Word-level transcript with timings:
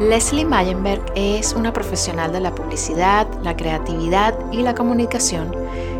Leslie 0.00 0.46
Mayenberg 0.46 1.12
es 1.14 1.52
una 1.52 1.74
profesional 1.74 2.32
de 2.32 2.40
la 2.40 2.54
publicidad, 2.54 3.26
la 3.42 3.54
creatividad 3.54 4.34
y 4.50 4.62
la 4.62 4.74
comunicación 4.74 5.54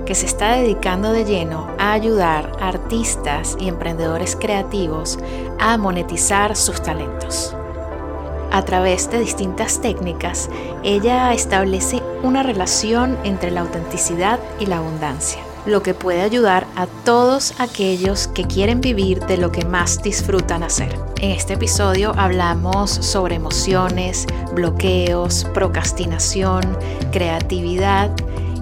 que 0.07 0.15
se 0.15 0.25
está 0.25 0.53
dedicando 0.53 1.13
de 1.13 1.27
lleno 1.27 1.69
a 1.79 1.93
ayudar 1.93 2.51
a 2.61 2.69
artistas 2.69 3.59
y 3.61 3.69
emprendedores 3.69 4.37
creativos 4.37 5.19
a 5.59 5.77
monetizar 5.77 6.57
sus 6.57 6.83
talentos. 6.83 7.55
A 8.51 8.65
través 8.65 9.11
de 9.11 9.21
distintas 9.21 9.83
técnicas, 9.83 10.49
ella 10.83 11.35
establece 11.35 12.03
una 12.23 12.43
relación 12.43 13.19
entre 13.25 13.51
la 13.51 13.61
autenticidad 13.61 14.41
y 14.59 14.65
la 14.65 14.79
abundancia 14.79 15.50
lo 15.67 15.83
que 15.83 15.95
puede 15.95 16.23
ayudar 16.23 16.67
a 16.77 16.87
todos 17.05 17.55
aquellos 17.59 18.29
que 18.29 18.45
quieren 18.45 18.81
vivir 18.81 19.21
de 19.27 19.37
lo 19.37 19.53
que 19.53 19.65
más 19.65 20.03
disfrutan 20.03 20.63
hacer. 20.63 20.99
En 21.21 21.31
este 21.31 21.55
episodio 21.55 22.13
hablamos 22.17 22.91
sobre 22.91 23.37
emociones, 23.37 24.27
bloqueos, 24.55 25.47
procrastinación, 25.53 26.63
creatividad 27.13 28.11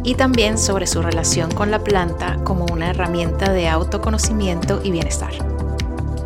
y 0.03 0.15
también 0.15 0.59
sobre 0.59 0.87
su 0.87 1.03
relación 1.03 1.53
con 1.53 1.71
la 1.71 1.79
planta 1.79 2.37
como 2.45 2.67
una 2.67 2.91
herramienta 2.91 3.53
de 3.53 3.69
autoconocimiento 3.69 4.81
y 4.83 4.91
bienestar. 4.91 5.33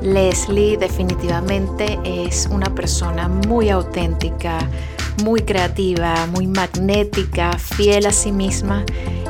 Leslie 0.00 0.76
definitivamente 0.78 1.98
es 2.04 2.48
una 2.50 2.74
persona 2.74 3.28
muy 3.28 3.70
auténtica, 3.70 4.58
muy 5.22 5.42
creativa, 5.42 6.26
muy 6.26 6.46
magnética, 6.46 7.52
fiel 7.56 8.06
a 8.06 8.12
sí 8.12 8.32
misma 8.32 8.84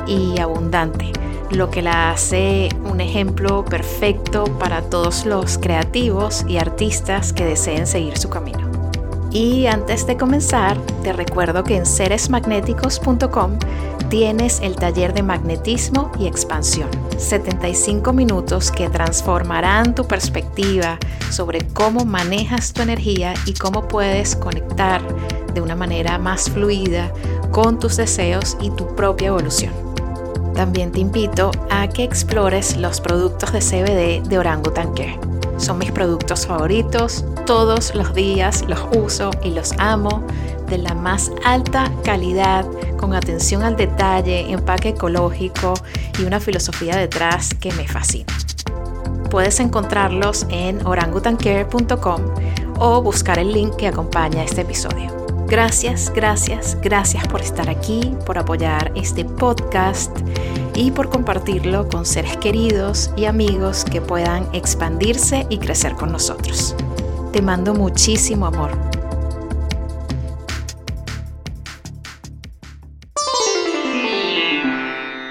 y 0.07 0.39
abundante 0.39 1.11
lo 1.51 1.69
que 1.69 1.81
la 1.81 2.11
hace 2.11 2.69
un 2.83 3.01
ejemplo 3.01 3.63
perfecto 3.65 4.45
para 4.59 4.81
todos 4.81 5.25
los 5.25 5.57
creativos 5.57 6.45
y 6.47 6.57
artistas 6.57 7.33
que 7.33 7.45
deseen 7.45 7.87
seguir 7.87 8.17
su 8.17 8.29
camino. 8.29 8.71
Y 9.31 9.65
antes 9.65 10.05
de 10.05 10.15
comenzar, 10.15 10.77
te 11.01 11.11
recuerdo 11.11 11.63
que 11.63 11.75
en 11.75 11.87
seresmagnéticos.com 11.87 13.57
tienes 14.09 14.59
el 14.61 14.75
taller 14.75 15.11
de 15.13 15.23
magnetismo 15.23 16.11
y 16.19 16.27
expansión. 16.27 16.87
75 17.17 18.13
minutos 18.13 18.69
que 18.69 18.89
transformarán 18.89 19.95
tu 19.95 20.05
perspectiva 20.05 20.99
sobre 21.31 21.65
cómo 21.69 22.05
manejas 22.05 22.73
tu 22.73 22.83
energía 22.83 23.33
y 23.47 23.55
cómo 23.55 23.87
puedes 23.87 24.35
conectar 24.35 25.01
de 25.51 25.61
una 25.61 25.75
manera 25.75 26.19
más 26.19 26.49
fluida 26.49 27.11
con 27.51 27.79
tus 27.79 27.97
deseos 27.97 28.55
y 28.61 28.69
tu 28.69 28.95
propia 28.95 29.29
evolución. 29.29 29.92
También 30.55 30.91
te 30.91 30.99
invito 30.99 31.51
a 31.69 31.87
que 31.87 32.03
explores 32.03 32.77
los 32.77 33.01
productos 33.01 33.51
de 33.51 33.59
CBD 33.59 34.27
de 34.27 34.37
Orangutan 34.37 34.93
Care. 34.93 35.19
Son 35.57 35.77
mis 35.77 35.91
productos 35.91 36.45
favoritos, 36.45 37.25
todos 37.45 37.95
los 37.95 38.13
días 38.13 38.63
los 38.67 38.79
uso 38.95 39.31
y 39.43 39.51
los 39.51 39.73
amo 39.79 40.25
de 40.67 40.77
la 40.77 40.93
más 40.93 41.31
alta 41.43 41.91
calidad, 42.03 42.65
con 42.97 43.13
atención 43.13 43.63
al 43.63 43.75
detalle, 43.75 44.51
empaque 44.51 44.89
ecológico 44.89 45.73
y 46.19 46.23
una 46.23 46.39
filosofía 46.39 46.95
detrás 46.97 47.53
que 47.53 47.71
me 47.73 47.87
fascina. 47.87 48.33
Puedes 49.29 49.59
encontrarlos 49.59 50.45
en 50.49 50.85
orangutancare.com 50.85 52.21
o 52.79 53.01
buscar 53.01 53.39
el 53.39 53.51
link 53.51 53.75
que 53.75 53.87
acompaña 53.87 54.43
este 54.43 54.61
episodio. 54.61 55.22
Gracias, 55.53 56.11
gracias, 56.11 56.81
gracias 56.81 57.27
por 57.27 57.39
estar 57.39 57.69
aquí, 57.69 58.15
por 58.25 58.39
apoyar 58.39 58.91
este 58.95 59.23
podcast 59.23 60.09
y 60.73 60.89
por 60.89 61.11
compartirlo 61.11 61.87
con 61.89 62.07
seres 62.07 62.37
queridos 62.37 63.11
y 63.15 63.25
amigos 63.25 63.85
que 63.85 64.01
puedan 64.01 64.49
expandirse 64.55 65.45
y 65.51 65.59
crecer 65.59 65.93
con 65.93 66.11
nosotros. 66.11 66.75
Te 67.31 67.43
mando 67.43 67.75
muchísimo 67.75 68.47
amor. 68.47 68.71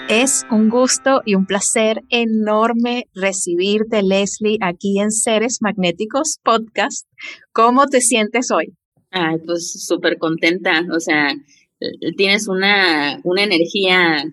Es 0.09 0.47
un 0.53 0.69
gusto 0.69 1.23
y 1.25 1.35
un 1.35 1.47
placer 1.47 2.01
enorme 2.11 3.09
recibirte, 3.13 4.05
Leslie, 4.05 4.59
aquí 4.61 5.01
en 5.01 5.11
Seres 5.11 5.59
Magnéticos 5.61 6.39
Podcast. 6.45 7.09
¿Cómo 7.53 7.89
te 7.89 8.01
sientes 8.01 8.53
hoy? 8.53 8.77
Ay, 9.13 9.39
pues 9.45 9.87
súper 9.87 10.19
contenta, 10.19 10.87
o 10.91 10.99
sea, 10.99 11.35
tienes 12.17 12.49
una, 12.49 13.21
una 13.25 13.43
energía 13.43 14.25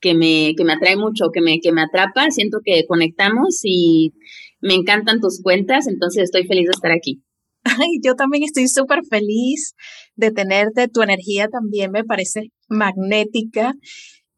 que 0.00 0.14
me, 0.14 0.54
que 0.56 0.64
me 0.64 0.72
atrae 0.72 0.96
mucho, 0.96 1.30
que 1.32 1.40
me, 1.40 1.60
que 1.60 1.72
me 1.72 1.82
atrapa, 1.82 2.30
siento 2.30 2.58
que 2.64 2.84
conectamos 2.86 3.60
y 3.62 4.12
me 4.60 4.74
encantan 4.74 5.20
tus 5.20 5.40
cuentas, 5.42 5.86
entonces 5.86 6.24
estoy 6.24 6.46
feliz 6.46 6.64
de 6.66 6.72
estar 6.74 6.92
aquí. 6.92 7.22
Ay, 7.64 8.00
yo 8.02 8.14
también 8.14 8.44
estoy 8.44 8.68
súper 8.68 9.00
feliz 9.08 9.74
de 10.16 10.30
tenerte, 10.30 10.88
tu 10.88 11.02
energía 11.02 11.48
también 11.48 11.90
me 11.90 12.04
parece 12.04 12.50
magnética 12.68 13.74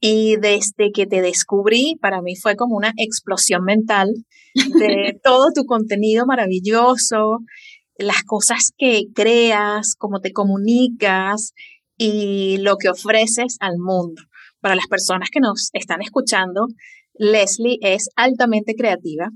y 0.00 0.36
desde 0.36 0.92
que 0.92 1.06
te 1.06 1.20
descubrí, 1.20 1.96
para 2.00 2.22
mí 2.22 2.34
fue 2.34 2.56
como 2.56 2.76
una 2.76 2.92
explosión 2.96 3.64
mental 3.64 4.08
de 4.54 5.20
todo 5.22 5.50
tu 5.54 5.64
contenido 5.64 6.24
maravilloso, 6.26 7.40
las 8.00 8.22
cosas 8.24 8.72
que 8.76 9.04
creas, 9.14 9.94
cómo 9.96 10.20
te 10.20 10.32
comunicas 10.32 11.52
y 11.96 12.58
lo 12.58 12.76
que 12.76 12.88
ofreces 12.88 13.56
al 13.60 13.78
mundo. 13.78 14.22
Para 14.60 14.74
las 14.74 14.86
personas 14.86 15.30
que 15.30 15.40
nos 15.40 15.70
están 15.72 16.02
escuchando, 16.02 16.66
Leslie 17.14 17.78
es 17.82 18.08
altamente 18.16 18.74
creativa. 18.74 19.28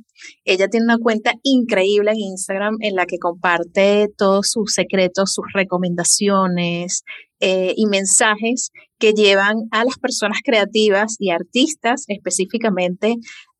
Ella 0.44 0.68
tiene 0.68 0.84
una 0.84 0.98
cuenta 0.98 1.34
increíble 1.42 2.12
en 2.12 2.20
Instagram 2.20 2.76
en 2.80 2.94
la 2.94 3.04
que 3.04 3.18
comparte 3.18 4.08
todos 4.16 4.48
sus 4.50 4.72
secretos, 4.72 5.34
sus 5.34 5.44
recomendaciones 5.52 7.02
eh, 7.40 7.74
y 7.76 7.84
mensajes 7.86 8.70
que 8.98 9.12
llevan 9.12 9.68
a 9.70 9.84
las 9.84 9.98
personas 9.98 10.38
creativas 10.42 11.16
y 11.18 11.30
artistas 11.30 12.04
específicamente 12.08 13.16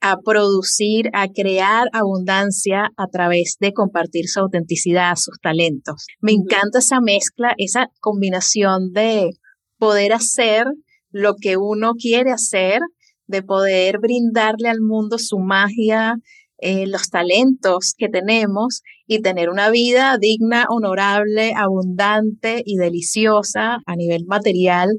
a 0.06 0.19
producir, 0.19 1.09
a 1.15 1.28
crear 1.28 1.88
abundancia 1.94 2.91
a 2.98 3.06
través 3.06 3.56
de 3.59 3.72
compartir 3.72 4.28
su 4.28 4.38
autenticidad, 4.41 5.16
sus 5.16 5.41
talentos. 5.41 6.04
Me 6.20 6.32
encanta 6.32 6.81
esa 6.81 7.00
mezcla, 7.00 7.54
esa 7.56 7.88
combinación 8.00 8.92
de 8.92 9.31
poder 9.78 10.12
hacer 10.12 10.66
lo 11.10 11.37
que 11.37 11.56
uno 11.56 11.94
quiere 11.94 12.32
hacer, 12.32 12.81
de 13.26 13.42
poder 13.42 13.98
brindarle 13.98 14.69
al 14.69 14.82
mundo 14.82 15.16
su 15.16 15.38
magia, 15.38 16.16
eh, 16.59 16.86
los 16.86 17.09
talentos 17.09 17.94
que 17.97 18.10
tenemos 18.10 18.82
y 19.06 19.22
tener 19.22 19.48
una 19.48 19.71
vida 19.71 20.19
digna, 20.21 20.66
honorable, 20.69 21.54
abundante 21.56 22.62
y 22.66 22.76
deliciosa 22.76 23.78
a 23.86 23.97
nivel 23.97 24.26
material 24.26 24.91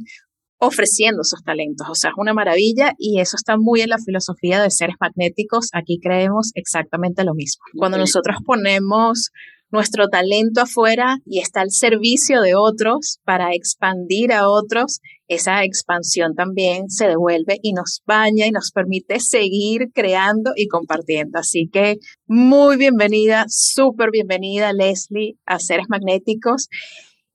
ofreciendo 0.58 1.22
esos 1.22 1.44
talentos. 1.44 1.88
O 1.90 1.96
sea, 1.96 2.12
es 2.12 2.16
una 2.18 2.34
maravilla 2.34 2.94
y 2.98 3.20
eso 3.20 3.36
está 3.36 3.58
muy 3.58 3.82
en 3.82 3.90
la 3.90 3.98
filosofía 3.98 4.62
de 4.62 4.72
seres 4.72 4.96
magnéticos. 5.00 5.70
Aquí 5.74 6.00
creemos 6.02 6.52
exactamente 6.56 7.24
lo 7.24 7.34
mismo. 7.34 7.64
Cuando 7.78 7.98
nosotros 7.98 8.38
ponemos 8.46 9.32
nuestro 9.72 10.08
talento 10.08 10.62
afuera 10.62 11.18
y 11.26 11.40
está 11.40 11.62
al 11.62 11.72
servicio 11.72 12.42
de 12.42 12.56
otros 12.56 13.20
para 13.26 13.54
expandir 13.54 14.32
a 14.32 14.48
otros, 14.48 15.02
esa 15.28 15.64
expansión 15.64 16.36
también 16.36 16.90
se 16.90 17.08
devuelve 17.08 17.58
y 17.62 17.74
nos 17.74 18.02
baña 18.06 18.46
y 18.46 18.52
nos 18.52 18.72
permite 18.72 19.20
seguir 19.20 19.90
creando 19.94 20.52
y 20.56 20.68
compartiendo. 20.68 21.40
Así 21.40 21.68
que 21.72 21.98
muy 22.28 22.78
bienvenida, 22.78 23.46
súper 23.50 24.12
bienvenida 24.12 24.72
Leslie 24.72 25.38
a 25.46 25.60
Seres 25.60 25.88
Magnéticos. 25.90 26.70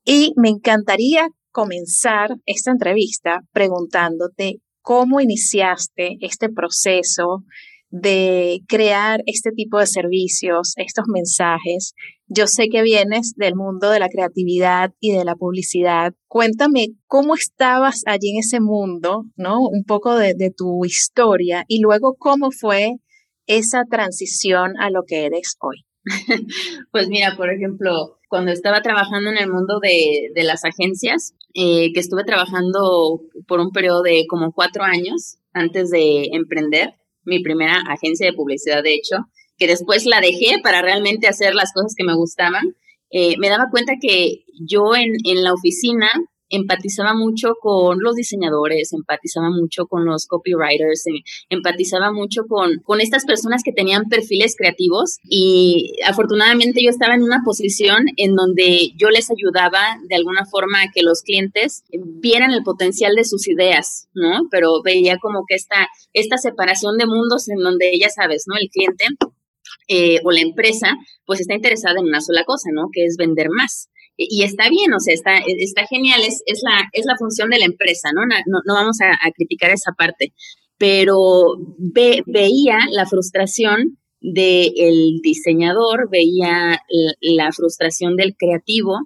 Y 0.05 0.33
me 0.37 0.49
encantaría 0.49 1.29
comenzar 1.51 2.37
esta 2.47 2.71
entrevista 2.71 3.41
preguntándote 3.53 4.57
cómo 4.83 5.21
iniciaste 5.21 6.17
este 6.21 6.49
proceso 6.49 7.45
de 7.91 8.61
crear 8.69 9.21
este 9.27 9.51
tipo 9.51 9.79
de 9.79 9.87
servicios, 9.87 10.75
estos 10.77 11.07
mensajes. 11.09 11.95
Yo 12.29 12.47
sé 12.47 12.69
que 12.69 12.83
vienes 12.83 13.35
del 13.37 13.57
mundo 13.57 13.91
de 13.91 13.99
la 13.99 14.09
creatividad 14.09 14.93
y 15.01 15.11
de 15.13 15.25
la 15.25 15.35
publicidad. 15.35 16.13
Cuéntame 16.29 16.91
cómo 17.07 17.35
estabas 17.35 18.03
allí 18.07 18.31
en 18.31 18.39
ese 18.39 18.61
mundo, 18.61 19.25
¿no? 19.37 19.61
Un 19.61 19.85
poco 19.85 20.15
de, 20.15 20.35
de 20.35 20.53
tu 20.53 20.85
historia 20.85 21.65
y 21.67 21.81
luego 21.81 22.15
cómo 22.17 22.51
fue 22.53 22.97
esa 23.47 23.85
transición 23.91 24.79
a 24.79 24.91
lo 24.91 25.03
que 25.05 25.27
eres 25.27 25.57
hoy. 25.61 25.85
pues 26.93 27.09
mira, 27.09 27.35
por 27.37 27.51
ejemplo, 27.51 28.19
cuando 28.29 28.53
estaba 28.53 28.81
trabajando 28.81 29.31
en 29.31 29.39
el 29.39 29.51
mundo 29.51 29.81
de, 29.81 30.31
de 30.35 30.45
las 30.45 30.65
agencias, 30.65 31.35
eh, 31.55 31.93
que 31.93 32.01
estuve 32.01 32.25
trabajando 32.25 33.23
por 33.47 33.61
un 33.61 33.73
periodo 33.73 34.03
de 34.03 34.25
como 34.29 34.53
cuatro 34.53 34.85
años 34.85 35.39
antes 35.53 35.91
de 35.91 36.29
emprender 36.33 36.95
mi 37.25 37.43
primera 37.43 37.83
agencia 37.89 38.27
de 38.27 38.33
publicidad, 38.33 38.83
de 38.83 38.95
hecho, 38.95 39.17
que 39.59 39.67
después 39.67 40.07
la 40.07 40.21
dejé 40.21 40.61
para 40.63 40.81
realmente 40.81 41.29
hacer 41.29 41.55
las 41.55 41.73
cosas 41.73 41.95
que 41.97 42.05
me 42.05 42.15
gustaban, 42.15 42.77
eh, 43.11 43.35
me 43.39 43.49
daba 43.49 43.69
cuenta 43.71 43.95
que 44.01 44.45
yo 44.65 44.95
en, 44.95 45.17
en 45.25 45.43
la 45.43 45.53
oficina 45.53 46.09
empatizaba 46.51 47.15
mucho 47.15 47.55
con 47.61 47.99
los 48.01 48.17
diseñadores, 48.17 48.93
empatizaba 48.93 49.49
mucho 49.51 49.87
con 49.87 50.05
los 50.05 50.27
copywriters, 50.27 51.07
em, 51.07 51.23
empatizaba 51.49 52.13
mucho 52.13 52.43
con, 52.47 52.71
estas 53.01 53.25
personas 53.25 53.63
que 53.63 53.73
tenían 53.73 54.05
perfiles 54.11 54.55
creativos 54.57 55.19
y 55.25 55.95
afortunadamente 56.07 56.83
yo 56.83 56.91
estaba 56.91 57.15
en 57.15 57.23
una 57.23 57.41
posición 57.45 58.05
en 58.17 58.35
donde 58.35 58.91
yo 58.97 59.09
les 59.09 59.31
ayudaba 59.31 59.81
de 60.07 60.17
alguna 60.17 60.45
forma 60.45 60.83
a 60.83 60.91
que 60.93 61.03
los 61.03 61.23
clientes 61.23 61.83
vieran 61.91 62.51
el 62.51 62.63
potencial 62.63 63.15
de 63.15 63.25
sus 63.25 63.49
ideas, 63.49 64.09
¿no? 64.13 64.49
Pero 64.51 64.83
veía 64.83 65.17
como 65.19 65.45
que 65.49 65.55
esta, 65.55 65.89
esta 66.13 66.37
separación 66.37 66.99
de 66.99 67.07
mundos 67.07 67.49
en 67.49 67.59
donde 67.59 67.99
ya 67.99 68.11
sabes, 68.11 68.45
¿no? 68.47 68.55
El 68.61 68.69
cliente 68.69 69.07
eh, 69.89 70.21
o 70.25 70.31
la 70.31 70.41
empresa 70.41 70.97
pues 71.25 71.41
está 71.41 71.55
interesada 71.55 72.01
en 72.01 72.07
una 72.07 72.21
sola 72.21 72.45
cosa, 72.45 72.71
¿no? 72.73 72.89
Que 72.93 73.07
es 73.07 73.17
vender 73.17 73.49
más 73.51 73.89
y 74.29 74.43
está 74.43 74.69
bien, 74.69 74.93
o 74.93 75.01
sea, 75.01 75.15
está, 75.15 75.39
está 75.47 75.87
genial, 75.87 76.21
es, 76.27 76.43
es, 76.45 76.61
la, 76.63 76.89
es 76.93 77.07
la 77.07 77.17
función 77.17 77.49
de 77.49 77.59
la 77.59 77.65
empresa, 77.65 78.11
¿no? 78.15 78.23
No, 78.27 78.61
no 78.67 78.75
vamos 78.75 78.99
a, 79.01 79.31
criticar 79.33 79.71
esa 79.71 79.93
parte, 79.93 80.35
pero 80.77 81.57
veía 82.27 82.79
la 82.91 83.07
frustración 83.07 83.99
del 84.21 85.21
diseñador, 85.23 86.11
veía 86.11 86.83
la, 87.21 87.51
frustración 87.53 88.17
del 88.17 88.37
creativo, 88.37 88.99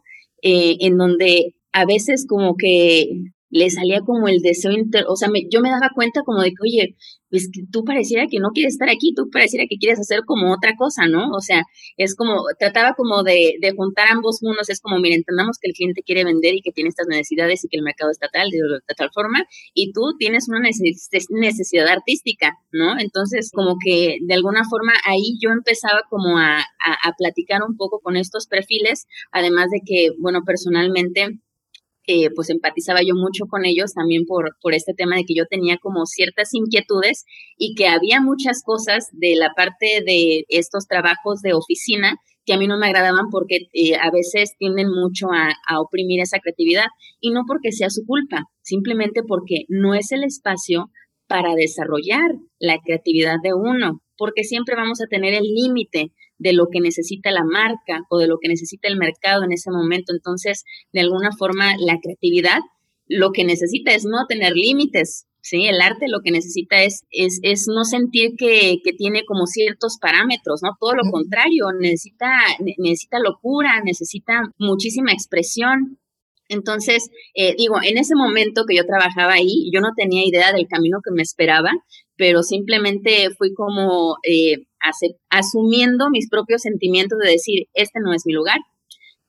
eh, 0.42 0.76
en 0.80 0.96
donde 0.96 1.54
a 1.72 1.84
veces 1.84 2.26
como 2.28 2.56
que 2.56 3.08
le 3.50 3.70
salía 3.70 4.00
como 4.00 4.26
el 4.26 4.40
deseo, 4.40 4.72
inter 4.72 5.04
o 5.08 5.14
sea, 5.14 5.28
yo 5.48 5.60
me 5.60 5.70
daba 5.70 5.90
cuenta 5.94 6.22
como 6.24 6.42
de 6.42 6.50
que, 6.50 6.62
oye, 6.62 6.96
pues 7.34 7.50
que 7.52 7.62
tú 7.68 7.82
pareciera 7.82 8.28
que 8.30 8.38
no 8.38 8.50
quieres 8.54 8.74
estar 8.74 8.88
aquí, 8.88 9.12
tú 9.12 9.28
pareciera 9.28 9.64
que 9.68 9.76
quieres 9.76 9.98
hacer 9.98 10.20
como 10.24 10.54
otra 10.54 10.76
cosa, 10.76 11.08
¿no? 11.08 11.32
O 11.32 11.40
sea, 11.40 11.64
es 11.96 12.14
como, 12.14 12.44
trataba 12.60 12.94
como 12.94 13.24
de, 13.24 13.56
de 13.60 13.72
juntar 13.72 14.06
ambos 14.08 14.38
mundos, 14.40 14.70
es 14.70 14.80
como, 14.80 15.00
mira, 15.00 15.16
entendamos 15.16 15.58
que 15.60 15.68
el 15.68 15.74
cliente 15.74 16.04
quiere 16.04 16.22
vender 16.22 16.54
y 16.54 16.62
que 16.62 16.70
tiene 16.70 16.90
estas 16.90 17.08
necesidades 17.08 17.64
y 17.64 17.68
que 17.68 17.76
el 17.76 17.82
mercado 17.82 18.12
está 18.12 18.28
tal, 18.32 18.50
de, 18.50 18.60
tal 18.96 19.10
forma, 19.12 19.44
y 19.74 19.90
tú 19.90 20.14
tienes 20.16 20.48
una 20.48 20.60
necesidad 20.60 21.88
artística, 21.88 22.52
¿no? 22.70 23.00
Entonces, 23.00 23.50
como 23.52 23.78
que 23.84 24.18
de 24.22 24.34
alguna 24.34 24.62
forma 24.70 24.92
ahí 25.04 25.36
yo 25.42 25.50
empezaba 25.50 26.02
como 26.08 26.38
a, 26.38 26.58
a, 26.58 27.08
a 27.08 27.12
platicar 27.18 27.62
un 27.68 27.76
poco 27.76 27.98
con 27.98 28.16
estos 28.16 28.46
perfiles, 28.46 29.08
además 29.32 29.70
de 29.72 29.80
que, 29.84 30.10
bueno, 30.20 30.42
personalmente, 30.46 31.40
eh, 32.06 32.28
pues 32.34 32.50
empatizaba 32.50 33.00
yo 33.02 33.14
mucho 33.14 33.46
con 33.46 33.64
ellos 33.64 33.94
también 33.94 34.24
por, 34.26 34.56
por 34.60 34.74
este 34.74 34.94
tema 34.94 35.16
de 35.16 35.24
que 35.24 35.34
yo 35.34 35.46
tenía 35.46 35.78
como 35.78 36.06
ciertas 36.06 36.52
inquietudes 36.52 37.24
y 37.56 37.74
que 37.74 37.88
había 37.88 38.20
muchas 38.20 38.62
cosas 38.64 39.08
de 39.12 39.36
la 39.36 39.52
parte 39.56 40.02
de 40.04 40.44
estos 40.48 40.86
trabajos 40.86 41.40
de 41.40 41.54
oficina 41.54 42.16
que 42.44 42.52
a 42.52 42.58
mí 42.58 42.66
no 42.66 42.78
me 42.78 42.86
agradaban 42.86 43.30
porque 43.30 43.68
eh, 43.72 43.96
a 43.96 44.10
veces 44.10 44.54
tienden 44.58 44.88
mucho 44.90 45.28
a, 45.32 45.54
a 45.66 45.80
oprimir 45.80 46.20
esa 46.20 46.40
creatividad. 46.40 46.86
Y 47.20 47.30
no 47.30 47.44
porque 47.46 47.72
sea 47.72 47.88
su 47.88 48.04
culpa, 48.06 48.44
simplemente 48.62 49.22
porque 49.26 49.64
no 49.68 49.94
es 49.94 50.12
el 50.12 50.24
espacio 50.24 50.90
para 51.26 51.54
desarrollar 51.54 52.32
la 52.58 52.78
creatividad 52.84 53.36
de 53.42 53.54
uno, 53.54 54.02
porque 54.18 54.44
siempre 54.44 54.76
vamos 54.76 55.00
a 55.00 55.06
tener 55.08 55.32
el 55.32 55.44
límite 55.44 56.12
de 56.38 56.52
lo 56.52 56.66
que 56.70 56.80
necesita 56.80 57.30
la 57.30 57.44
marca 57.44 58.02
o 58.10 58.18
de 58.18 58.26
lo 58.26 58.38
que 58.40 58.48
necesita 58.48 58.88
el 58.88 58.96
mercado 58.96 59.44
en 59.44 59.52
ese 59.52 59.70
momento. 59.70 60.12
Entonces, 60.12 60.64
de 60.92 61.00
alguna 61.00 61.30
forma, 61.32 61.74
la 61.78 61.98
creatividad 62.00 62.60
lo 63.06 63.32
que 63.32 63.44
necesita 63.44 63.92
es 63.92 64.04
no 64.04 64.26
tener 64.26 64.52
límites, 64.54 65.26
¿sí? 65.40 65.66
El 65.66 65.80
arte 65.80 66.06
lo 66.08 66.20
que 66.24 66.30
necesita 66.30 66.82
es, 66.82 67.04
es, 67.10 67.38
es 67.42 67.66
no 67.68 67.84
sentir 67.84 68.32
que, 68.36 68.78
que, 68.82 68.92
tiene 68.92 69.24
como 69.26 69.46
ciertos 69.46 69.98
parámetros, 70.00 70.60
¿no? 70.62 70.70
Todo 70.80 70.94
lo 70.94 71.10
contrario, 71.10 71.66
necesita, 71.78 72.30
necesita 72.78 73.18
locura, 73.18 73.82
necesita 73.84 74.42
muchísima 74.58 75.12
expresión. 75.12 75.98
Entonces, 76.48 77.10
eh, 77.34 77.54
digo, 77.56 77.76
en 77.82 77.98
ese 77.98 78.14
momento 78.14 78.64
que 78.68 78.76
yo 78.76 78.84
trabajaba 78.84 79.34
ahí, 79.34 79.70
yo 79.72 79.80
no 79.80 79.90
tenía 79.96 80.26
idea 80.26 80.52
del 80.52 80.66
camino 80.68 80.98
que 81.04 81.14
me 81.14 81.22
esperaba, 81.22 81.70
pero 82.16 82.42
simplemente 82.42 83.30
fui 83.36 83.54
como 83.54 84.16
eh, 84.22 84.66
asumiendo 85.28 86.10
mis 86.10 86.28
propios 86.28 86.62
sentimientos 86.62 87.18
de 87.18 87.30
decir, 87.30 87.66
este 87.74 88.00
no 88.00 88.12
es 88.12 88.22
mi 88.26 88.32
lugar, 88.32 88.58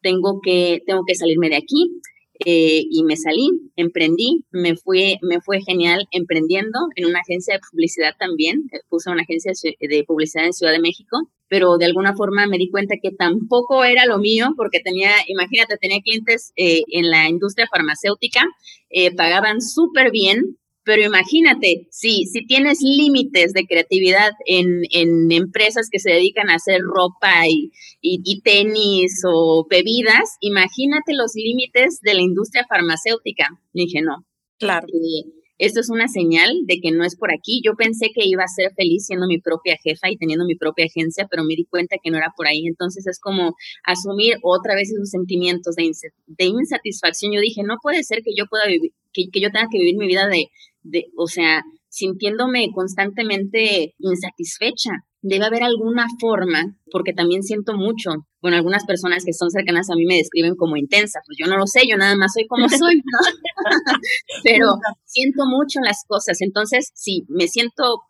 tengo 0.02 0.40
que, 0.42 0.82
tengo 0.86 1.04
que 1.06 1.16
salirme 1.16 1.50
de 1.50 1.58
aquí. 1.58 2.00
Eh, 2.44 2.84
y 2.92 3.04
me 3.06 3.16
salí, 3.16 3.48
emprendí, 3.78 4.44
me 4.52 4.76
fue, 4.76 5.18
me 5.22 5.40
fue 5.40 5.62
genial 5.62 6.06
emprendiendo 6.12 6.80
en 6.98 7.06
una 7.06 7.22
agencia 7.22 7.54
de 7.54 7.62
publicidad 7.72 8.12
también, 8.20 8.64
eh, 8.74 8.80
puse 8.90 9.10
una 9.10 9.22
agencia 9.22 9.54
de 9.80 10.04
publicidad 10.04 10.46
en 10.46 10.52
Ciudad 10.52 10.74
de 10.74 10.82
México, 10.82 11.30
pero 11.48 11.78
de 11.78 11.86
alguna 11.86 12.14
forma 12.14 12.46
me 12.46 12.58
di 12.58 12.70
cuenta 12.70 12.96
que 13.02 13.12
tampoco 13.12 13.86
era 13.86 14.06
lo 14.06 14.18
mío, 14.18 14.48
porque 14.58 14.82
tenía, 14.82 15.12
imagínate, 15.28 15.78
tenía 15.78 16.02
clientes 16.02 16.52
eh, 16.58 16.82
en 16.90 17.10
la 17.10 17.30
industria 17.30 17.68
farmacéutica, 17.72 18.44
pagaban 19.16 19.62
súper 19.62 20.12
bien, 20.12 20.58
pero 20.86 21.02
imagínate, 21.02 21.88
si, 21.90 22.26
si 22.26 22.46
tienes 22.46 22.80
límites 22.82 23.54
de 23.54 23.66
creatividad 23.66 24.32
en, 24.46 24.84
en 24.92 25.32
empresas 25.32 25.90
que 25.92 25.98
se 25.98 26.12
dedican 26.12 26.52
a 26.52 26.56
hacer 26.56 26.80
ropa 26.82 27.48
y, 27.50 27.72
y, 28.02 28.42
tenis 28.42 29.24
o 29.28 29.66
bebidas, 29.68 30.38
imagínate 30.42 31.16
los 31.16 31.32
límites 31.34 32.02
de 32.02 32.14
la 32.14 32.22
industria 32.22 32.68
farmacéutica. 32.70 33.50
dije, 33.74 34.04
no. 34.04 34.26
Claro. 34.60 34.88
esto 35.58 35.80
es 35.82 35.90
una 35.90 36.08
señal 36.08 36.50
de 36.66 36.80
que 36.80 36.92
no 36.92 37.04
es 37.04 37.18
por 37.18 37.32
aquí. 37.32 37.62
Yo 37.66 37.74
pensé 37.76 38.12
que 38.14 38.26
iba 38.26 38.44
a 38.44 38.48
ser 38.48 38.72
feliz 38.76 39.08
siendo 39.08 39.26
mi 39.26 39.40
propia 39.40 39.78
jefa 39.84 40.12
y 40.12 40.18
teniendo 40.18 40.46
mi 40.46 40.56
propia 40.56 40.86
agencia, 40.86 41.28
pero 41.30 41.44
me 41.44 41.56
di 41.56 41.66
cuenta 41.66 41.98
que 42.02 42.12
no 42.12 42.18
era 42.18 42.32
por 42.38 42.46
ahí. 42.46 42.68
Entonces 42.68 43.08
es 43.08 43.20
como 43.20 43.56
asumir 43.84 44.36
otra 44.44 44.76
vez 44.76 44.92
esos 44.92 45.10
sentimientos 45.10 45.76
de, 45.76 45.92
de 46.28 46.46
insatisfacción. 46.46 47.34
Yo 47.34 47.42
dije, 47.42 47.64
no 47.64 47.78
puede 47.82 48.04
ser 48.04 48.22
que 48.24 48.36
yo 48.38 48.46
pueda 48.46 48.68
vivir, 48.68 48.92
que, 49.12 49.30
que 49.32 49.42
yo 49.42 49.50
tenga 49.52 49.68
que 49.72 49.80
vivir 49.80 49.98
mi 49.98 50.08
vida 50.08 50.28
de 50.28 50.50
de, 50.86 51.06
o 51.18 51.28
sea, 51.28 51.64
sintiéndome 51.90 52.70
constantemente 52.74 53.96
insatisfecha. 54.00 54.92
Debe 55.22 55.46
haber 55.46 55.64
alguna 55.64 56.06
forma, 56.20 56.78
porque 56.92 57.14
también 57.14 57.42
siento 57.42 57.74
mucho. 57.74 58.12
Bueno, 58.42 58.58
algunas 58.58 58.86
personas 58.86 59.26
que 59.26 59.34
son 59.34 59.50
cercanas 59.50 59.90
a 59.90 59.96
mí 59.96 60.06
me 60.06 60.18
describen 60.18 60.56
como 60.56 60.78
intensa, 60.78 61.20
pues 61.26 61.38
yo 61.40 61.48
no 61.48 61.58
lo 61.58 61.66
sé, 61.66 61.88
yo 61.90 61.98
nada 61.98 62.16
más 62.16 62.34
soy 62.34 62.46
como 62.48 62.70
soy, 62.70 63.02
Pero 64.44 64.68
siento 65.06 65.46
mucho 65.48 65.80
las 65.82 66.04
cosas. 66.08 66.42
Entonces, 66.42 66.92
si 66.94 67.24
me 67.28 67.48
siento, 67.48 68.02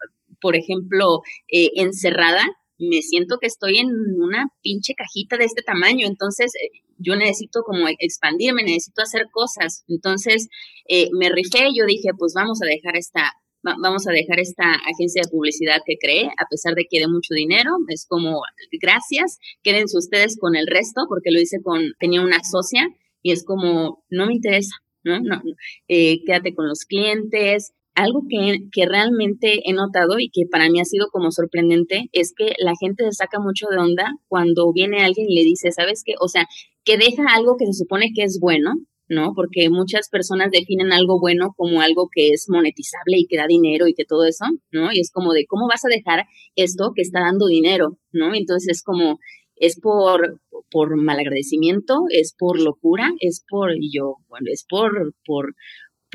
por 0.41 0.58
ejemplo, 0.58 1.22
eh, 1.48 1.70
encerrada, 1.75 2.44
me 2.77 3.01
siento 3.01 3.38
que 3.39 3.48
estoy 3.48 3.77
en 3.77 3.88
una 4.20 4.48
pinche 4.62 4.94
cajita 4.96 5.38
de 5.38 5.46
este 5.46 5.62
tamaño, 5.62 6.05
entonces 6.08 6.53
eh, 6.55 6.82
yo 6.98 7.16
necesito 7.16 7.64
como 7.64 7.88
expandirme, 8.00 8.64
necesito 8.64 9.02
hacer 9.02 9.28
cosas. 9.32 9.84
Entonces 9.88 10.48
eh, 10.88 11.10
me 11.14 11.30
rifé, 11.30 11.70
yo 11.75 11.86
dije, 11.86 12.10
pues 12.18 12.34
vamos 12.36 12.62
a 12.62 12.66
dejar 12.66 12.96
esta, 12.96 13.32
vamos 13.62 14.08
a 14.08 14.12
dejar 14.12 14.40
esta 14.40 14.74
agencia 14.74 15.22
de 15.24 15.30
publicidad 15.30 15.82
que 15.86 15.98
creé, 16.00 16.25
a 16.25 16.48
pesar 16.50 16.75
de 16.75 16.86
que 16.90 17.00
de 17.00 17.08
mucho 17.08 17.34
dinero, 17.34 17.72
es 17.90 18.06
como, 18.08 18.42
gracias, 18.82 19.40
quédense 19.64 19.98
ustedes 19.98 20.38
con 20.40 20.56
el 20.56 20.68
resto, 20.68 21.06
porque 21.10 21.32
lo 21.32 21.40
hice 21.40 21.62
con, 21.64 21.82
tenía 22.00 22.22
una 22.22 22.44
socia 22.44 22.88
y 23.22 23.32
es 23.32 23.44
como, 23.44 24.04
no 24.10 24.28
me 24.28 24.34
interesa, 24.34 24.75
¿no? 25.04 25.20
no, 25.20 25.42
eh, 25.88 26.24
quédate 26.25 26.54
con 26.54 26.68
los 26.68 26.86
clientes, 26.86 27.74
algo 27.96 28.24
que, 28.30 28.60
que, 28.74 28.86
realmente 28.86 29.62
he 29.64 29.74
notado 29.74 30.20
y 30.20 30.30
que 30.30 30.44
para 30.52 30.70
mí 30.70 30.82
ha 30.82 30.86
sido 30.86 31.08
como 31.12 31.32
sorprendente 31.32 32.10
es 32.12 32.34
que 32.36 32.54
la 32.60 32.74
gente 32.80 33.06
se 33.06 33.14
saca 33.14 33.40
mucho 33.40 33.68
de 33.72 33.78
onda 33.78 34.12
cuando 34.28 34.72
viene 34.74 35.02
alguien 35.02 35.28
y 35.30 35.36
le 35.36 35.46
dice, 35.46 35.72
¿sabes 35.72 36.04
qué? 36.06 36.16
O 36.20 36.28
sea, 36.28 36.46
que 36.86 36.98
deja 36.98 37.24
algo 37.36 37.58
que 37.58 37.65
se 37.65 37.74
supone 37.74 38.12
que 38.15 38.24
es 38.24 38.39
bueno, 38.39 38.75
¿no? 39.10 39.34
Porque 39.36 39.70
muchas 39.70 40.10
personas 40.10 40.51
definen 40.51 40.94
algo 40.94 41.20
bueno 41.20 41.54
como 41.58 41.82
algo 41.82 42.10
que 42.12 42.30
es 42.30 42.46
monetizable 42.50 43.18
y 43.18 43.27
que 43.27 43.38
da 43.38 43.48
dinero 43.48 43.88
y 43.88 43.94
que 43.94 44.06
todo 44.06 44.25
eso, 44.25 44.46
¿no? 44.72 44.92
Y 44.94 45.00
es 45.00 45.12
como 45.12 45.34
de, 45.34 45.46
¿cómo 45.46 45.68
vas 45.68 45.86
a 45.86 45.89
dejar 45.89 46.25
esto 46.56 46.94
que 46.96 47.01
está 47.01 47.20
dando 47.20 47.48
dinero, 47.48 47.98
¿no? 48.12 48.34
Entonces 48.34 48.77
es 48.77 48.84
como, 48.84 49.20
es 49.56 49.80
por, 49.80 50.42
por 50.70 50.96
malagradecimiento, 50.98 52.06
es 52.10 52.36
por 52.38 52.60
locura, 52.60 53.12
es 53.20 53.44
por, 53.48 53.72
yo, 53.80 54.18
bueno, 54.27 54.48
es 54.51 54.65
por, 54.68 55.13
por, 55.25 55.56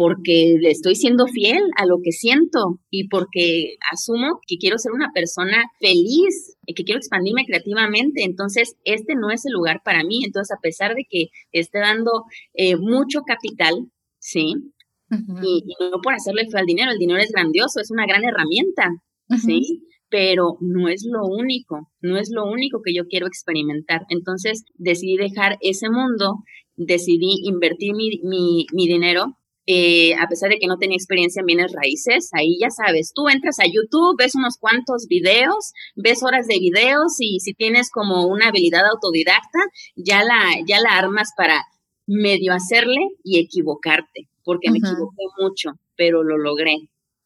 porque 0.00 0.56
le 0.58 0.70
estoy 0.70 0.94
siendo 0.94 1.26
fiel 1.26 1.60
a 1.76 1.84
lo 1.84 1.98
que 2.02 2.10
siento 2.10 2.80
y 2.88 3.08
porque 3.08 3.74
asumo 3.92 4.40
que 4.46 4.56
quiero 4.56 4.78
ser 4.78 4.92
una 4.92 5.10
persona 5.12 5.62
feliz 5.78 6.56
y 6.64 6.72
que 6.72 6.84
quiero 6.84 6.96
expandirme 6.96 7.44
creativamente. 7.44 8.24
Entonces, 8.24 8.76
este 8.86 9.14
no 9.14 9.30
es 9.30 9.44
el 9.44 9.52
lugar 9.52 9.82
para 9.84 10.02
mí. 10.02 10.24
Entonces, 10.24 10.56
a 10.56 10.60
pesar 10.62 10.94
de 10.94 11.04
que 11.06 11.26
esté 11.52 11.80
dando 11.80 12.24
eh, 12.54 12.76
mucho 12.76 13.20
capital, 13.26 13.74
¿sí? 14.18 14.54
y, 15.42 15.64
no 15.78 16.00
por 16.02 16.14
hacerle 16.14 16.48
fe 16.50 16.58
al 16.58 16.64
dinero, 16.64 16.92
el 16.92 16.98
dinero 16.98 17.20
es 17.20 17.30
grandioso, 17.30 17.78
es 17.78 17.90
una 17.90 18.06
gran 18.06 18.24
herramienta, 18.24 18.88
¿sí? 19.44 19.82
pero 20.08 20.56
no 20.62 20.88
es 20.88 21.04
lo 21.06 21.26
único, 21.26 21.90
no 22.00 22.16
es 22.16 22.30
lo 22.32 22.50
único 22.50 22.80
que 22.82 22.94
yo 22.94 23.04
quiero 23.04 23.26
experimentar. 23.26 24.06
Entonces 24.08 24.64
decidí 24.76 25.18
dejar 25.18 25.58
ese 25.60 25.90
mundo, 25.90 26.36
decidí 26.76 27.40
invertir 27.44 27.92
mi, 27.94 28.18
mi, 28.24 28.64
mi 28.72 28.88
dinero 28.88 29.36
eh, 29.66 30.14
a 30.14 30.26
pesar 30.28 30.50
de 30.50 30.58
que 30.58 30.66
no 30.66 30.78
tenía 30.78 30.96
experiencia 30.96 31.40
en 31.40 31.46
bienes 31.46 31.72
raíces, 31.72 32.30
ahí 32.32 32.58
ya 32.60 32.70
sabes, 32.70 33.12
tú 33.14 33.28
entras 33.28 33.58
a 33.60 33.66
YouTube, 33.66 34.16
ves 34.18 34.34
unos 34.34 34.56
cuantos 34.58 35.06
videos, 35.08 35.72
ves 35.94 36.22
horas 36.22 36.46
de 36.46 36.58
videos 36.58 37.16
y 37.20 37.40
si 37.40 37.54
tienes 37.54 37.90
como 37.90 38.26
una 38.26 38.48
habilidad 38.48 38.82
autodidacta, 38.86 39.58
ya 39.96 40.24
la, 40.24 40.40
ya 40.66 40.80
la 40.80 40.98
armas 40.98 41.30
para 41.36 41.62
medio 42.06 42.52
hacerle 42.52 43.00
y 43.22 43.38
equivocarte, 43.38 44.28
porque 44.44 44.70
me 44.70 44.78
equivoqué 44.78 45.24
mucho, 45.38 45.70
pero 45.96 46.24
lo 46.24 46.38
logré. 46.38 46.74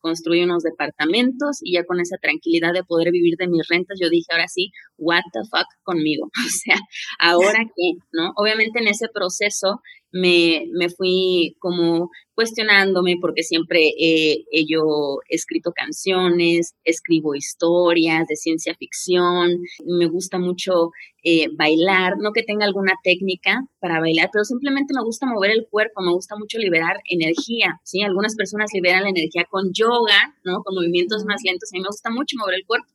Construí 0.01 0.43
unos 0.43 0.63
departamentos 0.63 1.61
y 1.63 1.75
ya 1.75 1.85
con 1.85 1.99
esa 1.99 2.19
tranquilidad 2.19 2.75
de 2.75 2.85
poder 2.85 3.11
vivir 3.11 3.37
de 3.39 3.49
mis 3.49 3.67
rentas, 3.67 3.99
yo 3.99 4.11
dije, 4.11 4.27
ahora 4.31 4.49
sí, 4.49 4.71
what 4.99 5.23
the 5.33 5.45
fuck 5.51 5.67
conmigo. 5.83 6.31
O 6.47 6.49
sea, 6.49 6.77
ahora 7.19 7.65
qué, 7.77 7.93
¿no? 8.13 8.33
Obviamente 8.37 8.81
en 8.81 8.89
ese 8.89 9.09
proceso 9.09 9.81
me, 10.15 10.67
me 10.73 10.89
fui 10.91 11.57
como 11.59 12.09
cuestionándome 12.35 13.17
porque 13.21 13.43
siempre 13.43 13.91
he, 13.99 14.45
yo 14.67 15.19
escrito 15.29 15.73
canciones, 15.73 16.75
escribo 16.85 17.35
historias 17.35 18.27
de 18.29 18.37
ciencia 18.37 18.77
ficción, 18.77 19.59
me 19.85 20.07
gusta 20.07 20.39
mucho 20.39 20.91
eh, 21.25 21.49
bailar, 21.57 22.15
no 22.19 22.31
que 22.33 22.45
tenga 22.45 22.65
alguna 22.65 22.93
técnica 23.03 23.67
para 23.81 23.99
bailar, 23.99 24.31
pero 24.33 24.45
simplemente 24.45 24.95
me 24.95 25.03
gusta 25.03 25.27
mover 25.27 25.51
el 25.51 25.67
cuerpo, 25.69 26.01
me 26.01 26.13
gusta 26.13 26.37
mucho 26.37 26.59
liberar 26.59 27.01
energía, 27.09 27.81
¿sí? 27.83 28.03
Algunas 28.03 28.37
personas 28.37 28.71
liberan 28.73 29.03
la 29.03 29.11
energía 29.11 29.47
con 29.51 29.73
yoga, 29.73 30.37
¿no? 30.45 30.63
Con 30.63 30.77
movimientos 30.77 31.25
más 31.25 31.41
lentos, 31.45 31.71
a 31.73 31.77
mí 31.77 31.81
me 31.81 31.89
gusta 31.89 32.11
mucho 32.11 32.37
mover 32.39 32.55
el 32.55 32.67
cuerpo. 32.67 32.87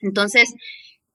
Entonces, 0.00 0.52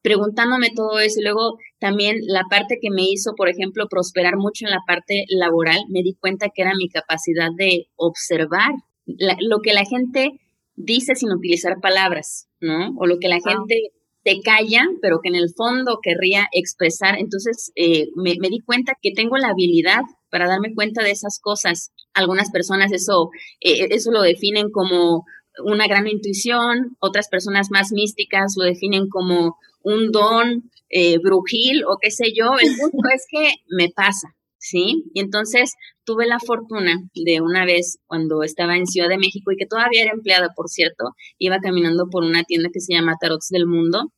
preguntándome 0.07 0.69
todo 0.73 0.99
eso 0.99 1.19
y 1.19 1.23
luego 1.23 1.57
también 1.79 2.15
la 2.27 2.43
parte 2.49 2.77
que 2.81 2.89
me 2.89 3.03
hizo, 3.03 3.33
por 3.35 3.49
ejemplo, 3.49 3.87
prosperar 3.89 4.37
mucho 4.37 4.65
en 4.65 4.71
la 4.71 4.79
parte 4.87 5.25
laboral, 5.27 5.81
me 5.89 6.01
di 6.01 6.15
cuenta 6.17 6.47
que 6.47 6.61
era 6.61 6.71
mi 6.77 6.87
capacidad 6.87 7.49
de 7.57 7.87
observar 7.97 8.71
lo 9.05 9.59
que 9.59 9.73
la 9.73 9.83
gente 9.83 10.39
dice 10.77 11.15
sin 11.15 11.33
utilizar 11.33 11.81
palabras, 11.81 12.47
¿no? 12.61 12.95
O 12.97 13.05
lo 13.05 13.17
que 13.19 13.27
la 13.27 13.39
gente 13.41 13.91
te 14.23 14.39
calla, 14.39 14.87
pero 15.01 15.19
que 15.21 15.27
en 15.27 15.35
el 15.35 15.49
fondo 15.53 15.99
querría 16.01 16.47
expresar. 16.53 17.19
Entonces 17.19 17.73
eh, 17.75 18.07
me, 18.15 18.31
di 18.31 18.61
cuenta 18.65 18.93
que 19.01 19.11
tengo 19.11 19.35
la 19.35 19.49
habilidad 19.49 20.03
para 20.29 20.47
darme 20.47 20.73
cuenta 20.73 21.03
de 21.03 21.11
esas 21.11 21.37
cosas. 21.41 21.91
Algunas 22.13 22.49
personas 22.49 22.93
eso, 22.93 23.29
eh, 23.59 23.87
eso 23.91 24.11
lo 24.11 24.21
definen 24.21 24.69
como 24.71 25.25
una 25.65 25.85
gran 25.87 26.07
intuición, 26.07 26.95
otras 26.99 27.27
personas 27.27 27.67
más 27.71 27.91
místicas 27.91 28.53
lo 28.57 28.63
definen 28.63 29.09
como 29.09 29.57
un 29.87 30.11
don 30.11 30.69
eh, 30.89 31.17
brujil 31.19 31.83
o 31.85 31.97
qué 32.01 32.11
sé 32.11 32.33
yo, 32.35 32.51
el 32.61 32.75
punto 32.77 33.07
es 33.13 33.25
que 33.31 33.53
me 33.69 33.89
pasa, 33.89 34.35
¿sí? 34.57 35.05
Y 35.13 35.21
entonces 35.21 35.75
tuve 36.03 36.27
la 36.27 36.39
fortuna 36.39 37.09
de 37.13 37.41
una 37.41 37.65
vez 37.65 37.99
cuando 38.05 38.43
estaba 38.43 38.75
en 38.75 38.85
Ciudad 38.85 39.07
de 39.07 39.17
México 39.17 39.51
y 39.51 39.57
que 39.57 39.65
todavía 39.65 40.03
era 40.03 40.11
empleada, 40.11 40.49
por 40.55 40.67
cierto, 40.67 41.15
iba 41.37 41.59
caminando 41.59 42.09
por 42.11 42.23
una 42.23 42.43
tienda 42.43 42.69
que 42.71 42.81
se 42.81 42.93
llama 42.93 43.15
Tarots 43.19 43.47
del 43.49 43.65
Mundo 43.65 44.11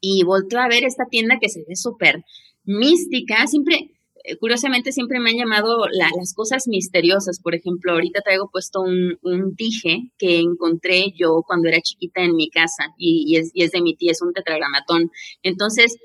y 0.00 0.22
volteé 0.22 0.60
a 0.60 0.68
ver 0.68 0.84
esta 0.84 1.06
tienda 1.10 1.38
que 1.40 1.48
se 1.48 1.64
ve 1.66 1.74
súper 1.74 2.22
mística, 2.64 3.46
siempre 3.48 3.90
curiosamente 4.40 4.92
siempre 4.92 5.20
me 5.20 5.30
han 5.30 5.36
llamado 5.36 5.86
las 5.90 6.34
cosas 6.34 6.68
misteriosas. 6.68 7.40
Por 7.40 7.54
ejemplo, 7.54 7.92
ahorita 7.92 8.20
traigo 8.20 8.50
puesto 8.50 8.80
un, 8.80 9.18
un, 9.22 9.54
dije 9.54 10.10
que 10.18 10.38
encontré 10.38 11.12
yo 11.16 11.42
cuando 11.46 11.68
era 11.68 11.80
chiquita 11.80 12.22
en 12.22 12.34
mi 12.34 12.50
casa 12.50 12.84
y, 12.96 13.36
es, 13.36 13.50
y 13.54 13.64
es, 13.64 13.72
de 13.72 13.82
mi 13.82 13.96
tía, 13.96 14.12
es 14.12 14.22
un 14.22 14.32
tetragramatón. 14.32 15.10
Entonces, 15.42 15.96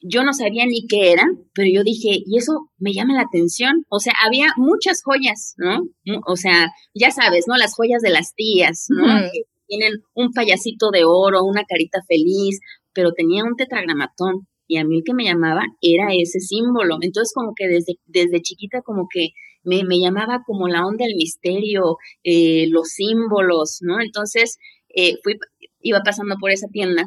yo 0.00 0.22
no 0.22 0.32
sabía 0.32 0.64
ni 0.66 0.86
qué 0.86 1.12
era, 1.12 1.26
pero 1.54 1.68
yo 1.72 1.82
dije, 1.82 2.22
y 2.24 2.38
eso 2.38 2.70
me 2.78 2.92
llama 2.92 3.14
la 3.14 3.22
atención. 3.22 3.84
O 3.88 3.98
sea, 3.98 4.12
había 4.24 4.48
muchas 4.56 5.02
joyas, 5.02 5.54
¿no? 5.56 5.82
O 6.26 6.36
sea, 6.36 6.68
ya 6.94 7.10
sabes, 7.10 7.44
¿no? 7.48 7.56
Las 7.56 7.74
joyas 7.74 8.00
de 8.02 8.10
las 8.10 8.34
tías, 8.34 8.86
¿no? 8.88 9.04
Que 9.30 9.42
tienen 9.66 9.94
un 10.14 10.32
payasito 10.32 10.90
de 10.90 11.04
oro, 11.04 11.44
una 11.44 11.64
carita 11.64 11.98
feliz, 12.06 12.60
pero 12.92 13.12
tenía 13.12 13.44
un 13.44 13.56
tetragramatón 13.56 14.46
y 14.68 14.76
a 14.76 14.84
mí 14.84 14.98
el 14.98 15.04
que 15.04 15.14
me 15.14 15.24
llamaba 15.24 15.62
era 15.80 16.14
ese 16.14 16.40
símbolo. 16.40 16.98
Entonces 17.00 17.32
como 17.34 17.54
que 17.56 17.66
desde, 17.66 17.94
desde 18.06 18.42
chiquita 18.42 18.82
como 18.82 19.08
que 19.12 19.30
me, 19.64 19.82
me 19.82 19.98
llamaba 19.98 20.42
como 20.46 20.68
la 20.68 20.86
onda 20.86 21.06
del 21.06 21.16
misterio, 21.16 21.96
eh, 22.22 22.66
los 22.68 22.88
símbolos, 22.90 23.78
¿no? 23.80 24.00
Entonces 24.00 24.58
eh, 24.94 25.14
fui, 25.24 25.34
iba 25.80 26.00
pasando 26.04 26.36
por 26.38 26.50
esa 26.50 26.68
tienda 26.68 27.06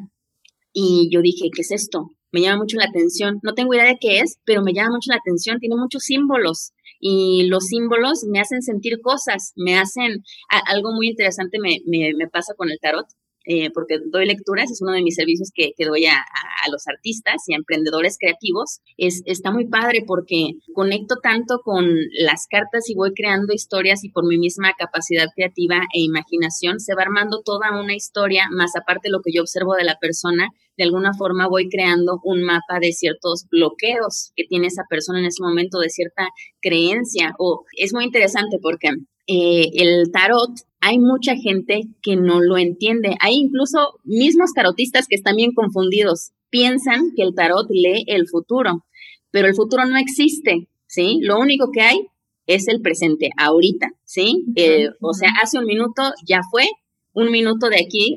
y 0.73 1.09
yo 1.11 1.21
dije, 1.21 1.49
¿qué 1.55 1.61
es 1.61 1.71
esto? 1.71 2.09
Me 2.31 2.41
llama 2.41 2.63
mucho 2.63 2.77
la 2.77 2.85
atención. 2.85 3.39
No 3.43 3.53
tengo 3.53 3.73
idea 3.73 3.85
de 3.85 3.97
qué 3.99 4.19
es, 4.19 4.39
pero 4.45 4.63
me 4.63 4.73
llama 4.73 4.95
mucho 4.95 5.11
la 5.11 5.17
atención. 5.17 5.59
Tiene 5.59 5.75
muchos 5.75 6.03
símbolos 6.03 6.71
y 6.99 7.47
los 7.47 7.65
símbolos 7.65 8.23
me 8.31 8.39
hacen 8.39 8.61
sentir 8.61 9.01
cosas, 9.01 9.53
me 9.55 9.77
hacen 9.77 10.23
algo 10.67 10.93
muy 10.93 11.09
interesante 11.09 11.59
me, 11.59 11.79
me, 11.85 12.13
me 12.15 12.27
pasa 12.27 12.53
con 12.55 12.69
el 12.69 12.77
tarot 12.79 13.07
eh, 13.45 13.71
porque 13.71 13.97
doy 14.11 14.25
lecturas, 14.25 14.69
es 14.69 14.81
uno 14.81 14.91
de 14.91 15.01
mis 15.01 15.15
servicios 15.15 15.51
que, 15.53 15.73
doy 15.85 16.05
a, 16.05 16.15
a, 16.15 16.69
los 16.69 16.87
artistas 16.87 17.43
y 17.47 17.53
a 17.53 17.57
emprendedores 17.57 18.17
creativos. 18.19 18.81
Es, 18.97 19.23
está 19.25 19.51
muy 19.51 19.67
padre 19.67 20.03
porque 20.05 20.53
conecto 20.73 21.15
tanto 21.21 21.59
con 21.63 21.85
las 22.19 22.47
cartas 22.47 22.89
y 22.89 22.95
voy 22.95 23.13
creando 23.13 23.53
historias 23.53 24.03
y 24.03 24.09
por 24.09 24.27
mi 24.27 24.37
misma 24.37 24.73
capacidad 24.77 25.27
creativa 25.35 25.81
e 25.93 26.01
imaginación 26.01 26.79
se 26.79 26.93
va 26.95 27.01
armando 27.01 27.41
toda 27.43 27.79
una 27.79 27.95
historia, 27.95 28.47
más 28.51 28.75
aparte 28.75 29.09
lo 29.09 29.21
que 29.21 29.31
yo 29.33 29.41
observo 29.41 29.73
de 29.73 29.85
la 29.85 29.97
persona, 29.99 30.49
de 30.77 30.83
alguna 30.83 31.13
forma 31.13 31.47
voy 31.47 31.69
creando 31.69 32.19
un 32.23 32.43
mapa 32.43 32.79
de 32.79 32.91
ciertos 32.91 33.45
bloqueos 33.49 34.31
que 34.35 34.45
tiene 34.45 34.67
esa 34.67 34.83
persona 34.89 35.19
en 35.19 35.25
ese 35.25 35.43
momento, 35.43 35.79
de 35.79 35.89
cierta 35.89 36.27
creencia. 36.61 37.33
O 37.39 37.65
es 37.77 37.93
muy 37.93 38.05
interesante 38.05 38.57
porque 38.61 38.89
eh, 39.27 39.69
el 39.73 40.11
tarot 40.11 40.51
hay 40.81 40.97
mucha 40.97 41.35
gente 41.35 41.83
que 42.01 42.15
no 42.15 42.41
lo 42.41 42.57
entiende. 42.57 43.15
Hay 43.19 43.35
incluso 43.35 43.99
mismos 44.03 44.51
tarotistas 44.53 45.07
que 45.07 45.15
están 45.15 45.35
bien 45.35 45.53
confundidos. 45.53 46.31
Piensan 46.49 47.11
que 47.15 47.23
el 47.23 47.35
tarot 47.35 47.67
lee 47.69 48.03
el 48.07 48.27
futuro, 48.27 48.83
pero 49.29 49.47
el 49.47 49.55
futuro 49.55 49.85
no 49.85 49.97
existe, 49.97 50.67
¿sí? 50.87 51.19
Lo 51.21 51.39
único 51.39 51.69
que 51.71 51.81
hay 51.81 52.07
es 52.47 52.67
el 52.67 52.81
presente, 52.81 53.29
ahorita, 53.37 53.89
¿sí? 54.03 54.43
Eh, 54.55 54.89
o 54.99 55.13
sea, 55.13 55.29
hace 55.41 55.59
un 55.59 55.65
minuto 55.65 56.01
ya 56.25 56.41
fue, 56.49 56.65
un 57.13 57.31
minuto 57.31 57.69
de 57.69 57.77
aquí 57.77 58.15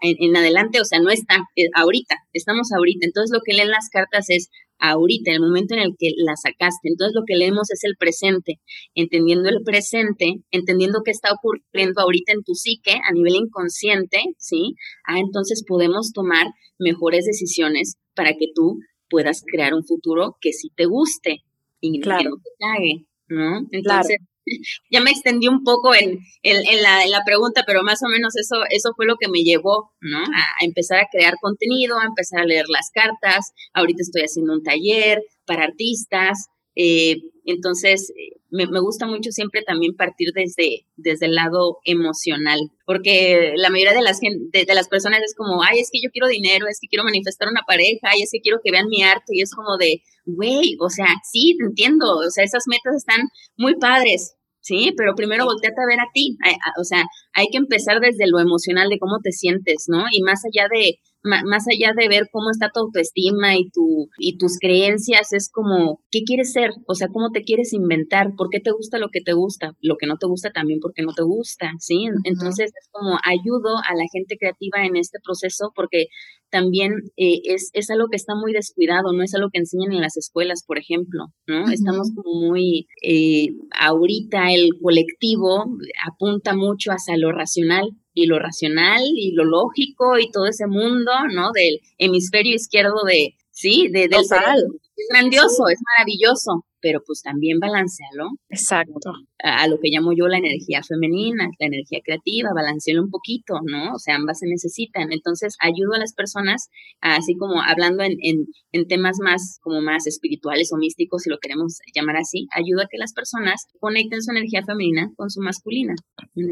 en, 0.00 0.36
adelante, 0.36 0.80
o 0.80 0.84
sea, 0.84 0.98
no 0.98 1.10
está, 1.10 1.36
eh, 1.56 1.68
ahorita, 1.74 2.16
estamos 2.32 2.72
ahorita. 2.72 3.06
Entonces 3.06 3.30
lo 3.32 3.42
que 3.44 3.54
leen 3.54 3.70
las 3.70 3.88
cartas 3.88 4.26
es 4.28 4.50
ahorita, 4.82 5.30
en 5.30 5.36
el 5.36 5.42
momento 5.42 5.74
en 5.74 5.80
el 5.80 5.94
que 5.96 6.10
la 6.16 6.34
sacaste. 6.36 6.88
Entonces 6.88 7.14
lo 7.14 7.22
que 7.26 7.36
leemos 7.36 7.70
es 7.70 7.84
el 7.84 7.96
presente, 7.96 8.60
entendiendo 8.94 9.48
el 9.48 9.62
presente, 9.64 10.42
entendiendo 10.50 11.02
qué 11.04 11.12
está 11.12 11.30
ocurriendo 11.32 12.02
ahorita 12.02 12.32
en 12.32 12.42
tu 12.42 12.54
psique 12.54 12.92
a 13.08 13.12
nivel 13.12 13.36
inconsciente, 13.36 14.18
¿sí? 14.38 14.74
Ah, 15.06 15.18
entonces 15.20 15.64
podemos 15.66 16.12
tomar 16.12 16.46
mejores 16.78 17.24
decisiones 17.24 17.94
para 18.14 18.32
que 18.34 18.46
tú 18.54 18.80
puedas 19.08 19.42
crear 19.46 19.72
un 19.74 19.84
futuro 19.84 20.36
que 20.40 20.52
sí 20.52 20.70
te 20.74 20.86
guste 20.86 21.44
y 21.80 22.00
que 22.00 22.08
no 22.08 22.36
te 22.36 22.50
cague, 22.58 23.06
¿no? 23.28 23.66
Entonces, 23.70 24.18
ya 24.90 25.00
me 25.00 25.10
extendí 25.10 25.48
un 25.48 25.62
poco 25.64 25.94
en, 25.94 26.18
en, 26.42 26.82
la, 26.82 27.04
en, 27.04 27.10
la, 27.10 27.22
pregunta, 27.24 27.64
pero 27.66 27.82
más 27.82 28.02
o 28.02 28.08
menos 28.08 28.36
eso, 28.36 28.62
eso 28.70 28.92
fue 28.96 29.06
lo 29.06 29.16
que 29.16 29.28
me 29.28 29.42
llevó, 29.42 29.92
¿no? 30.00 30.18
A, 30.18 30.64
empezar 30.64 31.00
a 31.00 31.08
crear 31.10 31.34
contenido, 31.40 31.98
a 31.98 32.04
empezar 32.04 32.40
a 32.40 32.44
leer 32.44 32.66
las 32.68 32.90
cartas. 32.92 33.52
Ahorita 33.72 34.02
estoy 34.02 34.22
haciendo 34.22 34.52
un 34.52 34.62
taller 34.62 35.22
para 35.46 35.64
artistas. 35.64 36.46
Eh, 36.74 37.16
entonces, 37.44 38.10
eh, 38.10 38.40
me, 38.50 38.66
me, 38.66 38.80
gusta 38.80 39.06
mucho 39.06 39.30
siempre 39.30 39.62
también 39.62 39.96
partir 39.96 40.28
desde, 40.34 40.86
desde 40.96 41.26
el 41.26 41.34
lado 41.34 41.78
emocional, 41.84 42.58
porque 42.86 43.52
la 43.56 43.70
mayoría 43.70 43.94
de 43.94 44.02
las, 44.02 44.20
de, 44.20 44.64
de 44.64 44.74
las 44.74 44.88
personas 44.88 45.20
es 45.24 45.34
como, 45.34 45.62
ay, 45.62 45.80
es 45.80 45.90
que 45.90 46.00
yo 46.02 46.10
quiero 46.12 46.28
dinero, 46.28 46.66
es 46.68 46.78
que 46.80 46.88
quiero 46.88 47.04
manifestar 47.04 47.48
una 47.48 47.62
pareja, 47.66 48.08
ay, 48.10 48.22
es 48.22 48.30
que 48.30 48.40
quiero 48.40 48.60
que 48.62 48.70
vean 48.70 48.88
mi 48.88 49.02
arte, 49.02 49.32
y 49.32 49.42
es 49.42 49.54
como 49.54 49.76
de, 49.76 50.02
güey, 50.24 50.76
o 50.80 50.88
sea, 50.88 51.06
sí, 51.30 51.56
te 51.58 51.64
entiendo, 51.66 52.18
o 52.18 52.30
sea, 52.30 52.44
esas 52.44 52.64
metas 52.66 52.94
están 52.96 53.20
muy 53.56 53.74
padres, 53.76 54.36
¿sí? 54.60 54.92
Pero 54.96 55.14
primero 55.14 55.44
volteate 55.44 55.82
a 55.82 55.86
ver 55.86 56.00
a 56.00 56.10
ti, 56.14 56.36
o 56.78 56.84
sea, 56.84 57.04
hay 57.32 57.46
que 57.50 57.58
empezar 57.58 58.00
desde 58.00 58.26
lo 58.28 58.38
emocional 58.38 58.88
de 58.88 58.98
cómo 58.98 59.18
te 59.22 59.32
sientes, 59.32 59.86
¿no? 59.88 60.04
Y 60.12 60.22
más 60.22 60.42
allá 60.44 60.68
de, 60.72 60.98
más 61.24 61.64
allá 61.68 61.92
de 61.96 62.08
ver 62.08 62.28
cómo 62.32 62.50
está 62.50 62.70
tu 62.72 62.80
autoestima 62.80 63.56
y 63.56 63.70
tu 63.70 64.08
y 64.18 64.38
tus 64.38 64.58
creencias 64.58 65.32
es 65.32 65.50
como 65.50 66.00
qué 66.10 66.22
quieres 66.24 66.52
ser, 66.52 66.70
o 66.86 66.94
sea, 66.94 67.08
cómo 67.08 67.30
te 67.30 67.42
quieres 67.42 67.72
inventar, 67.72 68.34
por 68.36 68.48
qué 68.50 68.60
te 68.60 68.72
gusta 68.72 68.98
lo 68.98 69.08
que 69.10 69.20
te 69.20 69.32
gusta, 69.32 69.76
lo 69.80 69.96
que 69.96 70.06
no 70.06 70.16
te 70.16 70.26
gusta 70.26 70.50
también 70.50 70.80
porque 70.80 71.02
no 71.02 71.12
te 71.12 71.22
gusta, 71.22 71.72
¿sí? 71.78 72.06
Entonces 72.24 72.72
es 72.78 72.88
como 72.90 73.18
ayudo 73.24 73.76
a 73.78 73.94
la 73.94 74.04
gente 74.12 74.36
creativa 74.38 74.84
en 74.84 74.96
este 74.96 75.18
proceso 75.24 75.72
porque 75.74 76.06
también 76.50 76.92
eh, 77.16 77.40
es, 77.44 77.70
es 77.72 77.90
algo 77.90 78.08
que 78.10 78.16
está 78.16 78.34
muy 78.34 78.52
descuidado, 78.52 79.12
no 79.12 79.22
es 79.22 79.34
algo 79.34 79.48
que 79.50 79.58
enseñan 79.58 79.92
en 79.92 80.02
las 80.02 80.18
escuelas, 80.18 80.62
por 80.66 80.78
ejemplo, 80.78 81.32
¿no? 81.46 81.70
Estamos 81.72 82.12
como 82.14 82.48
muy, 82.48 82.86
eh, 83.02 83.48
ahorita 83.80 84.52
el 84.52 84.70
colectivo 84.80 85.64
apunta 86.06 86.54
mucho 86.54 86.90
hacia 86.90 87.16
lo 87.16 87.32
racional, 87.32 87.88
y 88.14 88.26
lo 88.26 88.38
racional 88.38 89.02
y 89.02 89.32
lo 89.32 89.44
lógico 89.44 90.18
y 90.18 90.30
todo 90.30 90.46
ese 90.46 90.66
mundo, 90.66 91.12
¿no? 91.32 91.52
Del 91.52 91.80
hemisferio 91.98 92.54
izquierdo 92.54 93.04
de, 93.06 93.34
sí, 93.50 93.88
de, 93.88 94.08
del 94.08 94.24
cerebro. 94.24 94.74
Es 94.96 95.06
grandioso, 95.10 95.68
es 95.68 95.80
maravilloso, 95.96 96.64
pero 96.82 97.00
pues 97.06 97.22
también 97.22 97.58
balancealo. 97.60 98.30
Exacto. 98.50 99.12
A, 99.42 99.66
lo 99.68 99.78
que 99.80 99.88
llamo 99.90 100.12
yo 100.12 100.26
la 100.28 100.38
energía 100.38 100.82
femenina, 100.82 101.48
la 101.58 101.66
energía 101.66 102.00
creativa, 102.04 102.50
balancealo 102.54 103.02
un 103.02 103.10
poquito, 103.10 103.54
¿no? 103.64 103.94
O 103.94 103.98
sea, 103.98 104.16
ambas 104.16 104.40
se 104.40 104.46
necesitan. 104.46 105.12
Entonces, 105.12 105.56
ayudo 105.60 105.94
a 105.94 105.98
las 105.98 106.12
personas, 106.12 106.68
así 107.00 107.36
como 107.36 107.62
hablando 107.62 108.02
en, 108.02 108.16
en, 108.20 108.46
en 108.72 108.86
temas 108.86 109.18
más, 109.22 109.58
como 109.62 109.80
más 109.80 110.06
espirituales 110.06 110.72
o 110.72 110.76
místicos, 110.76 111.22
si 111.22 111.30
lo 111.30 111.38
queremos 111.38 111.78
llamar 111.94 112.16
así, 112.16 112.46
ayudo 112.52 112.82
a 112.82 112.88
que 112.90 112.98
las 112.98 113.12
personas 113.14 113.66
conecten 113.80 114.22
su 114.22 114.32
energía 114.32 114.62
femenina 114.64 115.10
con 115.16 115.30
su 115.30 115.40
masculina. 115.40 115.94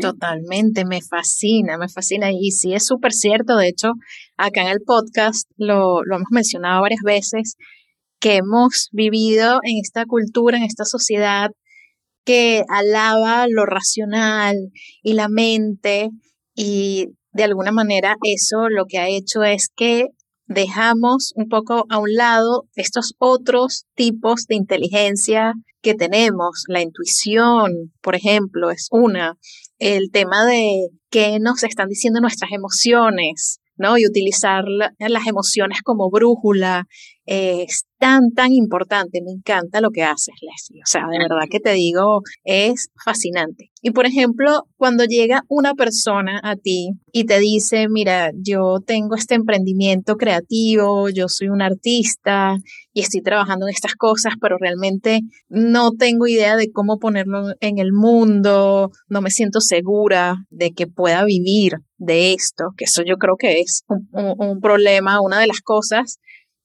Totalmente, 0.00 0.84
me 0.84 1.00
fascina, 1.02 1.76
me 1.76 1.88
fascina. 1.88 2.30
Y 2.32 2.52
sí, 2.52 2.72
es 2.72 2.86
súper 2.86 3.12
cierto. 3.12 3.56
De 3.56 3.68
hecho, 3.68 3.92
acá 4.36 4.62
en 4.62 4.68
el 4.68 4.80
podcast 4.86 5.50
lo, 5.56 6.04
lo 6.04 6.16
hemos 6.16 6.30
mencionado 6.30 6.82
varias 6.82 7.02
veces 7.04 7.56
que 8.20 8.36
hemos 8.36 8.88
vivido 8.92 9.60
en 9.62 9.78
esta 9.82 10.04
cultura, 10.06 10.58
en 10.58 10.64
esta 10.64 10.84
sociedad 10.84 11.50
que 12.24 12.64
alaba 12.68 13.46
lo 13.48 13.64
racional 13.66 14.56
y 15.02 15.14
la 15.14 15.28
mente 15.28 16.10
y 16.54 17.08
de 17.32 17.44
alguna 17.44 17.72
manera 17.72 18.16
eso 18.22 18.68
lo 18.68 18.84
que 18.86 18.98
ha 18.98 19.08
hecho 19.08 19.42
es 19.42 19.70
que 19.74 20.08
dejamos 20.46 21.32
un 21.36 21.48
poco 21.48 21.86
a 21.88 21.98
un 21.98 22.12
lado 22.12 22.64
estos 22.74 23.14
otros 23.18 23.84
tipos 23.94 24.46
de 24.46 24.56
inteligencia 24.56 25.54
que 25.80 25.94
tenemos. 25.94 26.64
La 26.66 26.82
intuición, 26.82 27.92
por 28.02 28.16
ejemplo, 28.16 28.70
es 28.70 28.88
una. 28.90 29.36
El 29.78 30.10
tema 30.10 30.44
de 30.44 30.88
qué 31.08 31.38
nos 31.40 31.62
están 31.62 31.88
diciendo 31.88 32.20
nuestras 32.20 32.50
emociones, 32.52 33.60
¿no? 33.76 33.96
Y 33.96 34.06
utilizar 34.06 34.64
las 34.98 35.26
emociones 35.26 35.82
como 35.82 36.10
brújula 36.10 36.86
es 37.30 37.84
tan, 37.98 38.32
tan 38.34 38.52
importante. 38.52 39.22
Me 39.22 39.30
encanta 39.30 39.80
lo 39.80 39.90
que 39.90 40.02
haces, 40.02 40.34
Leslie. 40.42 40.82
O 40.82 40.86
sea, 40.86 41.06
de 41.08 41.18
verdad 41.18 41.46
que 41.48 41.60
te 41.60 41.70
digo, 41.74 42.22
es 42.42 42.88
fascinante. 43.04 43.70
Y 43.82 43.92
por 43.92 44.04
ejemplo, 44.04 44.64
cuando 44.76 45.04
llega 45.04 45.44
una 45.48 45.74
persona 45.74 46.40
a 46.42 46.56
ti 46.56 46.90
y 47.12 47.26
te 47.26 47.38
dice, 47.38 47.86
mira, 47.88 48.32
yo 48.34 48.78
tengo 48.84 49.14
este 49.14 49.36
emprendimiento 49.36 50.16
creativo, 50.16 51.08
yo 51.08 51.28
soy 51.28 51.50
un 51.50 51.62
artista 51.62 52.56
y 52.92 53.02
estoy 53.02 53.22
trabajando 53.22 53.68
en 53.68 53.74
estas 53.74 53.94
cosas, 53.94 54.34
pero 54.40 54.58
realmente 54.58 55.20
no 55.48 55.92
tengo 55.92 56.26
idea 56.26 56.56
de 56.56 56.72
cómo 56.72 56.98
ponerlo 56.98 57.54
en 57.60 57.78
el 57.78 57.92
mundo, 57.92 58.90
no 59.08 59.20
me 59.20 59.30
siento 59.30 59.60
segura 59.60 60.34
de 60.50 60.72
que 60.72 60.88
pueda 60.88 61.24
vivir 61.24 61.74
de 61.96 62.32
esto, 62.32 62.70
que 62.76 62.86
eso 62.86 63.02
yo 63.06 63.18
creo 63.18 63.36
que 63.36 63.60
es 63.60 63.84
un 64.12 64.60
problema, 64.60 65.20
una 65.20 65.38
de 65.38 65.46
las 65.46 65.60
cosas 65.60 66.18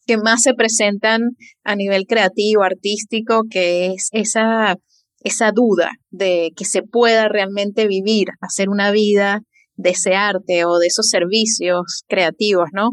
que 0.05 0.17
más 0.17 0.43
se 0.43 0.53
presentan 0.53 1.21
a 1.63 1.75
nivel 1.75 2.05
creativo, 2.07 2.63
artístico, 2.63 3.43
que 3.49 3.87
es 3.87 4.09
esa, 4.11 4.77
esa 5.19 5.51
duda 5.51 5.91
de 6.09 6.51
que 6.55 6.65
se 6.65 6.81
pueda 6.83 7.27
realmente 7.27 7.87
vivir, 7.87 8.27
hacer 8.41 8.69
una 8.69 8.91
vida 8.91 9.41
de 9.77 9.89
ese 9.89 10.15
arte 10.15 10.65
o 10.65 10.77
de 10.77 10.87
esos 10.87 11.09
servicios 11.09 12.03
creativos, 12.07 12.69
¿no? 12.71 12.91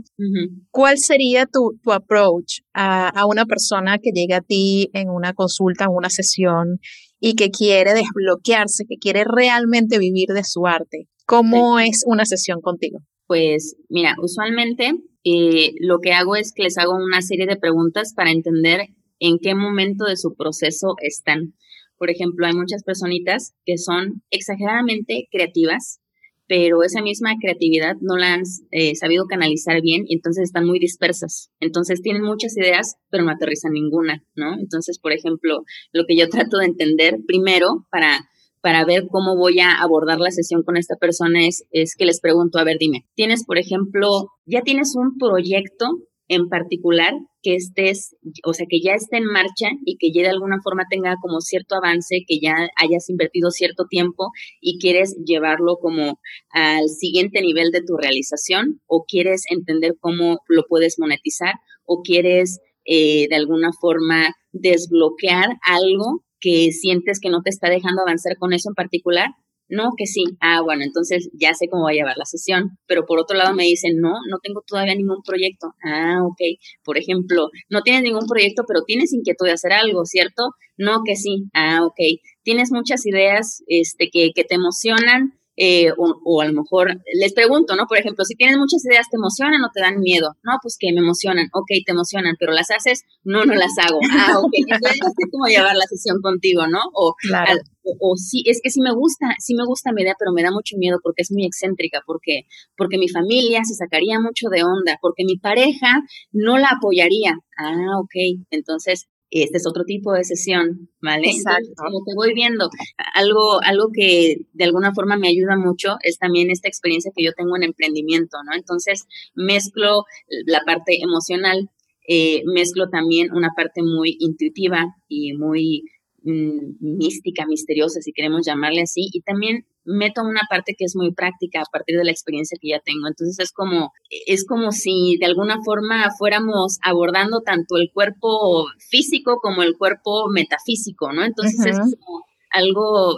¿Cuál 0.71 0.99
sería 0.99 1.47
tu, 1.47 1.79
tu 1.83 1.93
approach 1.93 2.61
a, 2.73 3.09
a, 3.09 3.27
una 3.27 3.47
persona 3.47 3.99
que 3.99 4.11
llega 4.13 4.39
a 4.39 4.41
ti 4.41 4.91
en 4.93 5.09
una 5.09 5.33
consulta, 5.33 5.85
en 5.85 5.91
una 5.93 6.11
sesión 6.11 6.81
y 7.21 7.35
que 7.35 7.51
quiere 7.51 7.95
desbloquearse, 7.95 8.85
que 8.89 8.97
quiere 8.97 9.23
realmente 9.25 9.99
vivir 9.99 10.31
de 10.31 10.43
su 10.43 10.67
arte? 10.67 11.07
¿Cómo 11.25 11.79
es 11.79 12.03
una 12.05 12.25
sesión 12.25 12.61
contigo? 12.61 12.99
Pues 13.27 13.77
mira, 13.89 14.17
usualmente 14.21 14.93
eh, 15.25 15.75
lo 15.81 16.01
que 16.01 16.13
hago 16.13 16.37
es 16.37 16.53
que 16.53 16.65
les 16.65 16.79
hago 16.79 16.95
una 16.95 17.23
serie 17.23 17.47
de 17.47 17.57
preguntas 17.57 18.13
para 18.15 18.31
entender 18.31 18.89
en 19.19 19.39
qué 19.39 19.55
momento 19.55 20.05
de 20.05 20.17
su 20.17 20.35
proceso 20.35 20.97
están. 21.01 21.55
Por 21.97 22.11
ejemplo, 22.11 22.47
hay 22.47 22.55
muchas 22.55 22.83
personitas 22.83 23.55
que 23.65 23.79
son 23.79 24.23
exageradamente 24.31 25.29
creativas, 25.31 26.01
pero 26.49 26.83
esa 26.83 27.01
misma 27.01 27.37
creatividad 27.41 27.95
no 28.01 28.17
la 28.17 28.35
han 28.35 28.43
eh, 28.73 28.97
sabido 28.97 29.27
canalizar 29.27 29.81
bien 29.81 30.05
y 30.07 30.17
entonces 30.17 30.45
están 30.45 30.67
muy 30.67 30.81
dispersas. 30.81 31.53
Entonces 31.61 32.03
tienen 32.03 32.23
muchas 32.23 32.57
ideas, 32.57 32.97
pero 33.11 33.23
no 33.23 33.31
aterrizan 33.31 33.73
ninguna, 33.73 34.25
¿no? 34.35 34.55
Entonces, 34.59 34.99
por 34.99 35.13
ejemplo, 35.13 35.63
lo 35.93 36.05
que 36.07 36.17
yo 36.17 36.29
trato 36.29 36.59
de 36.59 36.67
entender 36.67 37.21
primero 37.27 37.87
para 37.91 38.29
para 38.63 38.85
ver 38.85 39.05
cómo 39.11 39.37
voy 39.37 39.61
a 39.61 39.83
abordar 39.83 40.21
la 40.21 40.31
sesión 40.31 40.63
con 40.63 40.77
esta 40.77 40.97
persona 40.97 41.47
es, 41.47 41.65
es 41.73 41.95
que 41.97 42.07
les 42.07 42.21
pregunto, 42.21 42.59
a 42.59 42.65
ver, 42.65 42.77
dime, 42.79 43.05
¿tienes, 43.15 43.45
por 43.45 43.59
ejemplo, 43.59 44.29
ya 44.47 44.63
tienes 44.63 44.95
un 44.97 45.19
proyecto 45.19 45.87
en 46.29 46.49
particular 46.49 47.13
que 47.43 47.57
estés, 47.57 48.17
o 48.47 48.55
sea, 48.55 48.67
que 48.71 48.81
ya 48.81 48.95
esté 48.95 49.17
en 49.19 49.25
marcha 49.25 49.69
y 49.85 49.97
que 49.99 50.13
ya 50.13 50.23
de 50.23 50.31
alguna 50.31 50.59
forma 50.63 50.85
tenga 50.89 51.17
como 51.21 51.41
cierto 51.41 51.75
avance, 51.75 52.25
que 52.27 52.39
ya 52.41 52.55
hayas 52.77 53.11
invertido 53.11 53.51
cierto 53.51 53.87
tiempo 53.91 54.31
y 54.61 54.79
quieres 54.79 55.17
llevarlo 55.27 55.77
como 55.77 56.21
al 56.51 56.89
siguiente 56.89 57.43
nivel 57.43 57.71
de 57.73 57.83
tu 57.83 57.97
realización 57.97 58.81
o 58.87 59.05
quieres 59.07 59.43
entender 59.51 59.95
cómo 60.01 60.39
lo 60.47 60.63
puedes 60.69 60.99
monetizar 60.99 61.55
o 61.85 62.03
quieres 62.03 62.61
eh, 62.85 63.27
de 63.29 63.37
alguna 63.37 63.71
forma 63.79 64.35
desbloquear 64.53 65.57
algo 65.63 66.23
que 66.43 66.73
sientes 66.73 67.21
que 67.21 67.31
no 67.31 67.41
te 67.43 67.51
está 67.51 67.71
dejando 67.71 68.03
avanzar 68.03 68.37
con 68.37 68.53
eso 68.53 68.69
en 68.69 68.75
particular? 68.75 69.29
No, 69.69 69.93
que 69.97 70.05
sí. 70.05 70.25
Ah, 70.41 70.61
bueno, 70.61 70.83
entonces 70.85 71.31
ya 71.33 71.55
sé 71.55 71.69
cómo 71.71 71.85
va 71.85 71.91
a 71.91 71.95
llevar 71.95 72.19
la 72.19 72.27
sesión. 72.27 72.77
Pero 72.87 73.07
por 73.07 73.19
otro 73.19 73.39
lado 73.39 73.55
me 73.55 73.63
dicen, 73.65 74.01
no, 74.01 74.13
no 74.29 74.39
tengo 74.43 74.63
todavía 74.67 74.95
ningún 74.95 75.23
proyecto. 75.25 75.69
Ah, 75.83 76.19
ok. 76.23 76.41
Por 76.85 76.99
ejemplo, 76.99 77.49
no 77.71 77.81
tienes 77.81 78.03
ningún 78.03 78.27
proyecto, 78.27 78.65
pero 78.69 78.83
tienes 78.83 79.15
inquietud 79.15 79.47
de 79.47 79.53
hacer 79.53 79.73
algo, 79.73 80.05
¿cierto? 80.05 80.51
No, 80.77 81.03
que 81.07 81.17
sí. 81.17 81.45
Ah, 81.55 81.87
ok. 81.87 82.21
Tienes 82.43 82.71
muchas 82.71 83.07
ideas 83.07 83.63
este, 83.67 84.11
que, 84.13 84.33
que 84.35 84.45
te 84.45 84.57
emocionan, 84.57 85.39
eh, 85.65 85.93
o, 85.97 86.41
a 86.41 86.45
lo 86.47 86.53
mejor 86.55 86.91
les 87.15 87.33
pregunto, 87.33 87.77
¿no? 87.77 87.87
Por 87.87 87.97
ejemplo, 87.97 88.25
si 88.25 88.35
tienes 88.35 88.59
muchas 88.59 88.85
ideas, 88.85 89.07
¿te 89.09 89.17
emocionan 89.17 89.63
o 89.63 89.71
te 89.73 89.81
dan 89.81 90.01
miedo? 90.01 90.35
No, 90.43 90.59
pues 90.61 90.77
que 90.77 90.93
me 90.93 90.99
emocionan, 90.99 91.51
ok, 91.53 91.69
te 91.87 91.93
emocionan, 91.93 92.35
pero 92.37 92.51
las 92.51 92.73
haces, 92.73 93.05
no, 93.23 93.45
no 93.45 93.55
las 93.55 93.71
hago. 93.79 94.01
Ah, 94.11 94.41
ok, 94.41 94.51
entonces 94.57 94.99
no 95.01 95.11
sé 95.11 95.31
cómo 95.31 95.47
llevar 95.47 95.77
la 95.77 95.87
sesión 95.87 96.21
contigo, 96.21 96.67
¿no? 96.67 96.81
O, 96.95 97.15
claro. 97.15 97.61
o, 98.01 98.17
sí, 98.17 98.43
es 98.47 98.61
que 98.61 98.71
sí 98.71 98.81
me 98.81 98.93
gusta, 98.93 99.37
sí 99.39 99.55
me 99.55 99.65
gusta 99.65 99.93
mi 99.93 100.03
idea, 100.03 100.17
pero 100.19 100.33
me 100.33 100.43
da 100.43 100.51
mucho 100.51 100.77
miedo 100.79 100.99
porque 101.01 101.23
es 101.23 101.31
muy 101.31 101.47
excéntrica, 101.47 102.03
porque, 102.05 102.47
porque 102.77 102.99
mi 102.99 103.09
familia 103.09 103.63
se 103.63 103.77
sacaría 103.77 104.19
mucho 104.19 104.49
de 104.49 104.65
onda, 104.65 104.99
porque 105.01 105.23
mi 105.25 105.37
pareja 105.37 106.03
no 106.33 106.59
la 106.59 106.71
apoyaría. 106.71 107.37
Ah, 107.57 108.01
ok, 108.01 108.43
entonces 108.51 109.07
este 109.33 109.57
es 109.57 109.67
otro 109.67 109.85
tipo 109.85 110.13
de 110.13 110.25
sesión, 110.25 110.91
¿vale? 111.01 111.31
Exacto. 111.31 111.73
como 111.77 112.05
te 112.05 112.15
voy 112.15 112.35
viendo, 112.35 112.69
algo, 113.15 113.61
algo 113.63 113.89
que 113.93 114.37
de 114.53 114.65
alguna 114.65 114.93
forma 114.95 115.17
me 115.17 115.29
ayuda 115.29 115.57
mucho 115.57 115.97
es 116.03 116.19
también 116.19 116.51
esta 116.51 116.69
experiencia 116.69 117.13
que 117.17 117.25
yo 117.25 117.33
tengo 117.33 117.57
en 117.57 117.63
emprendimiento, 117.65 118.39
¿no? 118.45 118.55
Entonces, 118.55 119.07
mezclo 119.35 120.05
la 120.47 120.61
parte 120.67 121.03
emocional, 121.03 121.71
eh, 122.07 122.43
mezclo 122.47 122.89
también 122.91 123.33
una 123.33 123.51
parte 123.57 123.83
muy 123.83 124.17
intuitiva 124.21 124.97
y 125.09 125.33
muy 125.35 125.85
Mm, 126.25 126.77
mística, 126.81 127.47
misteriosa, 127.47 128.01
si 128.01 128.13
queremos 128.13 128.47
llamarle 128.47 128.83
así, 128.83 129.09
y 129.13 129.23
también 129.23 129.67
meto 129.85 130.23
una 130.23 130.43
parte 130.49 130.75
que 130.77 130.85
es 130.85 130.95
muy 130.97 131.13
práctica 131.13 131.61
a 131.61 131.71
partir 131.71 131.97
de 131.99 132.05
la 132.05 132.11
experiencia 132.11 132.59
que 132.61 132.69
ya 132.69 132.81
tengo. 132.81 133.09
Entonces 133.09 133.39
es 133.39 133.53
como, 133.53 133.93
es 134.27 134.47
como 134.47 134.73
si 134.73 135.17
de 135.19 135.27
alguna 135.27 135.59
forma 135.65 136.11
fuéramos 136.17 136.79
abordando 136.83 137.41
tanto 137.41 137.77
el 137.77 137.91
cuerpo 137.93 138.67
físico 138.91 139.39
como 139.43 139.63
el 139.63 139.77
cuerpo 139.77 140.29
metafísico, 140.31 141.13
¿no? 141.13 141.25
Entonces 141.25 141.67
es 141.67 141.79
como 141.79 142.25
algo, 142.51 143.17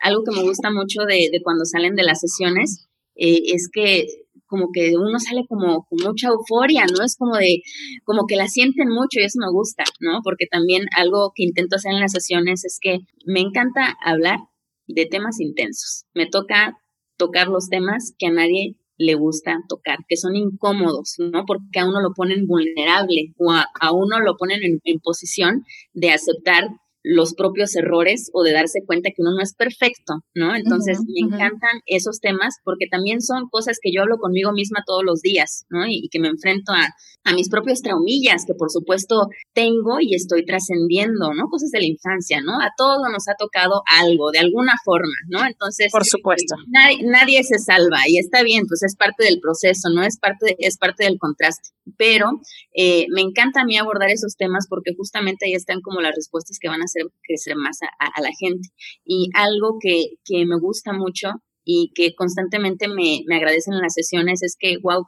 algo 0.00 0.24
que 0.24 0.36
me 0.36 0.42
gusta 0.42 0.70
mucho 0.70 1.02
de, 1.02 1.28
de 1.30 1.42
cuando 1.42 1.64
salen 1.64 1.94
de 1.94 2.02
las 2.04 2.20
sesiones, 2.20 2.88
eh, 3.14 3.42
es 3.54 3.68
que 3.72 4.06
como 4.46 4.68
que 4.70 4.98
uno 4.98 5.18
sale 5.18 5.46
como 5.48 5.86
con 5.88 5.98
mucha 6.04 6.28
euforia, 6.28 6.84
¿no? 6.84 7.02
Es 7.02 7.16
como 7.16 7.36
de, 7.36 7.62
como 8.04 8.26
que 8.26 8.36
la 8.36 8.48
sienten 8.48 8.88
mucho 8.88 9.18
y 9.18 9.24
eso 9.24 9.38
me 9.40 9.50
gusta, 9.50 9.82
¿no? 10.00 10.20
Porque 10.22 10.46
también 10.46 10.84
algo 10.94 11.32
que 11.34 11.44
intento 11.44 11.76
hacer 11.76 11.92
en 11.92 12.00
las 12.00 12.12
sesiones 12.12 12.62
es 12.66 12.78
que 12.78 12.98
me 13.24 13.40
encanta 13.40 13.96
hablar 14.04 14.40
de 14.86 15.06
temas 15.06 15.40
intensos. 15.40 16.04
Me 16.14 16.26
toca 16.26 16.78
tocar 17.16 17.48
los 17.48 17.68
temas 17.68 18.14
que 18.18 18.26
a 18.26 18.32
nadie 18.32 18.76
le 18.98 19.14
gusta 19.14 19.58
tocar, 19.68 19.98
que 20.08 20.16
son 20.16 20.36
incómodos, 20.36 21.14
¿no? 21.18 21.44
Porque 21.46 21.80
a 21.80 21.86
uno 21.86 22.00
lo 22.00 22.12
ponen 22.14 22.46
vulnerable 22.46 23.34
o 23.38 23.50
a, 23.52 23.92
uno 23.92 24.20
lo 24.20 24.36
ponen 24.36 24.60
en, 24.62 25.00
posición 25.00 25.64
de 25.92 26.10
aceptar 26.10 26.68
los 27.02 27.34
propios 27.34 27.74
errores 27.74 28.30
o 28.32 28.42
de 28.42 28.52
darse 28.52 28.80
cuenta 28.86 29.10
que 29.10 29.22
uno 29.22 29.32
no 29.32 29.42
es 29.42 29.54
perfecto, 29.54 30.22
¿no? 30.34 30.54
Entonces, 30.54 30.98
me 31.08 31.26
encantan 31.26 31.80
esos 31.86 32.20
temas 32.20 32.56
porque 32.64 32.86
también 32.90 33.20
son 33.20 33.48
cosas 33.50 33.78
que 33.82 33.90
yo 33.92 34.02
hablo 34.02 34.18
conmigo 34.18 34.52
misma 34.52 34.84
todos 34.86 35.02
los 35.04 35.20
días, 35.20 35.64
¿no? 35.68 35.86
Y, 35.86 36.08
que 36.12 36.20
me 36.20 36.28
enfrento 36.28 36.72
a, 36.72 36.88
a, 37.24 37.34
mis 37.34 37.48
propios 37.48 37.80
traumillas 37.80 38.44
que 38.46 38.52
por 38.52 38.70
supuesto 38.70 39.28
tengo 39.54 39.98
y 40.00 40.14
estoy 40.14 40.44
trascendiendo, 40.44 41.32
¿no? 41.34 41.46
Cosas 41.48 41.70
de 41.70 41.80
la 41.80 41.86
infancia, 41.86 42.40
¿no? 42.42 42.60
A 42.60 42.70
todos 42.76 42.98
nos 43.10 43.28
ha 43.28 43.34
tocado 43.34 43.82
algo, 43.86 44.30
de 44.30 44.40
alguna 44.40 44.74
forma, 44.84 45.14
¿no? 45.28 45.44
Entonces, 45.46 45.90
por 45.90 46.04
supuesto. 46.04 46.54
Nadie, 46.68 47.02
nadie 47.04 47.42
se 47.44 47.58
salva 47.58 48.00
y 48.06 48.18
está 48.18 48.42
bien, 48.42 48.66
pues 48.68 48.82
es 48.82 48.94
parte 48.94 49.24
del 49.24 49.40
proceso, 49.40 49.88
¿no? 49.90 50.02
Es 50.02 50.18
parte, 50.18 50.56
es 50.58 50.76
parte 50.76 51.04
del 51.04 51.18
contraste. 51.18 51.70
Pero 51.96 52.40
eh, 52.74 53.06
me 53.10 53.22
encanta 53.22 53.62
a 53.62 53.64
mí 53.64 53.76
abordar 53.76 54.10
esos 54.10 54.36
temas 54.36 54.66
porque 54.68 54.94
justamente 54.96 55.46
ahí 55.46 55.54
están 55.54 55.80
como 55.80 56.00
las 56.00 56.14
respuestas 56.14 56.58
que 56.60 56.68
van 56.68 56.82
a 56.82 56.86
hacer 56.92 57.12
crecer 57.22 57.56
más 57.56 57.78
a, 57.82 58.20
la 58.20 58.30
gente. 58.38 58.68
Y 59.04 59.28
algo 59.34 59.78
que, 59.80 60.16
que, 60.24 60.46
me 60.46 60.58
gusta 60.58 60.92
mucho 60.92 61.30
y 61.64 61.92
que 61.94 62.14
constantemente 62.14 62.88
me, 62.88 63.22
me 63.26 63.36
agradecen 63.36 63.74
en 63.74 63.80
las 63.80 63.94
sesiones 63.94 64.42
es 64.42 64.56
que, 64.58 64.76
wow, 64.82 65.06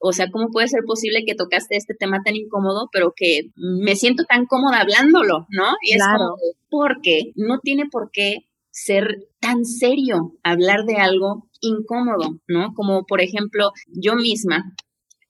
o 0.00 0.12
sea, 0.12 0.30
¿cómo 0.30 0.48
puede 0.50 0.68
ser 0.68 0.82
posible 0.86 1.24
que 1.26 1.34
tocaste 1.34 1.76
este 1.76 1.94
tema 1.94 2.22
tan 2.24 2.36
incómodo, 2.36 2.88
pero 2.92 3.12
que 3.16 3.50
me 3.56 3.96
siento 3.96 4.24
tan 4.24 4.46
cómoda 4.46 4.80
hablándolo, 4.80 5.46
¿no? 5.50 5.74
Y 5.82 5.94
es 5.94 6.02
como, 6.02 6.36
porque 6.68 7.32
no 7.34 7.60
tiene 7.60 7.86
por 7.90 8.10
qué 8.12 8.46
ser 8.70 9.26
tan 9.40 9.64
serio 9.64 10.34
hablar 10.42 10.84
de 10.84 10.96
algo 10.96 11.48
incómodo, 11.60 12.40
¿no? 12.46 12.74
Como 12.74 13.04
por 13.06 13.22
ejemplo, 13.22 13.72
yo 13.88 14.16
misma 14.16 14.76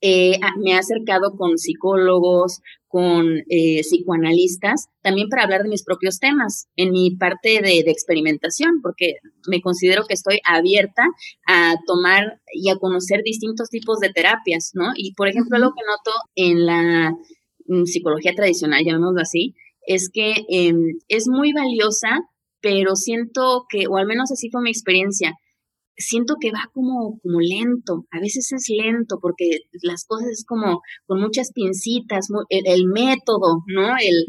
eh, 0.08 0.38
me 0.62 0.70
he 0.70 0.74
acercado 0.74 1.32
con 1.36 1.58
psicólogos, 1.58 2.60
con 2.86 3.38
eh, 3.50 3.80
psicoanalistas, 3.80 4.86
también 5.02 5.28
para 5.28 5.42
hablar 5.42 5.64
de 5.64 5.68
mis 5.68 5.82
propios 5.82 6.20
temas 6.20 6.68
en 6.76 6.92
mi 6.92 7.16
parte 7.16 7.60
de, 7.60 7.80
experimentación, 7.90 8.80
porque 8.82 9.14
me 9.48 9.60
considero 9.60 10.04
que 10.06 10.14
estoy 10.14 10.38
abierta 10.44 11.02
a 11.48 11.74
tomar 11.88 12.40
y 12.52 12.70
a 12.70 12.76
conocer 12.76 13.22
distintos 13.24 13.68
tipos 13.68 13.98
de 13.98 14.12
terapias, 14.12 14.70
¿no? 14.74 14.92
Y 14.94 15.12
por 15.14 15.26
ejemplo, 15.26 15.58
lo 15.58 15.70
que 15.70 15.82
noto 15.84 16.16
en 16.36 16.66
la 16.66 17.10
mm, 17.66 17.84
psicología 17.86 18.32
tradicional, 18.36 18.84
llamémoslo 18.84 19.20
así, 19.20 19.54
es 19.88 20.08
que 20.12 20.44
em, 20.48 20.98
es 21.08 21.26
muy 21.26 21.52
valiosa, 21.52 22.20
pero 22.60 22.94
siento 22.94 23.64
que, 23.68 23.88
o 23.88 23.96
al 23.96 24.06
menos 24.06 24.30
así 24.30 24.50
fue 24.50 24.62
mi 24.62 24.70
experiencia, 24.70 25.34
siento 25.96 26.36
que 26.40 26.50
va 26.50 26.70
como, 26.72 27.18
como 27.20 27.40
lento, 27.40 28.06
a 28.10 28.20
veces 28.20 28.52
es 28.52 28.66
lento 28.68 29.18
porque 29.20 29.60
las 29.82 30.04
cosas 30.04 30.28
es 30.28 30.44
como 30.44 30.82
con 31.06 31.20
muchas 31.20 31.52
pincitas, 31.52 32.28
el, 32.48 32.86
método, 32.86 33.62
¿no? 33.66 33.96
El, 34.00 34.24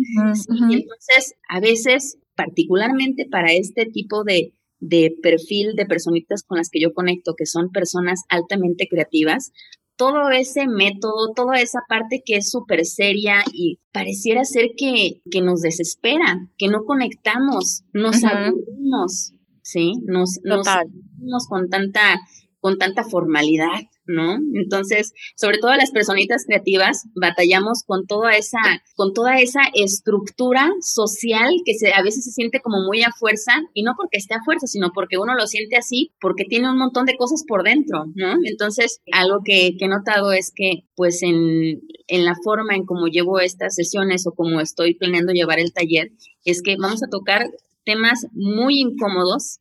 entonces, 0.72 1.36
a 1.50 1.60
veces, 1.60 2.18
particularmente 2.36 3.28
para 3.30 3.52
este 3.52 3.86
tipo 3.86 4.24
de, 4.24 4.54
de 4.80 5.14
perfil 5.22 5.76
de 5.76 5.86
personitas 5.86 6.44
con 6.44 6.58
las 6.58 6.70
que 6.70 6.82
yo 6.82 6.94
conecto, 6.94 7.34
que 7.38 7.46
son 7.46 7.70
personas 7.72 8.22
altamente 8.30 8.88
creativas, 8.90 9.52
todo 9.98 10.30
ese 10.30 10.68
método, 10.68 11.34
toda 11.36 11.60
esa 11.60 11.80
parte 11.90 12.22
que 12.24 12.36
es 12.36 12.52
súper 12.52 12.86
seria 12.86 13.44
y 13.52 13.80
pareciera 13.92 14.46
ser 14.46 14.70
que, 14.78 15.22
que, 15.30 15.42
nos 15.42 15.62
desespera, 15.62 16.48
que 16.58 16.68
no 16.68 16.86
conectamos, 16.86 17.84
nos 17.94 18.24
aburrimos, 18.24 19.34
¿sí? 19.68 19.92
Nos, 20.06 20.40
nos 20.44 21.48
con 21.48 21.70
tanta, 21.70 22.22
con 22.62 22.78
tanta 22.78 23.04
formalidad, 23.04 23.82
¿no? 24.06 24.38
Entonces, 24.54 25.12
sobre 25.36 25.58
todo 25.58 25.76
las 25.76 25.92
personitas 25.92 26.46
creativas, 26.48 27.04
batallamos 27.20 27.84
con 27.86 28.08
toda 28.08 28.32
esa, 28.38 28.60
con 28.96 29.14
toda 29.14 29.42
esa 29.42 29.60
estructura 29.74 30.72
social 30.80 31.50
que 31.66 31.74
se, 31.74 31.92
a 31.92 32.02
veces 32.02 32.24
se 32.24 32.32
siente 32.32 32.62
como 32.62 32.78
muy 32.86 33.04
a 33.04 33.12
fuerza, 33.12 33.52
y 33.74 33.84
no 33.84 33.96
porque 33.98 34.18
esté 34.18 34.36
a 34.36 34.44
fuerza, 34.46 34.68
sino 34.68 34.92
porque 34.94 35.18
uno 35.18 35.36
lo 35.36 35.48
siente 35.48 35.76
así, 35.76 36.14
porque 36.22 36.46
tiene 36.46 36.72
un 36.72 36.78
montón 36.78 37.06
de 37.06 37.18
cosas 37.18 37.44
por 37.46 37.64
dentro, 37.64 38.06
¿no? 38.16 38.36
Entonces, 38.46 39.02
algo 39.12 39.42
que, 39.44 39.76
que 39.78 39.86
he 39.86 39.90
notado 39.90 40.32
es 40.32 40.54
que, 40.56 40.86
pues, 40.96 41.24
en, 41.24 41.82
en 42.08 42.24
la 42.24 42.36
forma 42.42 42.74
en 42.74 42.86
cómo 42.86 43.08
llevo 43.08 43.42
estas 43.42 43.76
sesiones 43.76 44.26
o 44.28 44.32
como 44.32 44.62
estoy 44.62 44.94
planeando 44.94 45.34
llevar 45.34 45.60
el 45.60 45.74
taller, 45.74 46.14
es 46.46 46.62
que 46.62 46.78
vamos 46.78 47.04
a 47.04 47.10
tocar 47.10 47.50
temas 47.88 48.28
muy 48.34 48.82
incómodos, 48.82 49.60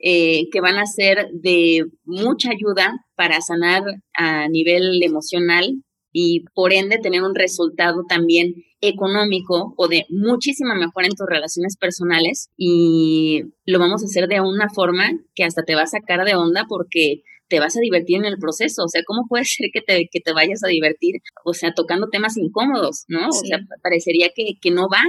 eh, 0.00 0.48
que 0.50 0.60
van 0.60 0.76
a 0.78 0.86
ser 0.86 1.28
de 1.32 1.86
mucha 2.04 2.50
ayuda 2.50 3.06
para 3.14 3.40
sanar 3.40 3.82
a 4.14 4.48
nivel 4.48 5.02
emocional 5.02 5.82
y 6.12 6.44
por 6.54 6.72
ende 6.72 6.98
tener 6.98 7.22
un 7.22 7.34
resultado 7.34 8.02
también 8.08 8.54
económico 8.80 9.74
o 9.76 9.88
de 9.88 10.06
muchísima 10.08 10.74
mejora 10.74 11.06
en 11.06 11.14
tus 11.14 11.26
relaciones 11.28 11.76
personales. 11.76 12.50
Y 12.56 13.44
lo 13.64 13.78
vamos 13.78 14.02
a 14.02 14.06
hacer 14.06 14.28
de 14.28 14.40
una 14.40 14.68
forma 14.68 15.10
que 15.34 15.44
hasta 15.44 15.62
te 15.62 15.74
va 15.74 15.82
a 15.82 15.86
sacar 15.86 16.24
de 16.24 16.34
onda 16.34 16.66
porque 16.68 17.22
te 17.48 17.60
vas 17.60 17.76
a 17.76 17.80
divertir 17.80 18.18
en 18.18 18.26
el 18.26 18.38
proceso, 18.38 18.84
o 18.84 18.88
sea, 18.88 19.02
¿cómo 19.06 19.22
puede 19.28 19.44
ser 19.46 19.68
que 19.72 19.80
te, 19.80 20.08
que 20.10 20.20
te 20.20 20.32
vayas 20.32 20.62
a 20.64 20.68
divertir, 20.68 21.16
o 21.44 21.54
sea, 21.54 21.72
tocando 21.72 22.08
temas 22.08 22.36
incómodos, 22.36 23.04
¿no? 23.08 23.28
O 23.28 23.32
sea, 23.32 23.58
parecería 23.82 24.30
que, 24.34 24.54
que 24.60 24.70
no 24.70 24.88
va, 24.88 25.02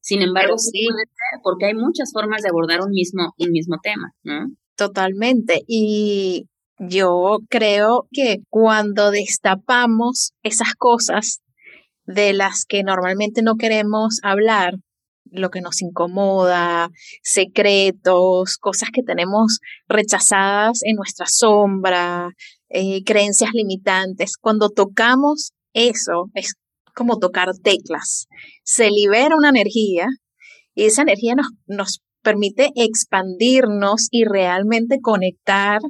sin 0.00 0.22
embargo, 0.22 0.56
sí, 0.58 0.86
porque 1.42 1.66
hay 1.66 1.74
muchas 1.74 2.10
formas 2.12 2.42
de 2.42 2.48
abordar 2.48 2.80
un 2.80 2.90
mismo, 2.90 3.34
un 3.38 3.50
mismo 3.50 3.76
tema, 3.82 4.12
¿no? 4.22 4.48
Totalmente. 4.76 5.62
Y 5.66 6.46
yo 6.78 7.38
creo 7.50 8.08
que 8.10 8.38
cuando 8.48 9.10
destapamos 9.10 10.32
esas 10.42 10.74
cosas 10.74 11.40
de 12.06 12.32
las 12.32 12.64
que 12.64 12.82
normalmente 12.82 13.42
no 13.42 13.56
queremos 13.56 14.18
hablar, 14.22 14.74
lo 15.30 15.50
que 15.50 15.60
nos 15.60 15.82
incomoda, 15.82 16.90
secretos, 17.22 18.56
cosas 18.56 18.88
que 18.92 19.02
tenemos 19.02 19.60
rechazadas 19.86 20.80
en 20.82 20.96
nuestra 20.96 21.26
sombra, 21.26 22.30
eh, 22.68 23.04
creencias 23.04 23.50
limitantes, 23.52 24.36
cuando 24.40 24.70
tocamos 24.70 25.52
eso, 25.72 26.30
es 26.34 26.54
como 26.94 27.18
tocar 27.18 27.50
teclas. 27.62 28.26
Se 28.64 28.90
libera 28.90 29.36
una 29.36 29.50
energía 29.50 30.06
y 30.74 30.84
esa 30.84 31.02
energía 31.02 31.34
nos, 31.34 31.48
nos 31.66 32.00
permite 32.22 32.70
expandirnos 32.74 34.08
y 34.10 34.24
realmente 34.24 34.98
conectar 35.00 35.80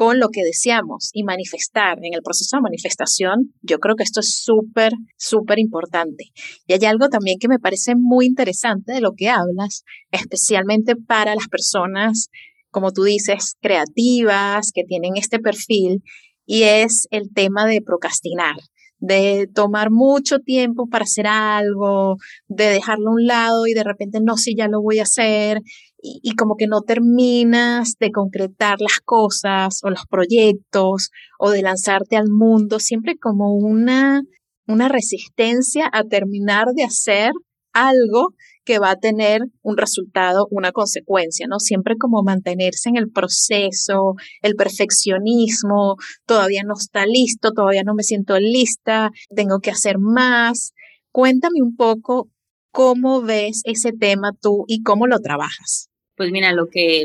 con 0.00 0.18
lo 0.18 0.30
que 0.30 0.42
deseamos 0.42 1.10
y 1.12 1.24
manifestar. 1.24 1.98
En 2.00 2.14
el 2.14 2.22
proceso 2.22 2.56
de 2.56 2.62
manifestación, 2.62 3.52
yo 3.60 3.78
creo 3.80 3.96
que 3.96 4.02
esto 4.02 4.20
es 4.20 4.40
súper, 4.42 4.92
súper 5.18 5.58
importante. 5.58 6.24
Y 6.66 6.72
hay 6.72 6.84
algo 6.86 7.08
también 7.10 7.36
que 7.38 7.48
me 7.48 7.58
parece 7.58 7.94
muy 7.96 8.24
interesante 8.24 8.92
de 8.92 9.02
lo 9.02 9.12
que 9.12 9.28
hablas, 9.28 9.84
especialmente 10.10 10.96
para 10.96 11.34
las 11.34 11.48
personas, 11.48 12.30
como 12.70 12.92
tú 12.92 13.02
dices, 13.02 13.56
creativas, 13.60 14.72
que 14.72 14.84
tienen 14.84 15.18
este 15.18 15.38
perfil, 15.38 16.02
y 16.46 16.62
es 16.62 17.06
el 17.10 17.30
tema 17.34 17.66
de 17.66 17.82
procrastinar 17.82 18.56
de 19.00 19.48
tomar 19.54 19.90
mucho 19.90 20.38
tiempo 20.38 20.86
para 20.88 21.04
hacer 21.04 21.26
algo, 21.26 22.16
de 22.48 22.66
dejarlo 22.66 23.10
a 23.10 23.14
un 23.14 23.26
lado 23.26 23.66
y 23.66 23.74
de 23.74 23.84
repente 23.84 24.20
no, 24.22 24.36
si 24.36 24.54
ya 24.54 24.68
lo 24.68 24.80
voy 24.82 24.98
a 25.00 25.04
hacer 25.04 25.60
y, 26.02 26.20
y, 26.22 26.34
como 26.34 26.56
que 26.56 26.66
no 26.66 26.82
terminas 26.82 27.96
de 27.98 28.10
concretar 28.10 28.80
las 28.80 29.00
cosas 29.04 29.80
o 29.82 29.90
los 29.90 30.06
proyectos 30.08 31.10
o 31.38 31.50
de 31.50 31.62
lanzarte 31.62 32.16
al 32.16 32.28
mundo, 32.30 32.78
siempre 32.78 33.18
como 33.18 33.54
una, 33.54 34.22
una 34.66 34.88
resistencia 34.88 35.90
a 35.92 36.04
terminar 36.04 36.68
de 36.74 36.84
hacer 36.84 37.32
algo 37.72 38.34
que 38.64 38.78
va 38.78 38.90
a 38.90 38.96
tener 38.96 39.42
un 39.62 39.76
resultado, 39.76 40.46
una 40.50 40.72
consecuencia, 40.72 41.46
¿no? 41.48 41.58
Siempre 41.58 41.96
como 41.98 42.22
mantenerse 42.22 42.88
en 42.88 42.96
el 42.96 43.10
proceso, 43.10 44.14
el 44.42 44.54
perfeccionismo, 44.54 45.96
todavía 46.26 46.62
no 46.64 46.74
está 46.78 47.06
listo, 47.06 47.52
todavía 47.52 47.82
no 47.84 47.94
me 47.94 48.02
siento 48.02 48.38
lista, 48.38 49.10
tengo 49.34 49.60
que 49.60 49.70
hacer 49.70 49.96
más. 49.98 50.72
Cuéntame 51.10 51.62
un 51.62 51.74
poco 51.76 52.30
cómo 52.70 53.22
ves 53.22 53.62
ese 53.64 53.92
tema 53.92 54.32
tú 54.40 54.64
y 54.68 54.82
cómo 54.82 55.06
lo 55.06 55.18
trabajas. 55.20 55.88
Pues 56.16 56.30
mira, 56.30 56.52
lo 56.52 56.66
que, 56.70 57.04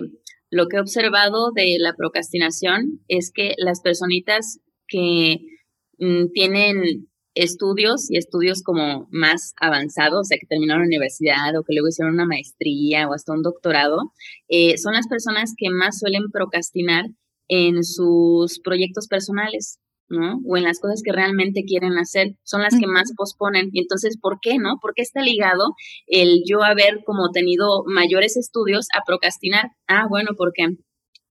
lo 0.50 0.68
que 0.68 0.78
he 0.78 0.82
observado 0.82 1.52
de 1.52 1.78
la 1.80 1.94
procrastinación 1.96 3.02
es 3.08 3.32
que 3.34 3.54
las 3.58 3.82
personitas 3.82 4.60
que 4.88 5.38
mm, 6.00 6.28
tienen 6.34 7.10
estudios 7.36 8.10
y 8.10 8.18
estudios 8.18 8.64
como 8.64 9.08
más 9.12 9.54
avanzados, 9.60 10.22
o 10.22 10.24
sea, 10.24 10.38
que 10.40 10.48
terminaron 10.48 10.84
la 10.84 10.88
universidad 10.88 11.56
o 11.58 11.64
que 11.64 11.74
luego 11.74 11.90
hicieron 11.90 12.14
una 12.14 12.26
maestría 12.26 13.08
o 13.08 13.14
hasta 13.14 13.34
un 13.34 13.44
doctorado, 13.44 14.14
eh, 14.48 14.78
son 14.78 14.94
las 14.94 15.08
personas 15.08 15.54
que 15.58 15.70
más 15.70 16.00
suelen 16.00 16.32
procrastinar 16.32 17.06
en 17.48 17.84
sus 17.84 18.60
proyectos 18.60 19.08
personales, 19.08 19.80
¿no? 20.08 20.40
O 20.48 20.58
en 20.58 20.64
las 20.64 20.80
cosas 20.80 21.02
que 21.04 21.12
realmente 21.12 21.64
quieren 21.64 21.98
hacer, 21.98 22.36
son 22.44 22.62
las 22.62 22.78
que 22.80 22.88
más 22.88 23.12
posponen. 23.16 23.70
Y 23.72 23.82
entonces, 23.82 24.18
¿por 24.20 24.40
qué, 24.42 24.58
no? 24.58 24.78
¿Por 24.82 24.94
qué 24.94 25.02
está 25.02 25.22
ligado 25.22 25.76
el 26.08 26.44
yo 26.48 26.64
haber 26.64 27.04
como 27.06 27.32
tenido 27.32 27.84
mayores 27.86 28.38
estudios 28.38 28.88
a 28.94 29.04
procrastinar? 29.06 29.72
Ah, 29.88 30.06
bueno, 30.10 30.32
porque 30.38 30.68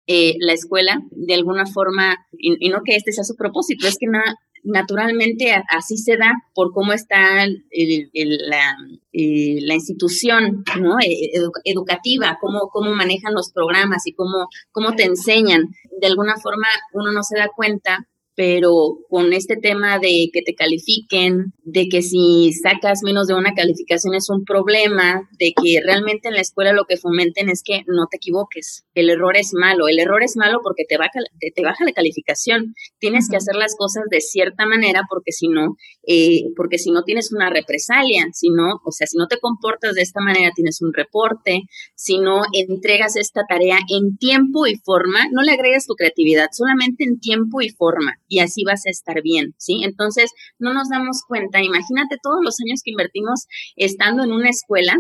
eh, 0.07 0.35
la 0.41 0.53
escuela, 0.53 1.01
de 1.11 1.35
alguna 1.35 1.67
forma, 1.67 2.17
y, 2.33 2.69
no 2.69 2.83
que 2.85 2.97
este 2.97 3.13
sea 3.13 3.25
su 3.25 3.37
propósito, 3.37 3.87
es 3.87 3.97
que 3.99 4.07
nada, 4.07 4.37
naturalmente 4.65 5.55
así 5.69 5.97
se 5.97 6.17
da 6.17 6.33
por 6.55 6.73
cómo 6.73 6.93
está 6.93 7.47
la, 7.47 8.77
eh, 9.13 9.59
la, 9.61 9.75
institución 9.75 10.65
¿no? 10.81 10.97
E, 11.01 11.31
educativa, 11.65 12.39
cómo, 12.41 12.71
cómo 12.71 12.93
manejan 12.95 13.35
los 13.35 13.53
programas 13.53 14.07
y 14.07 14.15
cómo, 14.15 14.49
cómo 14.73 14.97
te 14.97 15.05
enseñan. 15.05 15.69
De 16.01 16.07
alguna 16.07 16.37
forma 16.37 16.67
uno 16.93 17.13
no 17.13 17.23
se 17.23 17.39
da 17.39 17.49
cuenta 17.55 18.09
pero 18.37 18.99
con 19.09 19.33
este 19.33 19.57
tema 19.57 19.99
de 19.99 20.29
que 20.33 20.43
te 20.43 20.55
califiquen, 20.55 21.53
de 21.63 21.89
que 21.89 22.03
si 22.03 22.53
sacas 22.53 23.03
menos 23.05 23.29
de 23.29 23.35
una 23.35 23.55
calificación 23.55 24.15
es 24.15 24.29
un 24.29 24.45
problema, 24.45 25.29
de 25.39 25.53
que 25.61 25.81
realmente 25.85 26.29
en 26.29 26.35
la 26.35 26.41
escuela 26.41 26.73
lo 26.73 26.85
que 26.85 26.97
fomenten 26.97 27.49
es 27.49 27.63
que 27.65 27.85
no 27.87 28.07
te 28.11 28.17
equivoques. 28.17 28.85
El 28.95 29.11
error 29.11 29.37
es 29.37 29.53
malo. 29.55 29.89
El 29.89 30.01
error 30.01 30.23
es 30.23 30.37
malo 30.37 30.61
porque 30.63 30.85
te 30.89 30.97
baja, 30.97 31.21
te, 31.55 31.63
baja 31.63 31.85
la 31.85 31.93
calificación. 31.93 32.75
Tienes 32.99 33.29
que 33.29 33.37
hacer 33.37 33.55
las 33.55 33.77
cosas 33.77 34.05
de 34.11 34.21
cierta 34.21 34.67
manera 34.67 35.03
porque 35.09 35.33
si 35.33 35.49
no, 35.49 35.77
eh, 36.07 36.43
porque 36.57 36.79
si 36.79 36.91
no 36.91 37.03
tienes 37.05 37.33
una 37.33 37.51
represalia, 37.51 38.27
si 38.33 38.49
no, 38.51 38.81
o 38.85 38.91
sea, 38.91 39.07
si 39.07 39.17
no 39.17 39.29
te 39.29 39.39
comportas 39.39 39.95
de 39.95 40.03
esta 40.03 40.21
manera 40.21 40.51
tienes 40.55 40.83
un 40.83 40.93
reporte, 40.93 41.63
si 41.95 42.19
no 42.19 42.43
entregas 42.53 43.17
esta 43.17 43.43
tarea 43.49 43.79
en 43.89 44.17
tiempo 44.17 44.67
y 44.67 44.77
forma, 44.77 45.21
no 45.31 45.43
le 45.43 45.53
agregues 45.53 45.87
tu 45.87 45.95
creatividad, 45.95 46.49
solamente 46.53 47.05
en 47.05 47.21
tiempo 47.21 47.61
y 47.61 47.71
forma 47.71 48.19
y 48.35 48.41
así 48.41 48.65
vas 48.65 48.85
a 48.87 48.91
estar 48.91 49.23
bien, 49.23 49.55
¿sí? 49.59 49.83
Entonces, 49.85 50.33
no 50.59 50.75
nos 50.75 50.89
damos 50.89 51.23
cuenta, 51.27 51.63
imagínate 51.63 52.17
todos 52.23 52.39
los 52.43 52.57
años 52.61 52.81
que 52.85 52.91
invertimos 52.91 53.47
estando 53.77 54.25
en 54.25 54.33
una 54.33 54.51
escuela, 54.51 54.97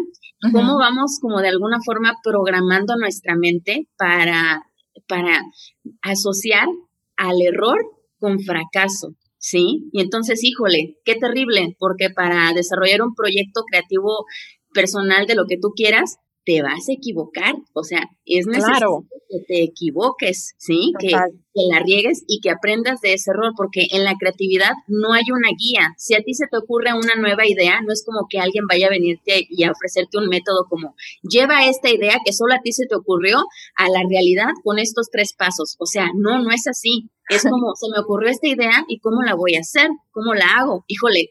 cómo 0.52 0.78
vamos 0.78 1.18
como 1.20 1.40
de 1.40 1.48
alguna 1.48 1.78
forma 1.84 2.14
programando 2.22 2.96
nuestra 2.96 3.34
mente 3.34 3.88
para, 3.96 4.62
para 5.08 5.42
asociar 6.02 6.68
al 7.16 7.42
error 7.42 7.78
con 8.18 8.40
fracaso. 8.40 9.14
¿Sí? 9.38 9.90
Y 9.92 10.00
entonces, 10.00 10.42
híjole, 10.42 10.96
qué 11.04 11.16
terrible, 11.16 11.76
porque 11.78 12.08
para 12.08 12.54
desarrollar 12.54 13.02
un 13.02 13.14
proyecto 13.14 13.62
creativo 13.70 14.24
personal 14.72 15.26
de 15.26 15.34
lo 15.34 15.44
que 15.46 15.58
tú 15.60 15.72
quieras, 15.76 16.16
te 16.44 16.62
vas 16.62 16.88
a 16.88 16.92
equivocar, 16.92 17.54
o 17.72 17.82
sea, 17.82 18.00
es 18.26 18.46
necesario 18.46 19.06
que 19.28 19.44
te 19.46 19.62
equivoques, 19.62 20.54
¿sí? 20.58 20.92
Que, 20.98 21.08
que, 21.08 21.62
la 21.70 21.80
riegues 21.80 22.24
y 22.28 22.40
que 22.40 22.50
aprendas 22.50 23.00
de 23.00 23.14
ese 23.14 23.30
error, 23.30 23.52
porque 23.56 23.86
en 23.90 24.04
la 24.04 24.14
creatividad 24.18 24.72
no 24.86 25.12
hay 25.12 25.24
una 25.32 25.48
guía. 25.56 25.94
Si 25.96 26.14
a 26.14 26.20
ti 26.20 26.34
se 26.34 26.46
te 26.46 26.58
ocurre 26.58 26.92
una 26.92 27.14
nueva 27.16 27.46
idea, 27.46 27.80
no 27.80 27.92
es 27.92 28.04
como 28.04 28.26
que 28.28 28.38
alguien 28.38 28.66
vaya 28.68 28.88
a 28.88 28.90
venirte 28.90 29.46
y 29.48 29.64
a 29.64 29.72
ofrecerte 29.72 30.18
un 30.18 30.28
método 30.28 30.66
como, 30.68 30.94
lleva 31.22 31.66
esta 31.66 31.90
idea 31.90 32.18
que 32.24 32.32
solo 32.32 32.54
a 32.54 32.60
ti 32.62 32.72
se 32.72 32.86
te 32.86 32.94
ocurrió 32.94 33.38
a 33.76 33.88
la 33.88 34.02
realidad 34.08 34.50
con 34.62 34.78
estos 34.78 35.10
tres 35.10 35.32
pasos. 35.32 35.76
O 35.78 35.86
sea, 35.86 36.08
no, 36.14 36.42
no 36.42 36.50
es 36.50 36.66
así. 36.66 37.08
Es 37.28 37.42
como, 37.50 37.74
se 37.74 37.88
me 37.90 38.00
ocurrió 38.00 38.30
esta 38.30 38.48
idea 38.48 38.84
y 38.88 38.98
cómo 38.98 39.22
la 39.22 39.34
voy 39.34 39.56
a 39.56 39.60
hacer, 39.60 39.88
cómo 40.10 40.34
la 40.34 40.46
hago. 40.58 40.84
Híjole, 40.88 41.30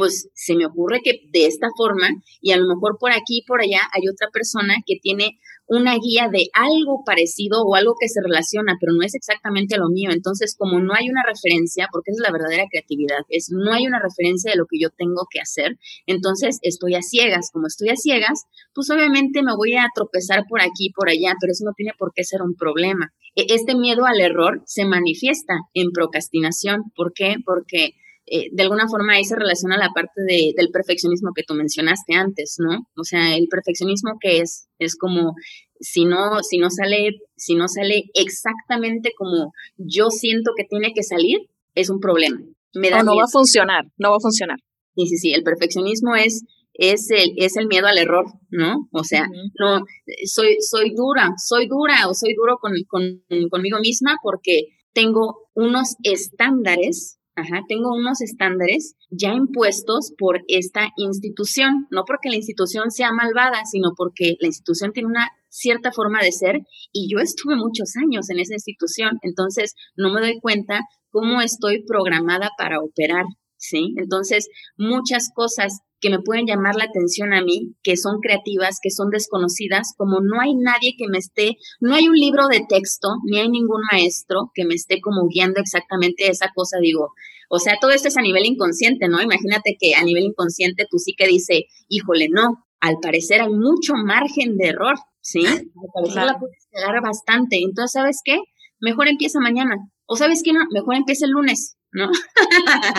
pues 0.00 0.30
se 0.32 0.56
me 0.56 0.64
ocurre 0.64 1.02
que 1.04 1.28
de 1.30 1.44
esta 1.44 1.68
forma, 1.76 2.08
y 2.40 2.52
a 2.52 2.56
lo 2.56 2.66
mejor 2.66 2.96
por 2.98 3.12
aquí 3.12 3.40
y 3.40 3.44
por 3.44 3.60
allá 3.60 3.80
hay 3.92 4.08
otra 4.08 4.28
persona 4.32 4.76
que 4.86 4.96
tiene 4.96 5.38
una 5.66 5.94
guía 5.98 6.30
de 6.32 6.48
algo 6.54 7.04
parecido 7.04 7.60
o 7.62 7.74
algo 7.74 7.92
que 8.00 8.08
se 8.08 8.22
relaciona, 8.22 8.78
pero 8.80 8.94
no 8.94 9.02
es 9.04 9.14
exactamente 9.14 9.76
lo 9.76 9.90
mío. 9.90 10.08
Entonces, 10.10 10.56
como 10.56 10.80
no 10.80 10.94
hay 10.94 11.10
una 11.10 11.22
referencia, 11.22 11.86
porque 11.92 12.12
es 12.12 12.16
la 12.18 12.32
verdadera 12.32 12.64
creatividad, 12.70 13.20
es 13.28 13.50
no 13.52 13.74
hay 13.74 13.86
una 13.86 14.00
referencia 14.00 14.50
de 14.50 14.56
lo 14.56 14.64
que 14.64 14.80
yo 14.80 14.88
tengo 14.88 15.26
que 15.30 15.38
hacer, 15.38 15.76
entonces 16.06 16.60
estoy 16.62 16.94
a 16.94 17.02
ciegas. 17.02 17.50
Como 17.52 17.66
estoy 17.66 17.90
a 17.90 17.96
ciegas, 17.96 18.46
pues 18.74 18.88
obviamente 18.88 19.42
me 19.42 19.54
voy 19.54 19.74
a 19.74 19.86
tropezar 19.94 20.46
por 20.48 20.62
aquí 20.62 20.86
y 20.86 20.92
por 20.92 21.10
allá, 21.10 21.36
pero 21.38 21.52
eso 21.52 21.66
no 21.66 21.72
tiene 21.76 21.92
por 21.98 22.12
qué 22.14 22.24
ser 22.24 22.40
un 22.40 22.54
problema. 22.54 23.12
E, 23.36 23.44
este 23.50 23.74
miedo 23.74 24.06
al 24.06 24.18
error 24.18 24.62
se 24.64 24.86
manifiesta 24.86 25.54
en 25.74 25.92
procrastinación. 25.92 26.90
¿Por 26.96 27.12
qué? 27.12 27.36
Porque 27.44 27.96
eh, 28.32 28.48
de 28.52 28.62
alguna 28.62 28.86
forma 28.86 29.14
ahí 29.14 29.24
se 29.24 29.34
relaciona 29.34 29.76
la 29.76 29.90
parte 29.92 30.22
de, 30.22 30.52
del 30.56 30.70
perfeccionismo 30.70 31.32
que 31.34 31.42
tú 31.42 31.54
mencionaste 31.54 32.14
antes, 32.14 32.58
¿no? 32.58 32.86
O 32.96 33.02
sea, 33.02 33.34
el 33.36 33.48
perfeccionismo 33.48 34.18
que 34.20 34.38
es, 34.38 34.68
es 34.78 34.96
como 34.96 35.34
si 35.80 36.04
no, 36.04 36.40
si 36.42 36.58
no 36.58 36.70
sale, 36.70 37.10
si 37.36 37.56
no 37.56 37.66
sale 37.66 38.04
exactamente 38.14 39.10
como 39.18 39.52
yo 39.76 40.10
siento 40.10 40.52
que 40.56 40.62
tiene 40.62 40.92
que 40.94 41.02
salir, 41.02 41.38
es 41.74 41.90
un 41.90 41.98
problema. 41.98 42.38
Me 42.72 42.90
da 42.90 43.02
no 43.02 43.16
va 43.16 43.24
a 43.24 43.32
funcionar, 43.32 43.86
no 43.98 44.10
va 44.10 44.18
a 44.18 44.20
funcionar. 44.20 44.58
Sí, 44.94 45.06
sí, 45.08 45.16
sí, 45.16 45.32
el 45.32 45.42
perfeccionismo 45.42 46.14
es, 46.14 46.44
es 46.74 47.10
el, 47.10 47.32
es 47.36 47.56
el 47.56 47.66
miedo 47.66 47.88
al 47.88 47.98
error, 47.98 48.26
¿no? 48.50 48.88
O 48.92 49.02
sea, 49.02 49.26
no, 49.58 49.84
soy, 50.24 50.56
soy 50.60 50.94
dura, 50.94 51.32
soy 51.36 51.66
dura 51.66 52.06
o 52.08 52.14
soy 52.14 52.34
duro 52.34 52.58
con, 52.60 52.74
con, 52.86 53.24
conmigo 53.50 53.80
misma 53.80 54.14
porque 54.22 54.68
tengo 54.92 55.48
unos 55.54 55.96
estándares 56.04 57.19
Ajá, 57.36 57.62
tengo 57.68 57.94
unos 57.94 58.20
estándares 58.20 58.96
ya 59.08 59.32
impuestos 59.32 60.12
por 60.18 60.42
esta 60.48 60.88
institución, 60.96 61.86
no 61.90 62.04
porque 62.04 62.28
la 62.28 62.36
institución 62.36 62.90
sea 62.90 63.12
malvada, 63.12 63.64
sino 63.64 63.92
porque 63.96 64.36
la 64.40 64.48
institución 64.48 64.92
tiene 64.92 65.08
una 65.08 65.28
cierta 65.48 65.92
forma 65.92 66.20
de 66.22 66.32
ser 66.32 66.60
y 66.92 67.08
yo 67.12 67.20
estuve 67.20 67.56
muchos 67.56 67.94
años 67.96 68.30
en 68.30 68.40
esa 68.40 68.54
institución, 68.54 69.18
entonces 69.22 69.74
no 69.96 70.12
me 70.12 70.20
doy 70.20 70.40
cuenta 70.40 70.80
cómo 71.10 71.40
estoy 71.40 71.84
programada 71.84 72.50
para 72.58 72.80
operar, 72.80 73.24
¿sí? 73.56 73.94
Entonces, 73.96 74.48
muchas 74.76 75.30
cosas 75.34 75.80
que 76.00 76.10
me 76.10 76.20
pueden 76.20 76.46
llamar 76.46 76.74
la 76.76 76.84
atención 76.84 77.32
a 77.32 77.42
mí, 77.42 77.74
que 77.82 77.96
son 77.96 78.20
creativas, 78.20 78.78
que 78.82 78.90
son 78.90 79.10
desconocidas, 79.10 79.94
como 79.96 80.20
no 80.20 80.40
hay 80.40 80.54
nadie 80.54 80.94
que 80.96 81.08
me 81.08 81.18
esté, 81.18 81.56
no 81.80 81.94
hay 81.94 82.08
un 82.08 82.16
libro 82.16 82.48
de 82.48 82.64
texto, 82.68 83.08
ni 83.24 83.38
hay 83.38 83.48
ningún 83.48 83.82
maestro 83.92 84.50
que 84.54 84.64
me 84.64 84.74
esté 84.74 85.00
como 85.00 85.28
guiando 85.28 85.60
exactamente 85.60 86.28
esa 86.28 86.50
cosa, 86.54 86.78
digo, 86.80 87.12
o 87.48 87.58
sea, 87.58 87.74
todo 87.80 87.90
esto 87.90 88.08
es 88.08 88.16
a 88.16 88.22
nivel 88.22 88.46
inconsciente, 88.46 89.08
¿no? 89.08 89.20
Imagínate 89.20 89.76
que 89.78 89.94
a 89.94 90.04
nivel 90.04 90.24
inconsciente 90.24 90.86
tú 90.90 90.98
sí 90.98 91.14
que 91.16 91.26
dice, 91.26 91.64
híjole, 91.88 92.28
no, 92.30 92.64
al 92.80 92.96
parecer 93.02 93.42
hay 93.42 93.50
mucho 93.50 93.94
margen 93.94 94.56
de 94.56 94.68
error, 94.68 94.94
¿sí? 95.20 95.44
Al 95.46 95.66
parecer 95.92 96.24
la 96.24 96.38
puedes 96.38 96.66
quedar 96.70 97.02
bastante, 97.02 97.58
entonces, 97.58 97.92
¿sabes 97.92 98.20
qué? 98.24 98.38
Mejor 98.80 99.08
empieza 99.08 99.40
mañana, 99.40 99.76
o 100.06 100.16
¿sabes 100.16 100.42
qué? 100.42 100.52
No, 100.52 100.60
mejor 100.72 100.94
empieza 100.94 101.26
el 101.26 101.32
lunes, 101.32 101.76
¿no? 101.92 102.10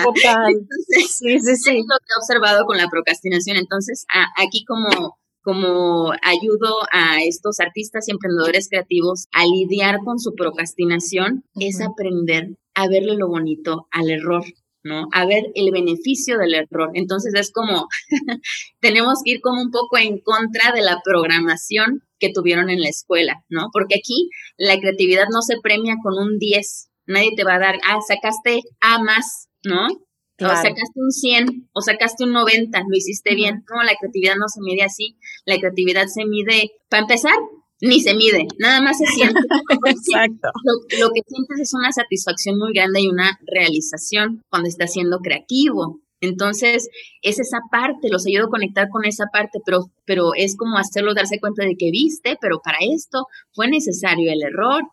Total. 0.03 0.53
sí, 0.87 1.39
sí, 1.39 1.55
sí. 1.55 1.71
Es 1.71 1.85
lo 1.87 1.97
que 1.99 2.09
he 2.09 2.19
observado 2.19 2.65
con 2.65 2.77
la 2.77 2.89
procrastinación. 2.89 3.57
Entonces, 3.57 4.05
aquí 4.37 4.65
como, 4.65 5.17
como 5.41 6.11
ayudo 6.23 6.79
a 6.91 7.23
estos 7.23 7.59
artistas 7.59 8.07
y 8.07 8.11
emprendedores 8.11 8.69
creativos 8.69 9.27
a 9.31 9.45
lidiar 9.45 9.99
con 10.03 10.19
su 10.19 10.33
procrastinación, 10.35 11.43
es 11.55 11.81
aprender 11.81 12.57
a 12.73 12.87
verle 12.87 13.15
lo 13.15 13.27
bonito 13.27 13.87
al 13.91 14.09
error. 14.09 14.43
¿no? 14.83 15.07
A 15.11 15.25
ver 15.25 15.43
el 15.53 15.71
beneficio 15.71 16.37
del 16.37 16.55
error. 16.55 16.89
Entonces 16.93 17.33
es 17.35 17.51
como, 17.51 17.87
tenemos 18.79 19.19
que 19.23 19.33
ir 19.33 19.41
como 19.41 19.61
un 19.61 19.71
poco 19.71 19.97
en 19.97 20.19
contra 20.19 20.71
de 20.73 20.81
la 20.81 21.01
programación 21.03 22.03
que 22.19 22.31
tuvieron 22.33 22.69
en 22.69 22.81
la 22.81 22.89
escuela, 22.89 23.43
¿no? 23.49 23.69
Porque 23.73 23.95
aquí 23.95 24.29
la 24.57 24.79
creatividad 24.79 25.25
no 25.31 25.41
se 25.41 25.59
premia 25.61 25.95
con 26.01 26.17
un 26.17 26.37
10, 26.37 26.90
nadie 27.05 27.31
te 27.35 27.43
va 27.43 27.55
a 27.55 27.59
dar, 27.59 27.75
ah, 27.87 27.99
sacaste 28.05 28.61
A 28.79 29.01
más, 29.03 29.49
¿no? 29.63 29.87
O 29.87 30.47
sacaste 30.47 30.95
un 30.95 31.11
100 31.11 31.69
o 31.71 31.81
sacaste 31.81 32.23
un 32.23 32.33
90, 32.33 32.79
lo 32.79 32.97
hiciste 32.97 33.35
bien. 33.35 33.63
No, 33.69 33.83
la 33.83 33.93
creatividad 33.99 34.35
no 34.37 34.47
se 34.47 34.59
mide 34.61 34.81
así. 34.81 35.17
La 35.45 35.59
creatividad 35.59 36.07
se 36.07 36.25
mide, 36.25 36.71
para 36.89 37.03
empezar, 37.03 37.35
ni 37.79 37.99
se 37.99 38.15
mide, 38.15 38.47
nada 38.57 38.81
más 38.81 38.97
se 38.97 39.05
siente. 39.05 39.39
Exacto. 39.85 40.49
Lo, 40.63 40.99
lo, 40.99 41.13
que 41.13 41.21
sientes 41.27 41.59
es 41.59 41.73
una 41.73 41.91
satisfacción 41.91 42.57
muy 42.57 42.73
grande 42.73 43.01
y 43.01 43.07
una 43.07 43.39
realización 43.45 44.41
cuando 44.49 44.67
estás 44.67 44.93
siendo 44.93 45.19
creativo. 45.19 45.99
Entonces, 46.21 46.87
es 47.23 47.39
esa 47.39 47.57
parte, 47.71 48.09
los 48.09 48.27
ayudo 48.27 48.45
a 48.45 48.51
conectar 48.51 48.89
con 48.89 49.05
esa 49.05 49.25
parte, 49.33 49.59
pero, 49.65 49.91
pero 50.05 50.35
es 50.35 50.55
como 50.55 50.77
hacerlo 50.77 51.15
darse 51.15 51.39
cuenta 51.39 51.65
de 51.65 51.75
que 51.75 51.89
viste, 51.89 52.37
pero 52.39 52.61
para 52.63 52.77
esto 52.79 53.25
fue 53.53 53.67
necesario 53.67 54.31
el 54.31 54.43
error, 54.43 54.83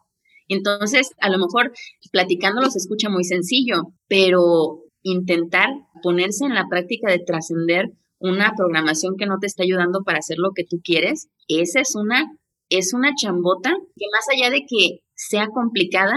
entonces, 0.49 1.11
a 1.21 1.31
lo 1.31 1.39
mejor 1.39 1.73
platicándolo 2.11 2.71
se 2.71 2.79
escucha 2.79 3.09
muy 3.09 3.25
sencillo, 3.25 3.93
pero 4.09 4.85
intentar 5.03 5.69
ponerse 6.03 6.45
en 6.45 6.55
la 6.55 6.67
práctica 6.69 7.11
de 7.11 7.19
trascender 7.19 7.91
una 8.19 8.53
programación 8.57 9.17
que 9.17 9.27
no 9.27 9.39
te 9.39 9.47
está 9.47 9.63
ayudando 9.63 10.03
para 10.05 10.19
hacer 10.19 10.39
lo 10.39 10.51
que 10.55 10.65
tú 10.65 10.81
quieres, 10.83 11.29
esa 11.47 11.81
es 11.81 11.95
una, 11.95 12.25
es 12.69 12.93
una 12.93 13.13
chambota 13.15 13.71
que 13.71 14.07
más 14.13 14.27
allá 14.33 14.51
de 14.51 14.63
que 14.69 15.01
sea 15.15 15.49
complicada, 15.49 16.15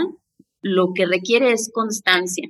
lo 0.62 0.94
que 0.94 1.06
requiere 1.06 1.52
es 1.52 1.70
constancia. 1.74 2.50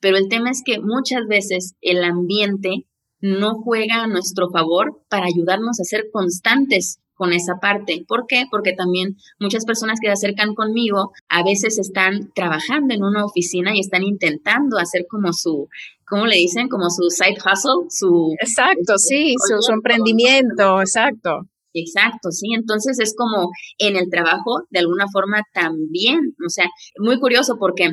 Pero 0.00 0.16
el 0.16 0.28
tema 0.28 0.50
es 0.50 0.62
que 0.64 0.80
muchas 0.80 1.26
veces 1.28 1.74
el 1.80 2.02
ambiente 2.04 2.86
no 3.20 3.54
juega 3.54 4.02
a 4.02 4.08
nuestro 4.08 4.50
favor 4.50 5.00
para 5.08 5.26
ayudarnos 5.26 5.80
a 5.80 5.84
ser 5.84 6.06
constantes 6.12 6.98
con 7.22 7.32
esa 7.32 7.60
parte. 7.60 8.04
¿Por 8.08 8.26
qué? 8.26 8.46
Porque 8.50 8.72
también 8.72 9.16
muchas 9.38 9.64
personas 9.64 10.00
que 10.00 10.08
se 10.08 10.12
acercan 10.12 10.56
conmigo 10.56 11.12
a 11.28 11.44
veces 11.44 11.78
están 11.78 12.32
trabajando 12.34 12.94
en 12.94 13.04
una 13.04 13.24
oficina 13.24 13.76
y 13.76 13.78
están 13.78 14.02
intentando 14.02 14.76
hacer 14.76 15.06
como 15.08 15.32
su, 15.32 15.68
¿cómo 16.04 16.26
le 16.26 16.34
dicen? 16.34 16.68
Como 16.68 16.90
su 16.90 17.10
side 17.10 17.38
hustle, 17.38 17.86
su... 17.90 18.34
Exacto, 18.40 18.98
sí, 18.98 19.36
su, 19.38 19.62
su 19.62 19.72
emprendimiento, 19.72 20.80
exacto. 20.80 21.46
Exacto, 21.74 22.32
sí. 22.32 22.48
Entonces 22.56 22.98
es 22.98 23.14
como 23.16 23.50
en 23.78 23.94
el 23.94 24.10
trabajo, 24.10 24.64
de 24.70 24.80
alguna 24.80 25.06
forma 25.12 25.44
también, 25.54 26.34
o 26.44 26.50
sea, 26.50 26.66
muy 26.98 27.20
curioso 27.20 27.56
porque 27.56 27.92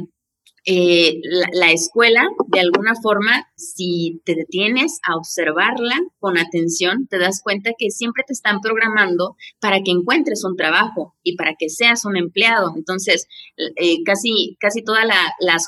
eh, 0.65 1.19
la, 1.54 1.72
escuela, 1.72 2.28
de 2.48 2.60
alguna 2.60 2.93
forma, 3.02 3.48
si 3.56 4.22
te 4.26 4.36
detienes 4.36 5.00
a 5.08 5.15
observarla 5.15 5.95
con 6.19 6.38
atención, 6.38 7.08
te 7.08 7.17
das 7.17 7.41
cuenta 7.43 7.72
que 7.78 7.89
siempre 7.89 8.24
te 8.26 8.34
están 8.34 8.60
programando 8.62 9.36
para 9.60 9.82
que 9.82 9.91
encuentres 9.91 10.43
un 10.43 10.56
trabajo 10.56 11.15
y 11.24 11.36
para 11.36 11.56
que 11.58 11.69
seas 11.69 12.06
un 12.06 12.17
empleado. 12.17 12.74
Entonces, 12.76 13.28
eh, 13.58 14.04
casi, 14.06 14.58
casi 14.60 14.84
todas 14.84 15.06
las 15.39 15.67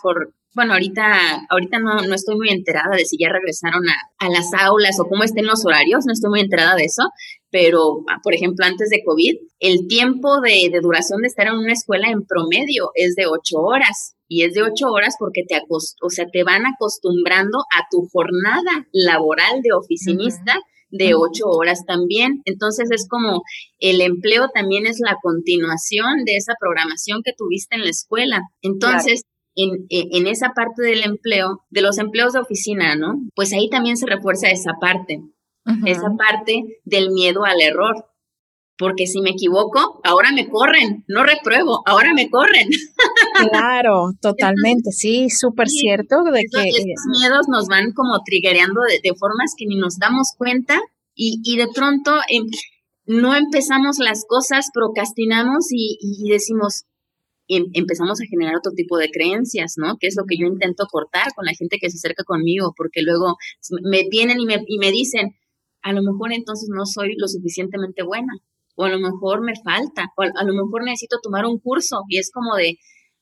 bueno, 0.54 0.74
ahorita, 0.74 1.46
ahorita 1.50 1.80
no, 1.80 2.02
no, 2.02 2.14
estoy 2.14 2.36
muy 2.36 2.50
enterada 2.50 2.96
de 2.98 3.06
si 3.06 3.18
ya 3.18 3.30
regresaron 3.30 3.88
a, 3.88 3.96
a, 4.18 4.30
las 4.30 4.54
aulas 4.54 5.00
o 5.00 5.06
cómo 5.06 5.24
estén 5.24 5.46
los 5.46 5.66
horarios, 5.66 6.06
no 6.06 6.12
estoy 6.12 6.30
muy 6.30 6.42
enterada 6.42 6.76
de 6.76 6.84
eso, 6.84 7.04
pero, 7.50 8.04
ah, 8.10 8.20
por 8.22 8.34
ejemplo, 8.34 8.66
antes 8.66 8.90
de 8.90 9.02
COVID, 9.06 9.36
el 9.60 9.88
tiempo 9.88 10.42
de, 10.42 10.70
de 10.70 10.80
duración 10.82 11.22
de 11.22 11.28
estar 11.28 11.48
en 11.48 11.54
una 11.54 11.72
escuela 11.72 12.10
en 12.10 12.26
promedio 12.26 12.92
es 12.96 13.16
de 13.16 13.28
ocho 13.28 13.60
horas 13.60 14.16
y 14.32 14.44
es 14.44 14.54
de 14.54 14.64
ocho 14.64 14.86
horas 14.88 15.16
porque 15.20 15.44
te, 15.46 15.60
o 15.70 16.10
sea, 16.10 16.26
te 16.32 16.46
van 16.46 16.66
acostumbrando 16.66 17.58
a 17.76 17.84
tu 17.92 18.08
jornada 18.14 18.88
laboral 18.94 19.62
de 19.62 19.74
oficinista. 19.74 20.58
de 20.90 21.16
ocho 21.16 21.46
horas 21.48 21.86
también. 21.86 22.42
Entonces 22.46 22.90
es 22.92 23.08
como 23.10 23.44
el 23.80 24.00
empleo 24.00 24.50
también 24.54 24.86
es 24.86 25.00
la 25.00 25.18
continuación 25.22 26.24
de 26.26 26.36
esa 26.36 26.54
programación 26.60 27.22
que 27.24 27.34
tuviste 27.38 27.76
en 27.76 27.84
la 27.84 27.90
escuela. 27.90 28.42
Entonces, 28.62 29.24
en, 29.56 29.86
en, 29.90 30.28
esa 30.28 30.52
parte 30.54 30.82
del 30.82 31.04
empleo, 31.04 31.62
de 31.70 31.82
los 31.82 31.98
empleos 31.98 32.34
de 32.34 32.40
oficina, 32.40 32.96
¿no? 32.96 33.16
Pues 33.36 33.54
ahí 33.54 33.70
también 33.70 33.96
se 33.96 34.06
refuerza 34.06 34.50
esa 34.50 34.74
parte, 34.82 35.22
esa 35.86 36.10
parte 36.18 36.82
del 36.84 37.12
miedo 37.12 37.44
al 37.44 37.62
error. 37.62 38.06
Porque 38.78 39.08
si 39.08 39.22
me 39.22 39.32
equivoco, 39.32 40.02
ahora 40.04 40.32
me 40.34 40.50
corren, 40.50 41.04
no 41.08 41.24
repruebo, 41.24 41.84
ahora 41.86 42.14
me 42.14 42.30
corren. 42.30 42.70
Claro, 43.50 44.12
totalmente, 44.22 44.92
sí, 44.92 45.30
súper 45.30 45.68
cierto. 45.68 46.24
De 46.24 46.42
que, 46.42 46.70
estos 46.70 47.20
miedos 47.20 47.48
nos 47.48 47.68
van 47.68 47.94
como 47.94 48.22
triggereando 48.26 48.82
de, 48.82 49.14
formas 49.18 49.54
que 49.58 49.66
ni 49.66 49.76
nos 49.76 49.98
damos 49.98 50.34
cuenta 50.38 50.80
y, 51.16 51.42
y 51.44 51.58
de 51.58 51.68
pronto 51.74 52.16
em, 52.30 52.46
no 53.06 53.36
empezamos 53.36 53.98
las 54.00 54.26
cosas, 54.28 54.68
procrastinamos 54.74 55.68
y, 55.72 55.98
y 56.00 56.30
decimos, 56.30 56.86
Em, 57.54 57.66
empezamos 57.74 58.22
a 58.22 58.26
generar 58.30 58.56
otro 58.56 58.72
tipo 58.72 58.98
de 58.98 59.10
creencias, 59.12 59.74
¿no? 59.76 59.98
Que 60.00 60.08
es 60.08 60.16
lo 60.16 60.24
que 60.26 60.38
yo 60.38 60.48
intento 60.48 60.86
cortar 60.90 61.34
con 61.36 61.44
la 61.44 61.54
gente 61.54 61.80
que 61.82 61.90
se 61.90 61.98
acerca 61.98 62.24
conmigo, 62.24 62.74
porque 62.78 63.02
luego 63.02 63.36
me 63.84 64.08
vienen 64.10 64.40
y 64.40 64.46
me, 64.46 64.64
y 64.68 64.78
me 64.80 64.90
dicen, 64.90 65.36
a 65.82 65.92
lo 65.92 66.02
mejor 66.02 66.32
entonces 66.32 66.70
no 66.74 66.86
soy 66.86 67.16
lo 67.18 67.28
suficientemente 67.28 68.04
buena, 68.04 68.32
o 68.76 68.86
a 68.86 68.90
lo 68.90 69.00
mejor 69.00 69.42
me 69.42 69.54
falta, 69.62 70.14
o 70.16 70.22
a, 70.22 70.44
lo 70.46 70.54
mejor 70.54 70.86
necesito 70.86 71.18
tomar 71.22 71.46
un 71.46 71.60
curso, 71.60 72.04
y 72.08 72.20
es 72.20 72.32
como 72.32 72.56
de, 72.56 72.78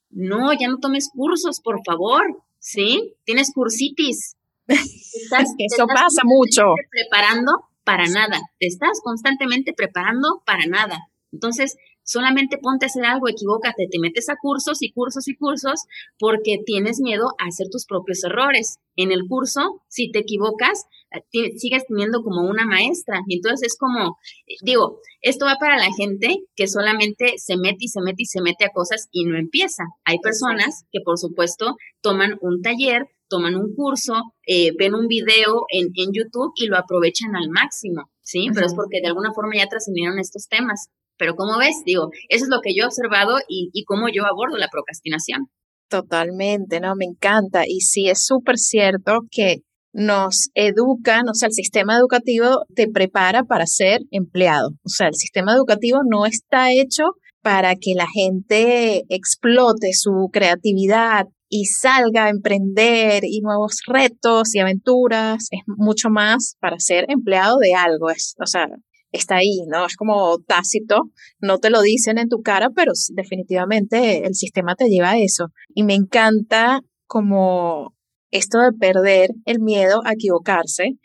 no, 0.10 0.54
ya 0.54 0.68
no 0.68 0.78
tomes 0.78 1.10
cursos, 1.14 1.60
por 1.62 1.82
favor, 1.86 2.22
¿sí? 2.60 3.14
Tienes 3.26 3.52
cursitis. 3.54 4.36
Eso 4.68 5.88
pasa 5.88 6.22
mucho. 6.24 6.74
Preparando 6.92 7.70
para 7.84 8.08
nada, 8.08 8.40
te 8.60 8.68
estás 8.68 9.02
constantemente 9.04 9.74
preparando 9.74 10.44
para 10.46 10.66
nada. 10.68 11.10
Entonces, 11.32 11.76
solamente 12.04 12.58
ponte 12.58 12.86
a 12.86 12.88
hacer 12.88 13.06
algo, 13.06 13.28
equivócate, 13.28 13.88
te 13.90 14.00
metes 14.00 14.30
a 14.30 14.36
cursos 14.36 14.82
y 14.82 14.92
cursos 14.92 15.28
y 15.28 15.36
cursos 15.36 15.86
porque 16.18 16.58
tienes 16.66 17.00
miedo 17.00 17.30
a 17.40 17.48
hacer 17.48 17.68
tus 17.72 17.86
propios 17.86 18.24
errores. 18.24 18.78
En 18.96 19.12
el 19.12 19.28
curso, 19.28 19.82
si 19.88 20.12
te 20.12 20.20
equivocas, 20.20 20.86
sigues 21.32 21.86
teniendo 21.88 22.22
como 22.22 22.48
una 22.48 22.66
maestra. 22.66 23.22
Y 23.28 23.38
entonces 23.38 23.74
es 23.74 23.78
como, 23.78 24.18
digo, 24.62 25.00
esto 25.22 25.46
va 25.46 25.56
para 25.60 25.78
la 25.78 25.92
gente 25.98 26.38
que 26.56 26.68
solamente 26.68 27.34
se 27.38 27.58
mete 27.58 27.78
y 27.86 27.88
se 27.88 28.02
mete 28.02 28.24
y 28.24 28.26
se 28.26 28.42
mete 28.42 28.66
a 28.66 28.70
cosas 28.70 29.08
y 29.12 29.26
no 29.26 29.38
empieza. 29.38 29.84
Hay 30.06 30.20
personas 30.20 30.86
que, 30.92 31.00
por 31.04 31.18
supuesto, 31.18 31.76
toman 32.02 32.38
un 32.42 32.62
taller, 32.62 33.08
toman 33.28 33.56
un 33.56 33.74
curso, 33.76 34.14
eh, 34.46 34.72
ven 34.78 34.96
un 34.96 35.08
video 35.08 35.66
en, 35.70 35.88
en, 35.96 36.12
YouTube 36.14 36.52
y 36.56 36.68
lo 36.68 36.78
aprovechan 36.78 37.36
al 37.36 37.50
máximo, 37.50 38.10
¿sí? 38.22 38.48
Pero 38.54 38.66
es 38.66 38.74
porque 38.74 39.02
de 39.02 39.08
alguna 39.08 39.34
forma 39.34 39.56
ya 39.56 39.68
trascendieron 39.68 40.20
estos 40.20 40.48
temas. 40.48 40.90
Pero 41.18 41.36
como 41.36 41.58
ves, 41.60 41.76
digo, 41.86 42.10
eso 42.30 42.46
es 42.46 42.50
lo 42.50 42.62
que 42.62 42.74
yo 42.74 42.84
he 42.84 42.88
observado 42.88 43.38
y, 43.48 43.70
y 43.74 43.84
cómo 43.84 44.08
yo 44.10 44.26
abordo 44.26 44.58
la 44.58 44.70
procrastinación. 44.70 45.48
Totalmente, 45.90 46.80
¿no? 46.80 46.96
Me 46.96 47.06
encanta. 47.06 47.64
Y 47.68 47.82
sí, 47.82 48.10
es 48.10 48.26
súper 48.26 48.58
cierto 48.58 49.22
que 49.32 49.64
nos 49.94 50.50
educan, 50.54 51.28
o 51.30 51.34
sea, 51.34 51.48
el 51.48 51.54
sistema 51.54 51.98
educativo 51.98 52.66
te 52.76 52.88
prepara 52.88 53.44
para 53.44 53.66
ser 53.66 54.02
empleado. 54.12 54.70
O 54.84 54.90
sea, 54.90 55.08
el 55.08 55.16
sistema 55.16 55.54
educativo 55.54 56.00
no 56.08 56.26
está 56.26 56.72
hecho 56.72 57.04
para 57.42 57.76
que 57.76 57.94
la 57.96 58.08
gente 58.08 59.04
explote 59.10 59.94
su 59.94 60.30
creatividad 60.32 61.26
y 61.48 61.66
salga 61.66 62.26
a 62.26 62.30
emprender 62.30 63.24
y 63.26 63.42
nuevos 63.42 63.80
retos 63.88 64.54
y 64.54 64.60
aventuras. 64.60 65.48
Es 65.50 65.62
mucho 65.66 66.10
más 66.10 66.56
para 66.60 66.80
ser 66.80 67.06
empleado 67.08 67.58
de 67.58 67.74
algo. 67.74 68.12
Es, 68.12 68.36
o 68.40 68.46
sea, 68.46 68.68
está 69.12 69.38
ahí, 69.38 69.62
¿no? 69.68 69.86
Es 69.86 69.96
como 69.96 70.38
tácito, 70.46 71.10
no 71.40 71.58
te 71.58 71.70
lo 71.70 71.82
dicen 71.82 72.18
en 72.20 72.30
tu 72.30 72.42
cara, 72.42 72.70
pero 72.76 72.92
definitivamente 73.10 74.26
el 74.26 74.36
sistema 74.36 74.76
te 74.76 74.88
lleva 74.88 75.12
a 75.12 75.20
eso. 75.20 75.48
Y 75.74 75.84
me 75.84 75.96
encanta 75.96 76.82
como 77.08 77.96
esto 78.32 78.60
de 78.60 78.72
perder 78.72 79.32
el 79.46 79.60
miedo 79.60 80.02
a 80.06 80.14
equivocarse. 80.14 80.98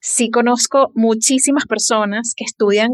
Sí 0.00 0.30
conozco 0.30 0.90
muchísimas 0.94 1.66
personas 1.66 2.34
que 2.36 2.44
estudian 2.44 2.90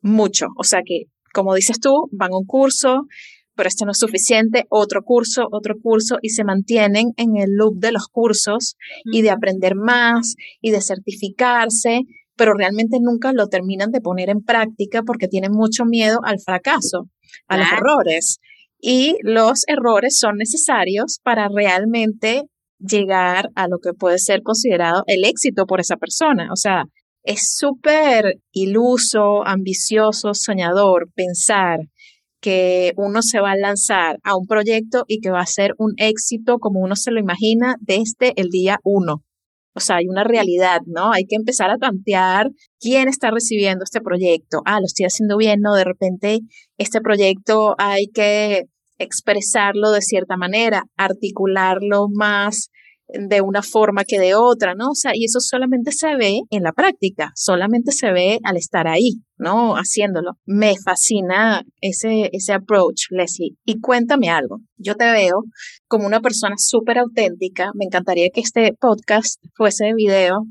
mucho, 0.00 0.46
o 0.56 0.64
sea 0.64 0.80
que, 0.84 1.04
como 1.32 1.54
dices 1.54 1.80
tú, 1.80 2.08
van 2.12 2.32
a 2.32 2.38
un 2.38 2.44
curso, 2.44 3.06
pero 3.54 3.68
esto 3.68 3.84
no 3.84 3.92
es 3.92 3.98
suficiente, 3.98 4.64
otro 4.70 5.02
curso, 5.02 5.46
otro 5.50 5.74
curso, 5.80 6.18
y 6.22 6.30
se 6.30 6.44
mantienen 6.44 7.12
en 7.16 7.36
el 7.36 7.50
loop 7.56 7.78
de 7.78 7.92
los 7.92 8.08
cursos 8.08 8.76
y 9.04 9.22
de 9.22 9.30
aprender 9.30 9.74
más 9.76 10.34
y 10.60 10.70
de 10.70 10.80
certificarse 10.80 12.02
pero 12.36 12.54
realmente 12.54 12.98
nunca 13.00 13.32
lo 13.32 13.48
terminan 13.48 13.90
de 13.90 14.00
poner 14.00 14.30
en 14.30 14.42
práctica 14.42 15.02
porque 15.02 15.28
tienen 15.28 15.52
mucho 15.52 15.84
miedo 15.84 16.18
al 16.24 16.40
fracaso, 16.40 17.08
a 17.46 17.56
los 17.56 17.66
errores. 17.70 18.38
Y 18.80 19.16
los 19.22 19.62
errores 19.68 20.18
son 20.18 20.38
necesarios 20.38 21.20
para 21.22 21.48
realmente 21.48 22.42
llegar 22.82 23.50
a 23.54 23.68
lo 23.68 23.78
que 23.78 23.92
puede 23.92 24.18
ser 24.18 24.42
considerado 24.42 25.02
el 25.06 25.24
éxito 25.24 25.66
por 25.66 25.80
esa 25.80 25.96
persona. 25.96 26.48
O 26.52 26.56
sea, 26.56 26.84
es 27.24 27.54
súper 27.56 28.36
iluso, 28.52 29.46
ambicioso, 29.46 30.34
soñador 30.34 31.08
pensar 31.14 31.80
que 32.40 32.92
uno 32.96 33.22
se 33.22 33.40
va 33.40 33.52
a 33.52 33.56
lanzar 33.56 34.18
a 34.24 34.36
un 34.36 34.46
proyecto 34.46 35.04
y 35.06 35.20
que 35.20 35.30
va 35.30 35.40
a 35.40 35.46
ser 35.46 35.74
un 35.78 35.94
éxito 35.96 36.58
como 36.58 36.80
uno 36.80 36.96
se 36.96 37.12
lo 37.12 37.20
imagina 37.20 37.76
desde 37.80 38.32
el 38.34 38.48
día 38.48 38.78
uno. 38.82 39.22
O 39.74 39.80
sea, 39.80 39.96
hay 39.96 40.08
una 40.08 40.24
realidad, 40.24 40.80
¿no? 40.86 41.12
Hay 41.12 41.24
que 41.24 41.36
empezar 41.36 41.70
a 41.70 41.78
tantear 41.78 42.50
quién 42.78 43.08
está 43.08 43.30
recibiendo 43.30 43.84
este 43.84 44.00
proyecto. 44.00 44.60
Ah, 44.66 44.80
lo 44.80 44.86
estoy 44.86 45.06
haciendo 45.06 45.36
bien, 45.36 45.60
¿no? 45.60 45.74
De 45.74 45.84
repente 45.84 46.40
este 46.76 47.00
proyecto 47.00 47.74
hay 47.78 48.08
que 48.08 48.64
expresarlo 48.98 49.92
de 49.92 50.02
cierta 50.02 50.36
manera, 50.36 50.84
articularlo 50.96 52.08
más 52.12 52.70
de 53.12 53.40
una 53.40 53.62
forma 53.62 54.04
que 54.04 54.18
de 54.18 54.34
otra, 54.34 54.74
¿no? 54.74 54.90
O 54.90 54.94
sea, 54.94 55.12
y 55.14 55.24
eso 55.24 55.40
solamente 55.40 55.92
se 55.92 56.16
ve 56.16 56.40
en 56.50 56.62
la 56.62 56.72
práctica, 56.72 57.32
solamente 57.34 57.92
se 57.92 58.12
ve 58.12 58.38
al 58.44 58.56
estar 58.56 58.86
ahí, 58.86 59.22
¿no? 59.36 59.74
Haciéndolo. 59.74 60.32
Me 60.46 60.74
fascina 60.82 61.62
ese, 61.80 62.30
ese 62.32 62.52
approach, 62.52 63.06
Leslie. 63.10 63.56
Y 63.64 63.80
cuéntame 63.80 64.30
algo. 64.30 64.58
Yo 64.76 64.94
te 64.94 65.10
veo 65.10 65.44
como 65.88 66.06
una 66.06 66.20
persona 66.20 66.56
súper 66.58 66.98
auténtica. 66.98 67.70
Me 67.74 67.84
encantaría 67.84 68.30
que 68.30 68.40
este 68.40 68.74
podcast 68.80 69.42
fuese 69.54 69.86
de 69.86 69.94
video. 69.94 70.46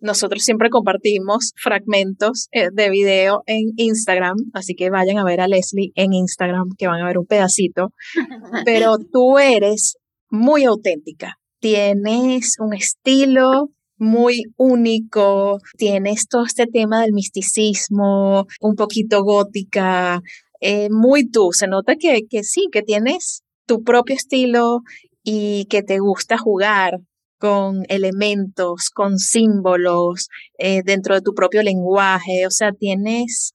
Nosotros 0.00 0.42
siempre 0.42 0.68
compartimos 0.68 1.52
fragmentos 1.56 2.48
eh, 2.52 2.68
de 2.72 2.90
video 2.90 3.42
en 3.46 3.72
Instagram, 3.76 4.36
así 4.52 4.74
que 4.74 4.90
vayan 4.90 5.18
a 5.18 5.24
ver 5.24 5.40
a 5.40 5.48
Leslie 5.48 5.92
en 5.94 6.12
Instagram, 6.12 6.68
que 6.76 6.86
van 6.86 7.00
a 7.00 7.06
ver 7.06 7.16
un 7.16 7.26
pedacito. 7.26 7.92
Pero 8.66 8.98
tú 8.98 9.38
eres 9.38 9.96
muy 10.28 10.64
auténtica 10.64 11.38
tienes 11.64 12.56
un 12.58 12.74
estilo 12.74 13.70
muy 13.96 14.42
único, 14.58 15.60
tienes 15.78 16.28
todo 16.28 16.44
este 16.44 16.66
tema 16.66 17.00
del 17.00 17.14
misticismo, 17.14 18.46
un 18.60 18.74
poquito 18.74 19.24
gótica, 19.24 20.20
eh, 20.60 20.88
muy 20.90 21.26
tú, 21.30 21.52
se 21.52 21.66
nota 21.66 21.96
que, 21.98 22.26
que 22.28 22.42
sí, 22.42 22.68
que 22.70 22.82
tienes 22.82 23.44
tu 23.64 23.82
propio 23.82 24.14
estilo 24.14 24.82
y 25.22 25.64
que 25.70 25.82
te 25.82 26.00
gusta 26.00 26.36
jugar 26.36 26.98
con 27.38 27.84
elementos, 27.88 28.90
con 28.90 29.16
símbolos 29.16 30.28
eh, 30.58 30.82
dentro 30.84 31.14
de 31.14 31.22
tu 31.22 31.32
propio 31.32 31.62
lenguaje, 31.62 32.46
o 32.46 32.50
sea, 32.50 32.72
tienes 32.72 33.53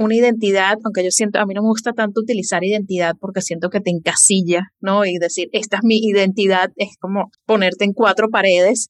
una 0.00 0.14
identidad, 0.14 0.78
aunque 0.82 1.04
yo 1.04 1.10
siento, 1.10 1.38
a 1.38 1.46
mí 1.46 1.52
no 1.52 1.60
me 1.62 1.68
gusta 1.68 1.92
tanto 1.92 2.22
utilizar 2.22 2.64
identidad 2.64 3.14
porque 3.20 3.42
siento 3.42 3.68
que 3.68 3.80
te 3.80 3.90
encasilla, 3.90 4.62
¿no? 4.80 5.04
Y 5.04 5.18
decir, 5.18 5.48
esta 5.52 5.76
es 5.76 5.82
mi 5.84 5.98
identidad, 5.98 6.70
es 6.76 6.96
como 6.98 7.30
ponerte 7.44 7.84
en 7.84 7.92
cuatro 7.92 8.30
paredes. 8.30 8.88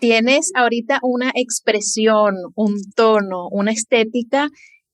Tienes 0.00 0.52
ahorita 0.54 1.00
una 1.02 1.32
expresión, 1.34 2.36
un 2.54 2.76
tono, 2.94 3.48
una 3.50 3.72
estética 3.72 4.48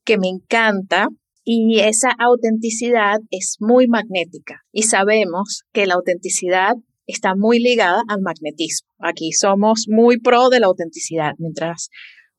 que 0.04 0.16
me 0.16 0.28
encanta 0.28 1.08
Y 1.46 1.80
esa 1.80 2.10
autenticidad 2.18 3.18
es 3.30 3.56
muy 3.60 3.86
magnética 3.86 4.62
y 4.72 4.84
sabemos 4.84 5.64
que 5.74 5.86
la 5.86 5.94
autenticidad 5.94 6.74
está 7.06 7.34
muy 7.36 7.58
ligada 7.58 8.02
al 8.08 8.22
magnetismo. 8.22 8.88
Aquí 8.98 9.32
somos 9.32 9.84
muy 9.88 10.18
pro 10.18 10.48
de 10.48 10.60
la 10.60 10.68
autenticidad, 10.68 11.32
mientras 11.36 11.90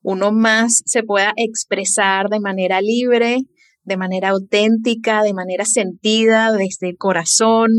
uno 0.05 0.31
más 0.31 0.83
se 0.85 1.01
pueda 1.01 1.33
expresar 1.35 2.29
de 2.29 2.39
manera 2.39 2.79
libre, 2.79 3.39
de 3.83 3.97
manera 3.97 4.29
auténtica, 4.29 5.23
de 5.23 5.33
manera 5.33 5.65
sentida, 5.65 6.51
desde 6.51 6.89
el 6.89 6.97
corazón, 6.97 7.69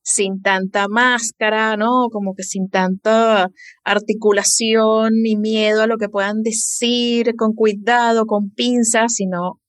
sin 0.00 0.42
tanta 0.42 0.86
máscara, 0.86 1.76
¿no? 1.76 2.08
Como 2.12 2.34
que 2.34 2.44
sin 2.44 2.68
tanta 2.68 3.48
articulación 3.82 5.14
ni 5.22 5.36
miedo 5.36 5.82
a 5.82 5.88
lo 5.88 5.96
que 5.96 6.08
puedan 6.08 6.42
decir, 6.42 7.34
con 7.36 7.52
cuidado, 7.52 8.26
con 8.26 8.50
pinzas, 8.50 9.14
sino 9.14 9.60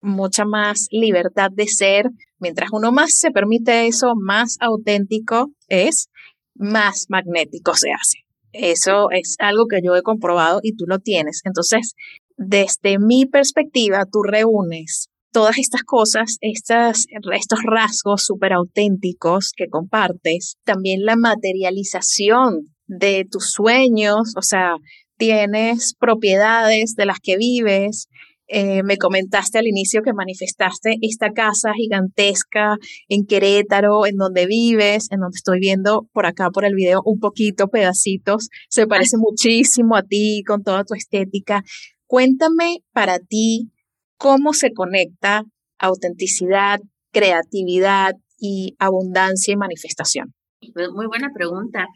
mucha 0.00 0.44
más 0.44 0.88
libertad 0.90 1.50
de 1.52 1.68
ser. 1.68 2.10
Mientras 2.40 2.70
uno 2.72 2.90
más 2.90 3.16
se 3.16 3.30
permite 3.30 3.86
eso, 3.86 4.14
más 4.16 4.56
auténtico 4.60 5.52
es, 5.68 6.08
más 6.54 7.06
magnético 7.08 7.74
se 7.74 7.92
hace. 7.92 8.29
Eso 8.52 9.10
es 9.10 9.36
algo 9.38 9.66
que 9.68 9.80
yo 9.84 9.94
he 9.96 10.02
comprobado 10.02 10.60
y 10.62 10.74
tú 10.76 10.84
lo 10.86 10.98
tienes. 10.98 11.40
Entonces, 11.44 11.94
desde 12.36 12.98
mi 12.98 13.26
perspectiva, 13.26 14.06
tú 14.10 14.22
reúnes 14.22 15.08
todas 15.32 15.58
estas 15.58 15.82
cosas, 15.82 16.38
estos 16.40 17.60
rasgos 17.64 18.24
súper 18.24 18.52
auténticos 18.52 19.52
que 19.56 19.68
compartes, 19.68 20.56
también 20.64 21.04
la 21.04 21.16
materialización 21.16 22.74
de 22.86 23.24
tus 23.30 23.52
sueños, 23.52 24.34
o 24.36 24.42
sea, 24.42 24.74
tienes 25.16 25.94
propiedades 25.98 26.94
de 26.96 27.06
las 27.06 27.20
que 27.20 27.36
vives. 27.36 28.08
Eh, 28.52 28.82
me 28.82 28.96
comentaste 28.96 29.58
al 29.58 29.68
inicio 29.68 30.02
que 30.02 30.12
manifestaste 30.12 30.96
esta 31.02 31.30
casa 31.30 31.72
gigantesca 31.72 32.76
en 33.08 33.24
Querétaro, 33.24 34.06
en 34.06 34.16
donde 34.16 34.46
vives, 34.46 35.06
en 35.12 35.20
donde 35.20 35.36
estoy 35.36 35.60
viendo 35.60 36.08
por 36.12 36.26
acá 36.26 36.50
por 36.50 36.64
el 36.64 36.74
video 36.74 37.00
un 37.04 37.20
poquito, 37.20 37.68
pedacitos. 37.68 38.48
Se 38.68 38.86
parece 38.86 39.16
muchísimo 39.18 39.96
a 39.96 40.02
ti 40.02 40.42
con 40.46 40.64
toda 40.64 40.84
tu 40.84 40.94
estética. 40.94 41.62
Cuéntame 42.06 42.78
para 42.92 43.20
ti 43.20 43.70
cómo 44.16 44.52
se 44.52 44.72
conecta 44.72 45.44
autenticidad, 45.78 46.80
creatividad 47.12 48.12
y 48.38 48.74
abundancia 48.78 49.52
y 49.52 49.56
manifestación? 49.56 50.34
Pues, 50.74 50.88
muy 50.90 51.06
buena 51.06 51.30
pregunta. 51.34 51.86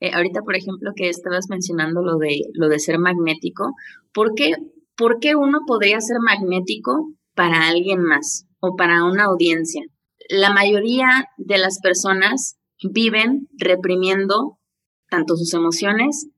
Eh, 0.00 0.10
ahorita, 0.12 0.40
por 0.42 0.56
ejemplo, 0.56 0.92
que 0.94 1.08
estabas 1.08 1.46
mencionando 1.48 2.02
lo 2.02 2.18
de, 2.18 2.40
lo 2.52 2.68
de 2.68 2.78
ser 2.78 2.98
magnético, 2.98 3.72
¿por 4.12 4.34
qué, 4.34 4.54
¿por 4.96 5.18
qué 5.20 5.34
uno 5.34 5.60
podría 5.66 6.00
ser 6.00 6.18
magnético 6.20 7.12
para 7.34 7.68
alguien 7.68 8.02
más 8.02 8.46
o 8.60 8.76
para 8.76 9.04
una 9.04 9.24
audiencia? 9.24 9.82
La 10.28 10.52
mayoría 10.52 11.08
de 11.36 11.58
las 11.58 11.80
personas 11.80 12.56
viven 12.82 13.48
reprimiendo 13.58 14.58
tanto 15.10 15.36
sus 15.36 15.52
emociones 15.54 16.28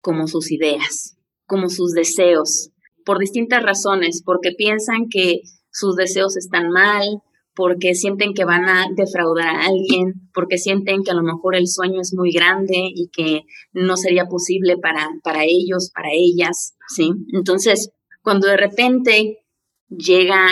como 0.00 0.26
sus 0.26 0.50
ideas, 0.50 1.16
como 1.46 1.68
sus 1.68 1.92
deseos, 1.92 2.70
por 3.04 3.18
distintas 3.18 3.62
razones, 3.62 4.22
porque 4.24 4.52
piensan 4.52 5.08
que 5.10 5.40
sus 5.70 5.96
deseos 5.96 6.36
están 6.36 6.70
mal, 6.70 7.22
porque 7.54 7.94
sienten 7.94 8.34
que 8.34 8.44
van 8.44 8.68
a 8.68 8.86
defraudar 8.94 9.48
a 9.48 9.66
alguien, 9.66 10.28
porque 10.34 10.58
sienten 10.58 11.02
que 11.02 11.10
a 11.10 11.14
lo 11.14 11.22
mejor 11.22 11.56
el 11.56 11.66
sueño 11.66 12.02
es 12.02 12.12
muy 12.14 12.30
grande 12.30 12.74
y 12.94 13.08
que 13.08 13.44
no 13.72 13.96
sería 13.96 14.26
posible 14.26 14.76
para, 14.76 15.08
para 15.24 15.44
ellos, 15.44 15.90
para 15.94 16.10
ellas, 16.12 16.76
¿sí? 16.88 17.12
Entonces, 17.32 17.92
cuando 18.26 18.48
de 18.48 18.56
repente 18.56 19.46
llega 19.88 20.48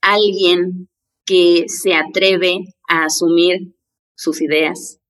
alguien 0.00 0.88
que 1.26 1.66
se 1.68 1.92
atreve 1.92 2.60
a 2.88 3.04
asumir 3.04 3.76
sus 4.16 4.40
ideas, 4.40 5.00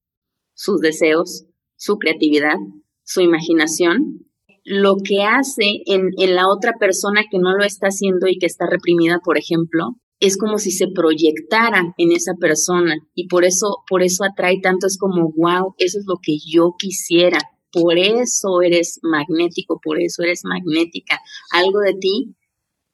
sus 0.53 0.81
deseos, 0.81 1.47
su 1.77 1.99
creatividad, 1.99 2.57
su 3.05 3.21
imaginación, 3.21 4.27
lo 4.65 4.97
que 5.05 5.23
hace 5.23 5.83
en, 5.87 6.11
la 6.35 6.49
otra 6.49 6.73
persona 6.81 7.23
que 7.31 7.39
no 7.39 7.57
lo 7.57 7.63
está 7.63 7.87
haciendo 7.87 8.27
y 8.27 8.39
que 8.39 8.47
está 8.47 8.67
reprimida, 8.69 9.21
por 9.25 9.39
ejemplo, 9.39 9.91
es 10.19 10.37
como 10.37 10.59
si 10.59 10.73
se 10.73 10.89
proyectara 10.89 11.95
en 11.97 12.11
esa 12.11 12.33
persona. 12.41 12.97
Y 13.15 13.29
por 13.29 13.45
eso, 13.45 13.85
por 13.89 14.03
eso 14.03 14.25
atrae 14.25 14.59
tanto, 14.61 14.89
es 14.89 14.99
como, 14.99 15.31
wow, 15.37 15.77
eso 15.79 16.01
es 16.01 16.07
lo 16.09 16.17
que 16.21 16.39
yo 16.45 16.75
quisiera, 16.77 17.39
por 17.73 17.99
eso 17.99 18.63
eres 18.63 19.01
magnético, 19.03 19.81
por 19.83 20.01
eso 20.01 20.23
eres 20.23 20.43
magnética, 20.45 21.21
algo 21.53 21.81
de 21.81 21.95
ti 21.95 22.35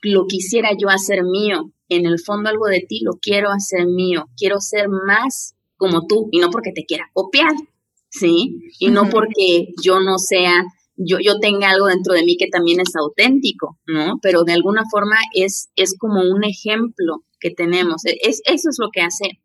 lo 0.03 0.27
quisiera 0.27 0.71
yo 0.79 0.89
hacer 0.89 1.23
mío, 1.25 1.73
en 1.89 2.07
el 2.07 2.19
fondo 2.19 2.49
algo 2.49 2.67
de 2.67 2.81
ti 2.81 3.01
lo 3.03 3.13
quiero 3.21 3.51
hacer 3.51 3.87
mío, 3.87 4.27
quiero 4.37 4.61
ser 4.61 4.89
más 4.89 5.55
como 5.77 6.07
tú 6.07 6.29
y 6.31 6.39
no 6.39 6.51
porque 6.51 6.73
te 6.73 6.85
quiera 6.85 7.11
copiar, 7.13 7.53
¿sí? 8.09 8.59
Y 8.79 8.89
no 8.89 9.09
porque 9.09 9.69
yo 9.83 10.01
no 10.01 10.19
sea 10.19 10.65
yo, 10.97 11.19
yo 11.23 11.39
tenga 11.39 11.71
algo 11.71 11.87
dentro 11.87 12.15
de 12.15 12.25
mí 12.25 12.37
que 12.37 12.49
también 12.49 12.81
es 12.81 12.97
auténtico, 12.97 13.79
¿no? 13.87 14.19
Pero 14.23 14.45
de 14.45 14.55
alguna 14.55 14.85
forma 14.91 15.17
es, 15.35 15.69
es 15.77 15.97
como 15.99 16.23
un 16.23 16.45
ejemplo 16.45 17.25
que 17.39 17.51
tenemos. 17.51 18.05
E, 18.07 18.19
es, 18.23 18.41
eso 18.47 18.71
es 18.71 18.77
lo 18.79 18.89
que 18.91 19.03
hace 19.03 19.41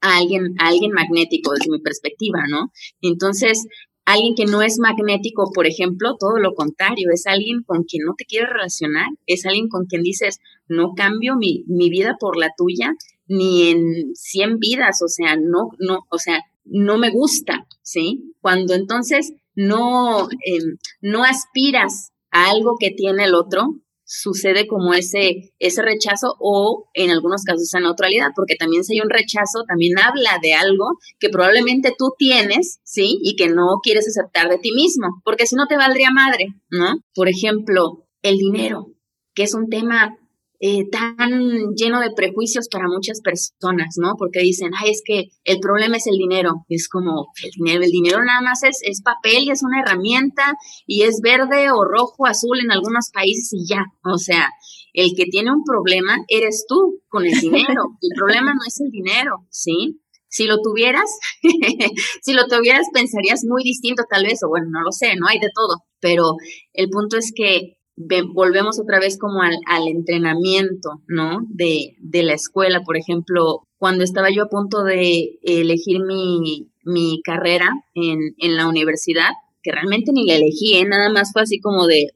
a 0.00 0.18
alguien, 0.18 0.54
a 0.58 0.68
alguien 0.68 0.92
magnético 0.92 1.52
desde 1.52 1.70
mi 1.70 1.80
perspectiva, 1.80 2.44
¿no? 2.48 2.70
Entonces, 3.00 3.66
alguien 4.04 4.34
que 4.34 4.44
no 4.44 4.62
es 4.62 4.78
magnético, 4.78 5.50
por 5.52 5.66
ejemplo, 5.66 6.16
todo 6.18 6.38
lo 6.38 6.54
contrario, 6.54 7.10
es 7.12 7.26
alguien 7.26 7.62
con 7.62 7.84
quien 7.84 8.04
no 8.04 8.14
te 8.16 8.24
quieres 8.24 8.50
relacionar, 8.50 9.06
es 9.26 9.46
alguien 9.46 9.68
con 9.68 9.86
quien 9.86 10.02
dices, 10.02 10.40
no 10.68 10.94
cambio 10.94 11.36
mi, 11.36 11.64
mi 11.66 11.90
vida 11.90 12.16
por 12.18 12.36
la 12.36 12.50
tuya, 12.56 12.94
ni 13.26 13.70
en 13.70 14.14
100 14.14 14.58
vidas, 14.58 15.00
o 15.02 15.08
sea, 15.08 15.36
no, 15.36 15.70
no, 15.78 16.00
o 16.10 16.18
sea, 16.18 16.40
no 16.64 16.98
me 16.98 17.10
gusta, 17.10 17.66
¿sí? 17.82 18.34
Cuando 18.40 18.74
entonces 18.74 19.32
no, 19.54 20.28
em, 20.44 20.76
no 21.00 21.24
aspiras 21.24 22.12
a 22.30 22.50
algo 22.50 22.76
que 22.78 22.90
tiene 22.90 23.24
el 23.24 23.34
otro, 23.34 23.76
sucede 24.04 24.66
como 24.66 24.94
ese, 24.94 25.52
ese 25.58 25.82
rechazo 25.82 26.36
o 26.38 26.88
en 26.94 27.10
algunos 27.10 27.42
casos 27.42 27.62
esa 27.62 27.80
neutralidad, 27.80 28.28
porque 28.36 28.56
también 28.56 28.84
si 28.84 28.94
hay 28.94 29.00
un 29.00 29.10
rechazo, 29.10 29.64
también 29.66 29.98
habla 29.98 30.38
de 30.42 30.54
algo 30.54 30.98
que 31.18 31.28
probablemente 31.28 31.94
tú 31.96 32.12
tienes, 32.18 32.80
¿sí? 32.84 33.18
Y 33.22 33.36
que 33.36 33.48
no 33.48 33.80
quieres 33.82 34.06
aceptar 34.08 34.48
de 34.48 34.58
ti 34.58 34.72
mismo, 34.72 35.22
porque 35.24 35.46
si 35.46 35.56
no 35.56 35.66
te 35.66 35.76
valdría 35.76 36.10
madre, 36.10 36.48
¿no? 36.70 36.98
Por 37.14 37.28
ejemplo, 37.28 38.06
el 38.22 38.38
dinero, 38.38 38.86
que 39.34 39.44
es 39.44 39.54
un 39.54 39.68
tema 39.68 40.16
eh, 40.60 40.88
tan 40.90 41.74
lleno 41.76 42.00
de 42.00 42.12
prejuicios 42.16 42.68
para 42.70 42.88
muchas 42.88 43.20
personas, 43.20 43.96
¿no? 44.00 44.14
Porque 44.16 44.40
dicen, 44.40 44.70
ay, 44.78 44.90
es 44.90 45.02
que 45.04 45.28
el 45.44 45.58
problema 45.58 45.96
es 45.96 46.06
el 46.06 46.16
dinero. 46.16 46.64
Es 46.68 46.88
como, 46.88 47.26
el 47.42 47.50
dinero, 47.50 47.82
el 47.82 47.90
dinero 47.90 48.24
nada 48.24 48.40
más 48.40 48.62
es, 48.62 48.78
es 48.82 49.02
papel 49.02 49.44
y 49.44 49.50
es 49.50 49.62
una 49.62 49.80
herramienta 49.80 50.54
y 50.86 51.02
es 51.02 51.20
verde 51.22 51.70
o 51.70 51.84
rojo, 51.84 52.26
azul 52.26 52.60
en 52.60 52.70
algunos 52.70 53.10
países 53.12 53.52
y 53.52 53.66
ya. 53.68 53.84
O 54.04 54.16
sea, 54.16 54.48
el 54.94 55.10
que 55.16 55.26
tiene 55.26 55.52
un 55.52 55.64
problema 55.64 56.16
eres 56.28 56.64
tú 56.68 57.02
con 57.08 57.26
el 57.26 57.38
dinero. 57.38 57.82
El 58.00 58.16
problema 58.16 58.54
no 58.54 58.60
es 58.66 58.80
el 58.80 58.90
dinero, 58.90 59.46
¿sí? 59.50 60.00
Si 60.28 60.46
lo 60.46 60.60
tuvieras, 60.60 61.10
si 62.22 62.32
lo 62.32 62.46
tuvieras 62.46 62.86
pensarías 62.92 63.44
muy 63.44 63.62
distinto 63.62 64.04
tal 64.08 64.24
vez, 64.24 64.42
o 64.44 64.48
bueno, 64.48 64.66
no 64.70 64.82
lo 64.82 64.92
sé, 64.92 65.14
no 65.16 65.26
hay 65.28 65.38
de 65.38 65.50
todo, 65.54 65.84
pero 66.00 66.36
el 66.72 66.88
punto 66.90 67.16
es 67.16 67.32
que 67.34 67.76
volvemos 67.96 68.80
otra 68.80 68.98
vez 68.98 69.18
como 69.18 69.42
al, 69.42 69.88
entrenamiento, 69.88 71.02
¿no? 71.06 71.40
De, 71.48 71.96
la 72.22 72.34
escuela, 72.34 72.82
por 72.82 72.96
ejemplo, 72.96 73.62
cuando 73.78 74.04
estaba 74.04 74.30
yo 74.30 74.44
a 74.44 74.48
punto 74.48 74.82
de 74.82 75.38
elegir 75.42 76.00
mi, 76.00 76.70
mi 76.84 77.20
carrera 77.22 77.70
en, 77.94 78.34
en, 78.38 78.56
la 78.56 78.66
universidad, 78.68 79.30
que 79.62 79.72
realmente 79.72 80.12
ni 80.12 80.26
la 80.26 80.34
elegí, 80.34 80.76
¿eh? 80.76 80.84
nada 80.84 81.10
más 81.10 81.32
fue 81.32 81.42
así 81.42 81.60
como 81.60 81.86
de, 81.86 82.08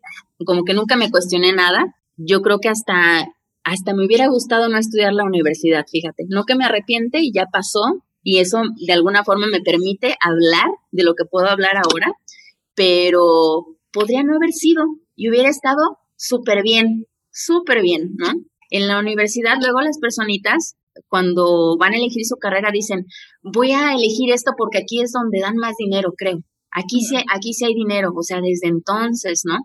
como 0.44 0.64
que 0.64 0.74
nunca 0.74 0.96
me 0.96 1.10
cuestioné 1.10 1.52
nada, 1.52 1.94
yo 2.16 2.42
creo 2.42 2.58
que 2.58 2.68
hasta, 2.68 3.28
hasta 3.64 3.94
me 3.94 4.04
hubiera 4.04 4.28
gustado 4.28 4.68
no 4.68 4.78
estudiar 4.78 5.12
la 5.12 5.24
universidad, 5.24 5.86
fíjate, 5.90 6.24
no 6.28 6.44
que 6.44 6.56
me 6.56 6.64
arrepiente 6.64 7.20
y 7.20 7.32
ya 7.32 7.46
pasó, 7.46 8.02
y 8.22 8.38
eso 8.38 8.62
de 8.86 8.92
alguna 8.92 9.24
forma 9.24 9.46
me 9.46 9.60
permite 9.60 10.16
hablar 10.20 10.66
de 10.90 11.04
lo 11.04 11.14
que 11.14 11.24
puedo 11.24 11.48
hablar 11.48 11.76
ahora, 11.76 12.12
pero 12.74 13.76
podría 13.92 14.22
no 14.22 14.36
haber 14.36 14.52
sido, 14.52 14.84
y 15.18 15.28
hubiera 15.28 15.50
estado 15.50 15.98
súper 16.16 16.62
bien, 16.62 17.06
súper 17.32 17.82
bien, 17.82 18.14
¿no? 18.16 18.28
En 18.70 18.86
la 18.86 19.00
universidad, 19.00 19.56
luego 19.60 19.80
las 19.80 19.98
personitas, 19.98 20.76
cuando 21.08 21.76
van 21.76 21.92
a 21.92 21.96
elegir 21.96 22.24
su 22.24 22.36
carrera, 22.36 22.70
dicen, 22.72 23.04
voy 23.42 23.72
a 23.72 23.94
elegir 23.94 24.32
esto 24.32 24.52
porque 24.56 24.78
aquí 24.78 25.00
es 25.00 25.10
donde 25.10 25.40
dan 25.40 25.56
más 25.56 25.74
dinero, 25.76 26.12
creo. 26.16 26.38
Aquí 26.70 27.00
sí, 27.00 27.16
aquí 27.34 27.52
sí 27.52 27.64
hay 27.64 27.74
dinero, 27.74 28.12
o 28.14 28.22
sea, 28.22 28.40
desde 28.40 28.68
entonces, 28.68 29.42
¿no? 29.44 29.58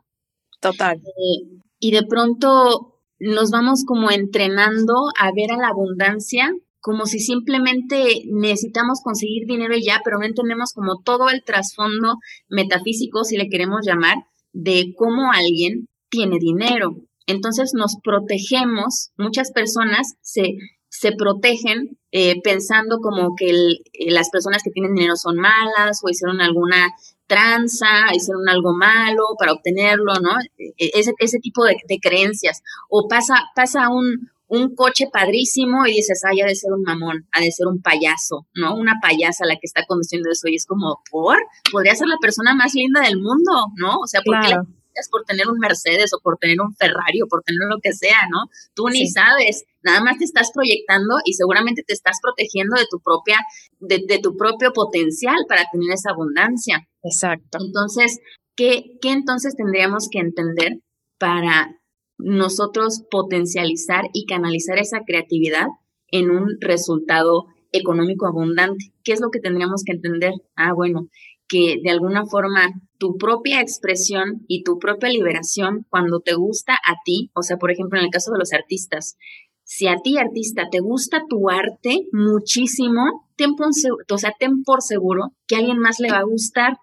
Total. 0.59 0.97
Eh, 0.97 1.61
y 1.79 1.91
de 1.91 2.03
pronto 2.03 2.99
nos 3.19 3.51
vamos 3.51 3.83
como 3.85 4.09
entrenando 4.09 4.93
a 5.19 5.31
ver 5.35 5.51
a 5.51 5.57
la 5.57 5.67
abundancia 5.67 6.51
como 6.79 7.05
si 7.05 7.19
simplemente 7.19 8.23
necesitamos 8.25 9.01
conseguir 9.03 9.45
dinero 9.47 9.73
y 9.75 9.85
ya, 9.85 10.01
pero 10.03 10.17
no 10.17 10.25
entendemos 10.25 10.73
como 10.73 11.01
todo 11.01 11.29
el 11.29 11.43
trasfondo 11.45 12.15
metafísico, 12.49 13.23
si 13.23 13.37
le 13.37 13.47
queremos 13.47 13.85
llamar, 13.85 14.17
de 14.53 14.93
cómo 14.97 15.31
alguien 15.31 15.87
tiene 16.09 16.37
dinero, 16.39 16.95
Entonces 17.25 17.71
nos 17.73 17.95
protegemos, 18.03 19.11
muchas 19.17 19.51
personas 19.51 20.13
se, 20.21 20.57
se 20.89 21.11
protegen 21.13 21.97
eh, 22.11 22.39
pensando 22.43 22.99
como 22.99 23.35
que 23.35 23.49
eh, 23.49 24.11
las 24.11 24.29
personas 24.29 24.61
que 24.61 24.69
tienen 24.69 24.93
dinero 24.93 25.15
son 25.15 25.37
malas 25.37 26.01
o 26.03 26.09
hicieron 26.09 26.41
alguna 26.41 26.91
tranza, 27.25 28.13
hicieron 28.13 28.47
algo 28.47 28.73
malo 28.73 29.23
para 29.39 29.53
obtenerlo, 29.53 30.13
¿no? 30.21 30.33
E, 30.59 30.73
e, 30.77 30.91
ese, 30.93 31.13
ese 31.17 31.39
tipo 31.39 31.63
de, 31.65 31.77
creencias. 31.99 32.61
O 32.89 33.07
pasa, 33.07 33.35
pasa 33.55 33.89
un, 33.89 34.29
un 34.47 34.75
coche 34.75 35.07
padrísimo 35.11 35.85
y 35.87 35.93
dices, 35.93 36.21
ay, 36.29 36.41
ha 36.41 36.45
de 36.45 36.55
ser 36.55 36.71
un 36.73 36.83
mamón, 36.83 37.27
ha 37.31 37.41
de 37.41 37.51
ser 37.51 37.67
un 37.67 37.81
payaso, 37.81 38.47
¿no? 38.53 38.75
Una 38.75 38.99
payasa 39.01 39.45
la 39.45 39.55
que 39.55 39.65
está 39.65 39.85
conduciendo 39.85 40.29
eso 40.31 40.47
y 40.47 40.55
es 40.55 40.65
como, 40.65 41.01
¿por? 41.09 41.37
Podría 41.71 41.95
ser 41.95 42.07
la 42.07 42.17
persona 42.21 42.53
más 42.53 42.73
linda 42.73 43.01
del 43.01 43.17
mundo, 43.17 43.71
¿no? 43.77 43.97
O 43.97 44.07
sea, 44.07 44.21
¿por 44.23 44.39
qué 44.41 44.55
es 44.95 45.09
por 45.09 45.23
tener 45.23 45.47
un 45.47 45.57
Mercedes 45.59 46.13
o 46.13 46.19
por 46.21 46.37
tener 46.37 46.61
un 46.61 46.75
Ferrari 46.75 47.21
o 47.21 47.27
por 47.27 47.41
tener 47.43 47.67
lo 47.67 47.79
que 47.81 47.93
sea, 47.93 48.27
¿no? 48.29 48.49
Tú 48.75 48.89
ni 48.89 49.07
sabes, 49.07 49.63
nada 49.81 50.03
más 50.03 50.17
te 50.17 50.25
estás 50.25 50.51
proyectando 50.53 51.15
y 51.25 51.33
seguramente 51.33 51.83
te 51.85 51.93
estás 51.93 52.19
protegiendo 52.21 52.77
de 52.77 52.85
tu 52.89 52.99
propia, 52.99 53.39
de, 53.79 54.03
de 54.07 54.19
tu 54.19 54.35
propio 54.35 54.71
potencial 54.71 55.37
para 55.47 55.65
tener 55.71 55.91
esa 55.91 56.11
abundancia. 56.11 56.87
Exacto. 57.01 57.57
Entonces, 57.59 58.19
¿qué, 58.55 58.97
¿qué 59.01 59.11
entonces 59.11 59.55
tendríamos 59.55 60.09
que 60.09 60.19
entender 60.19 60.79
para 61.17 61.75
nosotros 62.23 63.03
potencializar 63.11 64.05
y 64.13 64.25
canalizar 64.25 64.79
esa 64.79 65.01
creatividad 65.05 65.67
en 66.07 66.31
un 66.31 66.57
resultado 66.59 67.45
económico 67.71 68.27
abundante? 68.27 68.93
¿Qué 69.03 69.13
es 69.13 69.21
lo 69.21 69.29
que 69.29 69.39
tendríamos 69.39 69.83
que 69.85 69.93
entender? 69.93 70.33
Ah, 70.55 70.73
bueno, 70.73 71.09
que 71.47 71.77
de 71.83 71.91
alguna 71.91 72.25
forma 72.25 72.71
tu 72.97 73.17
propia 73.17 73.61
expresión 73.61 74.43
y 74.47 74.63
tu 74.63 74.79
propia 74.79 75.09
liberación 75.09 75.85
cuando 75.89 76.19
te 76.21 76.33
gusta 76.35 76.73
a 76.73 76.95
ti, 77.05 77.31
o 77.35 77.43
sea, 77.43 77.57
por 77.57 77.71
ejemplo, 77.71 77.99
en 77.99 78.05
el 78.05 78.11
caso 78.11 78.31
de 78.31 78.39
los 78.39 78.53
artistas, 78.53 79.17
si 79.63 79.87
a 79.87 79.95
ti 80.03 80.17
artista 80.17 80.63
te 80.71 80.79
gusta 80.79 81.23
tu 81.27 81.49
arte 81.49 82.07
muchísimo, 82.11 83.29
ten 83.35 83.55
por, 83.55 83.67
o 83.67 84.17
sea, 84.17 84.33
ten 84.37 84.63
por 84.63 84.81
seguro 84.81 85.33
que 85.47 85.55
a 85.55 85.59
alguien 85.59 85.79
más 85.79 85.99
le 85.99 86.11
va 86.11 86.19
a 86.19 86.25
gustar. 86.25 86.77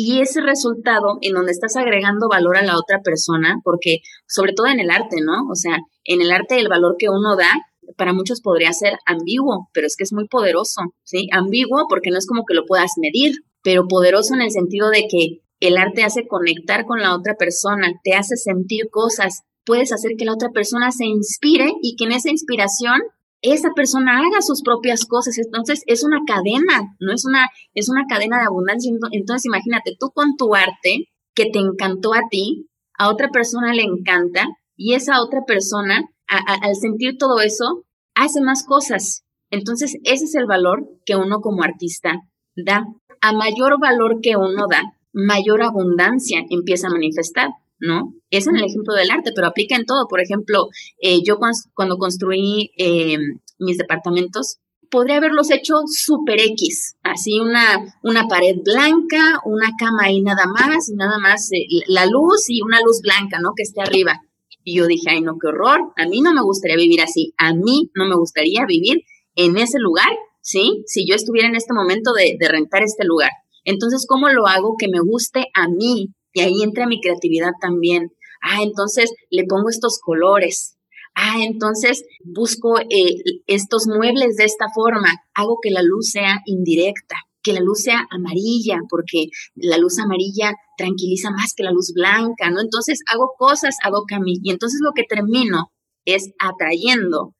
Y 0.00 0.20
ese 0.20 0.40
resultado 0.40 1.18
en 1.22 1.34
donde 1.34 1.50
estás 1.50 1.74
agregando 1.74 2.28
valor 2.28 2.56
a 2.56 2.62
la 2.62 2.78
otra 2.78 3.00
persona, 3.02 3.56
porque 3.64 3.98
sobre 4.28 4.52
todo 4.52 4.68
en 4.68 4.78
el 4.78 4.90
arte, 4.90 5.16
¿no? 5.20 5.42
O 5.50 5.56
sea, 5.56 5.76
en 6.04 6.22
el 6.22 6.30
arte 6.30 6.60
el 6.60 6.68
valor 6.68 6.94
que 6.96 7.08
uno 7.08 7.34
da 7.36 7.50
para 7.96 8.12
muchos 8.12 8.40
podría 8.40 8.72
ser 8.72 8.92
ambiguo, 9.06 9.68
pero 9.72 9.88
es 9.88 9.96
que 9.96 10.04
es 10.04 10.12
muy 10.12 10.28
poderoso, 10.28 10.82
¿sí? 11.02 11.26
Ambiguo 11.32 11.86
porque 11.88 12.12
no 12.12 12.18
es 12.18 12.28
como 12.28 12.44
que 12.46 12.54
lo 12.54 12.64
puedas 12.64 12.92
medir, 12.96 13.32
pero 13.64 13.88
poderoso 13.88 14.34
en 14.34 14.42
el 14.42 14.52
sentido 14.52 14.88
de 14.90 15.08
que 15.10 15.40
el 15.58 15.76
arte 15.76 16.04
hace 16.04 16.28
conectar 16.28 16.84
con 16.86 17.00
la 17.00 17.16
otra 17.16 17.34
persona, 17.34 17.90
te 18.04 18.14
hace 18.14 18.36
sentir 18.36 18.90
cosas, 18.92 19.42
puedes 19.64 19.92
hacer 19.92 20.12
que 20.16 20.26
la 20.26 20.34
otra 20.34 20.50
persona 20.50 20.92
se 20.92 21.06
inspire 21.06 21.72
y 21.82 21.96
que 21.96 22.04
en 22.04 22.12
esa 22.12 22.30
inspiración 22.30 23.00
esa 23.42 23.70
persona 23.74 24.18
haga 24.18 24.42
sus 24.42 24.62
propias 24.62 25.04
cosas. 25.04 25.38
Entonces 25.38 25.82
es 25.86 26.04
una 26.04 26.20
cadena, 26.26 26.96
no 27.00 27.12
es 27.12 27.24
una, 27.24 27.48
es 27.74 27.88
una 27.88 28.04
cadena 28.08 28.38
de 28.38 28.46
abundancia. 28.46 28.92
Entonces 29.12 29.46
imagínate, 29.46 29.96
tú 29.98 30.10
con 30.12 30.36
tu 30.36 30.54
arte 30.54 31.08
que 31.34 31.50
te 31.50 31.58
encantó 31.58 32.14
a 32.14 32.22
ti, 32.30 32.68
a 32.98 33.10
otra 33.10 33.28
persona 33.30 33.72
le 33.72 33.82
encanta 33.82 34.48
y 34.76 34.94
esa 34.94 35.22
otra 35.22 35.42
persona, 35.46 36.02
al 36.26 36.74
sentir 36.74 37.16
todo 37.18 37.40
eso, 37.40 37.84
hace 38.14 38.40
más 38.40 38.64
cosas. 38.64 39.24
Entonces 39.50 39.96
ese 40.04 40.24
es 40.24 40.34
el 40.34 40.46
valor 40.46 40.88
que 41.06 41.16
uno 41.16 41.40
como 41.40 41.62
artista 41.62 42.22
da 42.56 42.84
a 43.20 43.32
mayor 43.32 43.80
valor 43.80 44.20
que 44.22 44.36
uno 44.36 44.66
da, 44.68 44.82
mayor 45.12 45.62
abundancia 45.62 46.44
empieza 46.50 46.88
a 46.88 46.90
manifestar, 46.90 47.50
¿no? 47.80 48.14
Es 48.30 48.46
en 48.46 48.56
el 48.56 48.64
ejemplo 48.64 48.94
del 48.94 49.10
arte, 49.10 49.32
pero 49.34 49.46
aplica 49.46 49.76
en 49.76 49.86
todo. 49.86 50.06
Por 50.08 50.20
ejemplo, 50.20 50.68
eh, 51.00 51.20
yo 51.24 51.38
cuando 51.74 51.96
construí 51.96 52.70
em, 52.76 53.40
mis 53.58 53.78
departamentos, 53.78 54.58
podría 54.90 55.18
haberlos 55.18 55.50
hecho 55.50 55.74
super 55.86 56.40
X, 56.40 56.96
así 57.02 57.40
una, 57.40 57.94
una 58.02 58.26
pared 58.26 58.56
blanca, 58.64 59.40
una 59.44 59.70
cama 59.78 60.10
y 60.10 60.22
nada 60.22 60.46
más, 60.46 60.88
y 60.88 60.94
nada 60.94 61.18
más 61.18 61.50
eh, 61.52 61.66
la 61.88 62.06
luz 62.06 62.48
y 62.48 62.62
una 62.62 62.80
luz 62.80 63.00
blanca, 63.02 63.38
¿no? 63.40 63.52
Que 63.54 63.64
esté 63.64 63.82
arriba. 63.82 64.20
Y 64.64 64.76
yo 64.76 64.86
dije, 64.86 65.10
ay, 65.10 65.20
no, 65.20 65.36
qué 65.40 65.48
horror, 65.48 65.92
a 65.96 66.06
mí 66.06 66.20
no 66.20 66.32
me 66.32 66.42
gustaría 66.42 66.76
vivir 66.76 67.00
así, 67.02 67.32
a 67.36 67.54
mí 67.54 67.90
no 67.94 68.06
me 68.06 68.16
gustaría 68.16 68.64
vivir 68.66 69.02
en 69.34 69.56
ese 69.56 69.78
lugar 69.78 70.08
¿sí? 70.48 70.82
Si 70.86 71.06
yo 71.06 71.14
estuviera 71.14 71.48
en 71.48 71.56
este 71.56 71.74
momento 71.74 72.12
de, 72.12 72.36
de 72.38 72.48
rentar 72.48 72.82
este 72.82 73.04
lugar. 73.04 73.30
Entonces, 73.64 74.06
¿cómo 74.08 74.28
lo 74.30 74.46
hago 74.46 74.76
que 74.78 74.88
me 74.88 75.00
guste 75.00 75.44
a 75.54 75.68
mí? 75.68 76.08
Y 76.38 76.40
ahí 76.40 76.62
entra 76.62 76.86
mi 76.86 77.00
creatividad 77.00 77.50
también. 77.60 78.12
Ah, 78.40 78.62
entonces 78.62 79.12
le 79.28 79.42
pongo 79.42 79.70
estos 79.70 79.98
colores. 80.00 80.78
Ah, 81.16 81.42
entonces 81.42 82.04
busco 82.22 82.78
eh, 82.78 83.40
estos 83.48 83.88
muebles 83.88 84.36
de 84.36 84.44
esta 84.44 84.66
forma. 84.72 85.08
Hago 85.34 85.58
que 85.60 85.72
la 85.72 85.82
luz 85.82 86.10
sea 86.12 86.38
indirecta, 86.46 87.16
que 87.42 87.52
la 87.52 87.58
luz 87.58 87.80
sea 87.80 88.06
amarilla, 88.10 88.78
porque 88.88 89.26
la 89.56 89.78
luz 89.78 89.98
amarilla 89.98 90.52
tranquiliza 90.76 91.32
más 91.32 91.54
que 91.56 91.64
la 91.64 91.72
luz 91.72 91.92
blanca, 91.92 92.52
¿no? 92.52 92.60
Entonces 92.60 93.00
hago 93.12 93.32
cosas, 93.36 93.74
hago 93.82 94.04
mí 94.20 94.34
Y 94.44 94.52
entonces 94.52 94.78
lo 94.80 94.92
que 94.94 95.02
termino 95.02 95.72
es 96.04 96.30
atrayendo 96.38 97.34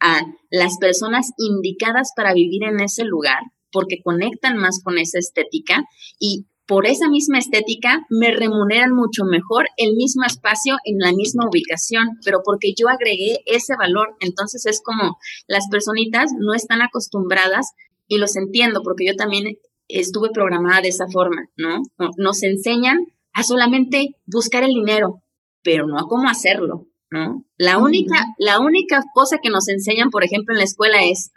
a 0.00 0.22
las 0.50 0.76
personas 0.78 1.30
indicadas 1.38 2.10
para 2.16 2.34
vivir 2.34 2.64
en 2.64 2.80
ese 2.80 3.04
lugar, 3.04 3.38
porque 3.70 4.02
conectan 4.02 4.56
más 4.56 4.80
con 4.82 4.98
esa 4.98 5.20
estética 5.20 5.84
y 6.18 6.46
por 6.66 6.86
esa 6.86 7.08
misma 7.08 7.38
estética 7.38 8.06
me 8.10 8.30
remuneran 8.30 8.92
mucho 8.92 9.24
mejor 9.24 9.66
el 9.76 9.96
mismo 9.96 10.24
espacio 10.24 10.76
en 10.84 10.98
la 10.98 11.12
misma 11.12 11.48
ubicación, 11.48 12.18
pero 12.24 12.42
porque 12.44 12.74
yo 12.78 12.88
agregué 12.88 13.40
ese 13.46 13.74
valor. 13.76 14.16
Entonces 14.20 14.66
es 14.66 14.80
como 14.80 15.18
las 15.48 15.68
personitas 15.68 16.30
no 16.38 16.54
están 16.54 16.80
acostumbradas 16.80 17.72
y 18.06 18.18
los 18.18 18.36
entiendo 18.36 18.82
porque 18.84 19.06
yo 19.06 19.16
también 19.16 19.56
estuve 19.88 20.30
programada 20.30 20.82
de 20.82 20.88
esa 20.88 21.08
forma, 21.08 21.48
¿no? 21.56 21.82
Nos 22.16 22.42
enseñan 22.42 22.98
a 23.32 23.42
solamente 23.42 24.16
buscar 24.26 24.62
el 24.62 24.74
dinero, 24.74 25.22
pero 25.62 25.86
no 25.86 25.98
a 25.98 26.08
cómo 26.08 26.28
hacerlo. 26.28 26.86
¿no? 27.10 27.44
La 27.56 27.78
única, 27.78 28.26
la 28.38 28.60
única 28.60 29.02
cosa 29.14 29.38
que 29.42 29.50
nos 29.50 29.68
enseñan, 29.68 30.10
por 30.10 30.24
ejemplo, 30.24 30.54
en 30.54 30.58
la 30.58 30.64
escuela 30.64 31.02
es, 31.02 31.32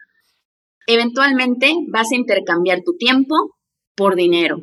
eventualmente 0.88 1.74
vas 1.90 2.12
a 2.12 2.16
intercambiar 2.16 2.82
tu 2.84 2.96
tiempo 2.98 3.36
por 3.96 4.16
dinero. 4.16 4.58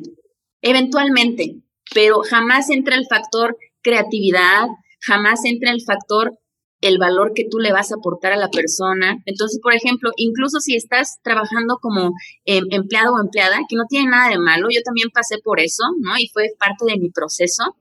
Eventualmente, 0.61 1.57
pero 1.93 2.21
jamás 2.21 2.69
entra 2.69 2.95
el 2.95 3.05
factor 3.07 3.57
creatividad, 3.81 4.67
jamás 5.01 5.43
entra 5.45 5.71
el 5.71 5.81
factor 5.81 6.37
el 6.81 6.97
valor 6.97 7.33
que 7.33 7.45
tú 7.49 7.59
le 7.59 7.71
vas 7.71 7.91
a 7.91 7.95
aportar 7.95 8.33
a 8.33 8.37
la 8.37 8.49
persona. 8.49 9.21
Entonces, 9.25 9.59
por 9.61 9.73
ejemplo, 9.73 10.11
incluso 10.17 10.59
si 10.59 10.75
estás 10.75 11.19
trabajando 11.23 11.77
como 11.79 12.11
em, 12.45 12.65
empleado 12.71 13.13
o 13.13 13.21
empleada, 13.21 13.59
que 13.69 13.75
no 13.75 13.83
tiene 13.87 14.09
nada 14.09 14.29
de 14.29 14.39
malo, 14.39 14.67
yo 14.71 14.81
también 14.83 15.09
pasé 15.13 15.37
por 15.43 15.59
eso, 15.59 15.83
¿no? 15.99 16.17
Y 16.17 16.27
fue 16.33 16.49
parte 16.59 16.85
de 16.85 16.97
mi 16.97 17.11
proceso. 17.11 17.75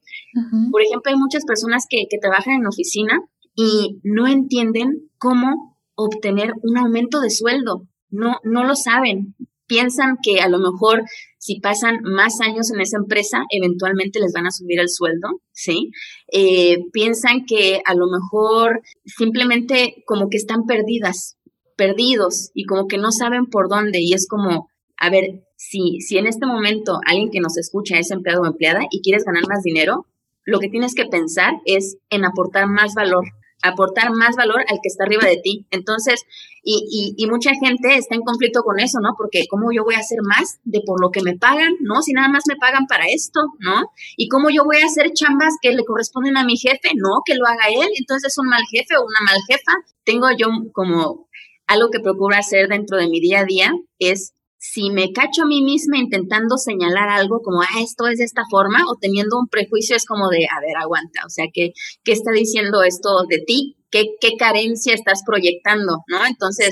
Por 0.71 0.83
ejemplo, 0.83 1.11
hay 1.11 1.17
muchas 1.17 1.45
personas 1.45 1.87
que, 1.89 2.05
que 2.09 2.19
trabajan 2.19 2.55
en 2.55 2.67
oficina 2.67 3.21
y 3.57 3.99
no 4.05 4.29
entienden 4.29 5.11
cómo 5.19 5.77
obtener 5.97 6.53
un 6.63 6.79
aumento 6.79 7.21
de 7.21 7.31
sueldo. 7.31 7.89
No, 8.11 8.37
no 8.45 8.65
lo 8.65 8.77
saben. 8.77 9.35
Piensan 9.67 10.19
que 10.23 10.41
a 10.41 10.49
lo 10.49 10.59
mejor 10.59 11.05
si 11.41 11.59
pasan 11.59 12.01
más 12.03 12.43
años 12.43 12.71
en 12.71 12.83
esa 12.83 12.99
empresa, 12.99 13.45
eventualmente 13.49 14.21
les 14.21 14.33
van 14.35 14.47
a 14.47 14.51
subir 14.51 14.79
el 14.79 14.91
sueldo, 14.91 15.41
¿sí? 15.53 15.91
Eh, 16.31 16.85
piensan 16.93 17.47
que 17.47 17.81
a 17.87 17.95
lo 17.95 18.07
mejor 18.09 18.83
simplemente 19.07 20.05
como 20.05 20.29
que 20.29 20.37
están 20.37 20.67
perdidas, 20.67 21.39
perdidos 21.79 22.51
y 22.53 22.67
como 22.67 22.87
que 22.89 22.99
no 22.99 23.11
saben 23.11 23.47
por 23.47 23.71
dónde 23.71 24.01
y 24.03 24.13
es 24.13 24.29
como, 24.29 24.69
a 24.99 25.09
ver, 25.09 25.47
si, 25.57 26.03
si 26.03 26.19
en 26.19 26.27
este 26.27 26.45
momento 26.45 26.99
alguien 27.07 27.31
que 27.31 27.41
nos 27.41 27.57
escucha 27.57 27.99
es 27.99 28.11
empleado 28.11 28.43
o 28.43 28.47
empleada 28.47 28.83
y 28.91 29.01
quieres 29.01 29.25
ganar 29.25 29.45
más 29.49 29.63
dinero, 29.63 30.07
lo 30.45 30.59
que 30.59 30.69
tienes 30.69 30.95
que 30.95 31.07
pensar 31.07 31.55
es 31.65 31.97
en 32.11 32.27
aportar 32.27 32.67
más 32.67 32.93
valor, 32.95 33.25
aportar 33.63 34.11
más 34.13 34.37
valor 34.37 34.61
al 34.69 34.79
que 34.83 34.89
está 34.89 35.05
arriba 35.05 35.27
de 35.27 35.39
ti. 35.43 35.67
Entonces, 35.71 36.25
y, 36.63 37.15
y, 37.17 37.27
mucha 37.27 37.53
gente 37.55 37.95
está 37.97 38.15
en 38.15 38.21
conflicto 38.21 38.63
con 38.63 38.81
eso, 38.81 38.99
¿no? 39.01 39.15
Porque 39.17 39.47
¿cómo 39.49 39.73
yo 39.73 39.83
voy 39.83 39.95
a 39.95 40.01
hacer 40.01 40.19
más 40.23 40.61
de 40.65 40.81
por 40.85 41.01
lo 41.01 41.11
que 41.11 41.23
me 41.23 41.37
pagan, 41.37 41.73
¿no? 41.81 42.03
Si 42.03 42.13
nada 42.13 42.29
más 42.29 42.45
me 42.47 42.57
pagan 42.57 42.87
para 42.87 43.07
esto, 43.07 43.41
¿no? 43.61 43.91
¿Y 44.17 44.29
cómo 44.29 44.51
yo 44.51 44.65
voy 44.65 44.77
a 44.83 44.87
hacer 44.87 45.13
chambas 45.13 45.55
que 45.63 45.73
le 45.73 45.85
corresponden 45.85 46.37
a 46.37 46.45
mi 46.45 46.59
jefe? 46.59 46.91
No, 46.97 47.23
que 47.25 47.35
lo 47.35 47.47
haga 47.47 47.69
él, 47.69 47.89
entonces 47.99 48.33
es 48.33 48.39
un 48.39 48.49
mal 48.49 48.63
jefe 48.71 48.97
o 48.97 49.03
una 49.03 49.33
mal 49.33 49.41
jefa. 49.49 49.73
Tengo 50.05 50.29
yo 50.37 50.49
como 50.73 51.29
algo 51.67 51.91
que 51.91 52.01
procuro 52.01 52.37
hacer 52.37 52.69
dentro 52.69 52.99
de 52.99 53.09
mi 53.09 53.21
día 53.21 53.41
a 53.41 53.45
día 53.45 53.73
es 53.99 54.35
si 54.63 54.91
me 54.91 55.11
cacho 55.13 55.43
a 55.43 55.47
mí 55.47 55.63
misma 55.63 55.97
intentando 55.97 56.59
señalar 56.59 57.09
algo 57.09 57.41
como, 57.41 57.63
ah, 57.63 57.81
esto 57.83 58.07
es 58.09 58.19
de 58.19 58.25
esta 58.25 58.43
forma, 58.51 58.85
o 58.91 58.97
teniendo 59.01 59.39
un 59.39 59.49
prejuicio, 59.49 59.97
es 59.97 60.05
como 60.05 60.29
de, 60.29 60.45
a 60.45 60.61
ver, 60.61 60.77
aguanta, 60.77 61.23
o 61.25 61.31
sea, 61.31 61.47
¿qué, 61.53 61.73
qué 62.05 62.13
está 62.13 62.31
diciendo 62.31 62.83
esto 62.83 63.25
de 63.27 63.39
ti? 63.39 63.79
¿Qué, 63.91 64.17
qué 64.21 64.37
carencia 64.39 64.93
estás 64.93 65.23
proyectando? 65.25 66.05
¿No? 66.09 66.27
Entonces, 66.27 66.69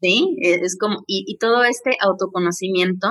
sí, 0.00 0.36
e, 0.40 0.60
es 0.62 0.78
como, 0.78 1.02
y, 1.08 1.24
y 1.26 1.36
todo 1.38 1.64
este 1.64 1.96
autoconocimiento 2.00 3.08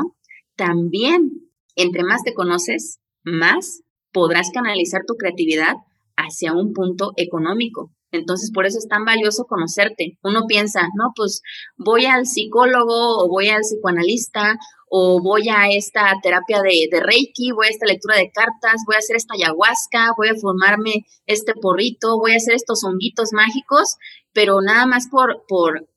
también, 0.55 1.51
entre 1.75 2.03
más 2.03 2.23
te 2.23 2.33
conoces, 2.33 2.99
más 3.23 3.81
podrás 4.13 4.49
canalizar 4.53 5.01
tu 5.05 5.15
creatividad 5.15 5.73
hacia 6.15 6.53
un 6.53 6.71
punto 6.71 7.11
económico. 7.17 7.91
Entonces, 8.11 8.51
por 8.53 8.65
eso 8.65 8.77
es 8.77 8.87
tan 8.87 9.05
valioso 9.05 9.45
conocerte. 9.45 10.17
Uno 10.23 10.45
piensa, 10.47 10.81
no, 10.95 11.11
pues 11.15 11.41
voy 11.77 12.05
al 12.05 12.25
psicólogo 12.25 13.23
o 13.23 13.27
voy 13.27 13.49
al 13.49 13.61
psicoanalista 13.61 14.57
o 14.89 15.21
voy 15.21 15.49
a 15.49 15.67
esta 15.69 16.13
terapia 16.21 16.61
de, 16.61 16.99
Reiki, 17.01 17.51
voy 17.51 17.67
a 17.67 17.69
esta 17.69 17.85
lectura 17.85 18.17
de 18.17 18.31
cartas, 18.31 18.83
voy 18.85 18.95
a 18.95 18.99
hacer 18.99 19.15
esta 19.17 19.33
ayahuasca, 19.33 20.13
voy 20.15 20.29
a 20.29 20.35
formarme 20.35 21.05
este 21.25 21.53
porrito, 21.53 22.17
voy 22.17 22.33
a 22.33 22.37
hacer 22.37 22.53
estos 22.53 22.83
honguitos 22.83 23.29
mágicos, 23.33 23.95
pero 24.31 24.61
nada 24.61 24.85
más 24.85 25.09
por, 25.09 25.43
por, 25.47 25.87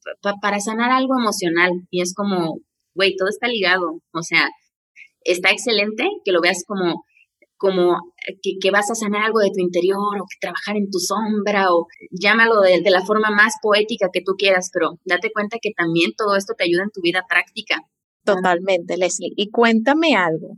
para 0.40 0.61
sanar 0.61 0.90
algo 0.90 1.18
emocional. 1.18 1.70
Y 1.90 2.02
es 2.02 2.14
como, 2.14 2.61
güey, 2.94 3.14
todo 3.16 3.28
está 3.28 3.46
ligado. 3.46 4.00
O 4.12 4.22
sea, 4.22 4.48
está 5.22 5.50
excelente 5.50 6.09
que 6.24 6.32
lo 6.32 6.40
veas 6.40 6.64
como 6.66 7.04
como 7.59 7.96
que, 8.42 8.70
vas 8.70 8.90
a 8.90 8.94
sanar 8.94 9.22
algo 9.24 9.40
de 9.40 9.50
tu 9.50 9.61
interior 9.61 10.16
o 10.20 10.24
que 10.24 10.38
trabajar 10.40 10.76
en 10.76 10.90
tu 10.90 10.98
sombra 10.98 11.72
o 11.72 11.86
llámalo 12.11 12.61
de, 12.61 12.80
de, 12.80 12.90
la 12.90 13.04
forma 13.04 13.30
más 13.30 13.54
poética 13.61 14.09
que 14.12 14.22
tú 14.24 14.32
quieras, 14.38 14.70
pero 14.72 14.98
date 15.04 15.30
cuenta 15.32 15.59
que 15.61 15.70
también 15.76 16.12
todo 16.16 16.36
esto 16.36 16.54
te 16.56 16.64
ayuda 16.64 16.84
en 16.84 16.90
tu 16.90 17.00
vida 17.02 17.24
práctica. 17.28 17.76
Totalmente, 18.24 18.96
Leslie. 18.96 19.32
Y 19.36 19.50
cuéntame 19.50 20.14
algo. 20.14 20.56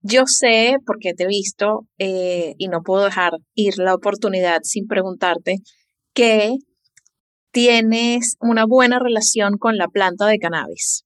Yo 0.00 0.26
sé, 0.26 0.76
porque 0.86 1.12
te 1.14 1.24
he 1.24 1.26
visto 1.26 1.86
eh, 1.98 2.54
y 2.56 2.68
no 2.68 2.82
puedo 2.82 3.04
dejar 3.04 3.32
ir 3.54 3.78
la 3.78 3.94
oportunidad 3.94 4.60
sin 4.62 4.86
preguntarte, 4.86 5.56
que 6.14 6.56
tienes 7.50 8.36
una 8.40 8.64
buena 8.66 8.98
relación 8.98 9.58
con 9.58 9.76
la 9.76 9.88
planta 9.88 10.26
de 10.26 10.38
cannabis. 10.38 11.04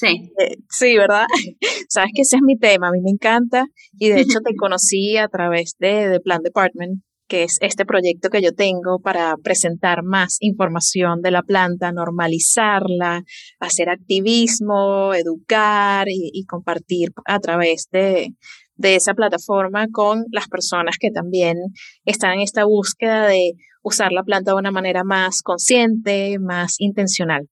Sí. 0.00 0.32
Eh, 0.38 0.56
sí, 0.70 0.96
¿verdad? 0.96 1.26
Sabes 1.88 2.10
que 2.14 2.22
ese 2.22 2.36
es 2.36 2.42
mi 2.42 2.58
tema, 2.58 2.88
a 2.88 2.92
mí 2.92 3.00
me 3.02 3.10
encanta 3.10 3.66
y 3.92 4.08
de 4.08 4.20
hecho 4.20 4.40
te 4.40 4.54
conocí 4.56 5.18
a 5.18 5.28
través 5.28 5.76
de 5.78 6.08
The 6.10 6.20
Plant 6.20 6.44
Department 6.44 7.02
que 7.28 7.44
es 7.44 7.58
este 7.60 7.86
proyecto 7.86 8.28
que 8.28 8.42
yo 8.42 8.52
tengo 8.52 8.98
para 8.98 9.36
presentar 9.36 10.02
más 10.02 10.38
información 10.40 11.20
de 11.22 11.30
la 11.30 11.42
planta, 11.42 11.92
normalizarla, 11.92 13.22
hacer 13.60 13.88
activismo, 13.88 15.14
educar 15.14 16.08
y, 16.08 16.44
compartir 16.46 17.10
a 17.26 17.38
través 17.38 17.86
de, 17.92 18.30
de 18.74 18.96
esa 18.96 19.14
plataforma 19.14 19.86
con 19.92 20.24
las 20.32 20.48
personas 20.48 20.96
que 20.98 21.12
también 21.12 21.56
están 22.04 22.32
en 22.32 22.40
esta 22.40 22.64
búsqueda 22.64 23.28
de 23.28 23.52
usar 23.82 24.12
la 24.12 24.22
planta 24.22 24.52
de 24.52 24.58
una 24.58 24.70
manera 24.70 25.04
más 25.04 25.42
consciente, 25.42 26.38
más 26.38 26.76
intencional. 26.78 27.48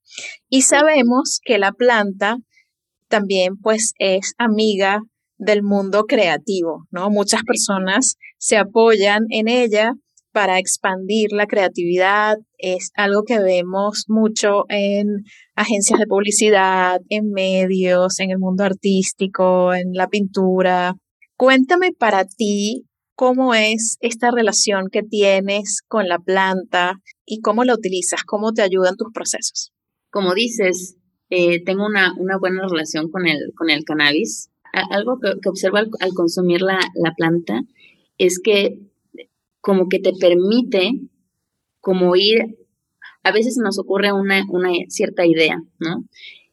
Y 0.49 0.63
sabemos 0.63 1.41
que 1.45 1.59
la 1.59 1.73
planta 1.73 2.37
también 3.09 3.57
pues 3.57 3.93
es 3.99 4.35
amiga 4.39 5.01
del 5.39 5.63
mundo 5.63 6.05
creativo, 6.05 6.87
¿no? 6.91 7.11
Muchas 7.11 7.43
personas 7.45 8.17
se 8.39 8.57
apoyan 8.57 9.23
en 9.31 9.49
ella 9.49 9.93
para 10.33 10.59
expandir 10.59 11.33
la 11.33 11.47
creatividad. 11.47 12.37
Es 12.59 12.91
algo 12.95 13.23
que 13.25 13.41
vemos 13.41 14.05
mucho 14.09 14.65
en 14.69 15.07
agencias 15.55 15.99
de 15.99 16.07
publicidad, 16.07 17.01
en 17.09 17.31
medios, 17.31 18.19
en 18.21 18.31
el 18.31 18.39
mundo 18.39 18.65
artístico, 18.65 19.73
en 19.73 19.93
la 19.95 20.09
pintura. 20.09 20.95
Cuéntame 21.37 21.93
para 21.93 22.25
ti 22.25 22.88
cómo 23.19 23.53
es 23.53 23.99
esta 24.01 24.31
relación 24.31 24.91
que 24.93 25.03
tienes 25.03 25.83
con 25.89 26.07
la 26.07 26.21
planta 26.21 27.01
y 27.27 27.41
cómo 27.41 27.65
la 27.65 27.75
utilizas, 27.75 28.23
cómo 28.23 28.53
te 28.53 28.63
ayuda 28.63 28.91
en 28.91 28.97
tus 28.97 29.13
procesos. 29.13 29.73
Como 30.09 30.35
dices, 30.35 30.97
eh, 31.29 31.65
tengo 31.65 31.85
una, 31.85 32.15
una, 32.17 32.39
buena 32.39 32.63
relación 32.71 33.11
con 33.11 33.27
el, 33.27 33.53
con 33.57 33.71
el 33.71 33.85
cannabis 33.85 34.51
algo 34.73 35.19
que, 35.19 35.49
observo 35.49 35.79
al, 35.79 36.15
consumir 36.15 36.63
la, 36.63 36.79
planta 37.17 37.63
es 38.19 38.39
que 38.39 38.79
como 39.61 39.89
que 39.89 39.99
te 39.99 40.13
permite 40.13 40.93
como 41.81 42.15
ir, 42.15 42.57
a 43.25 43.33
veces 43.33 43.57
nos 43.61 43.81
ocurre 43.81 44.13
una, 44.13 44.45
una 44.49 44.71
cierta 44.91 45.27
idea, 45.27 45.61
¿no? 45.81 46.05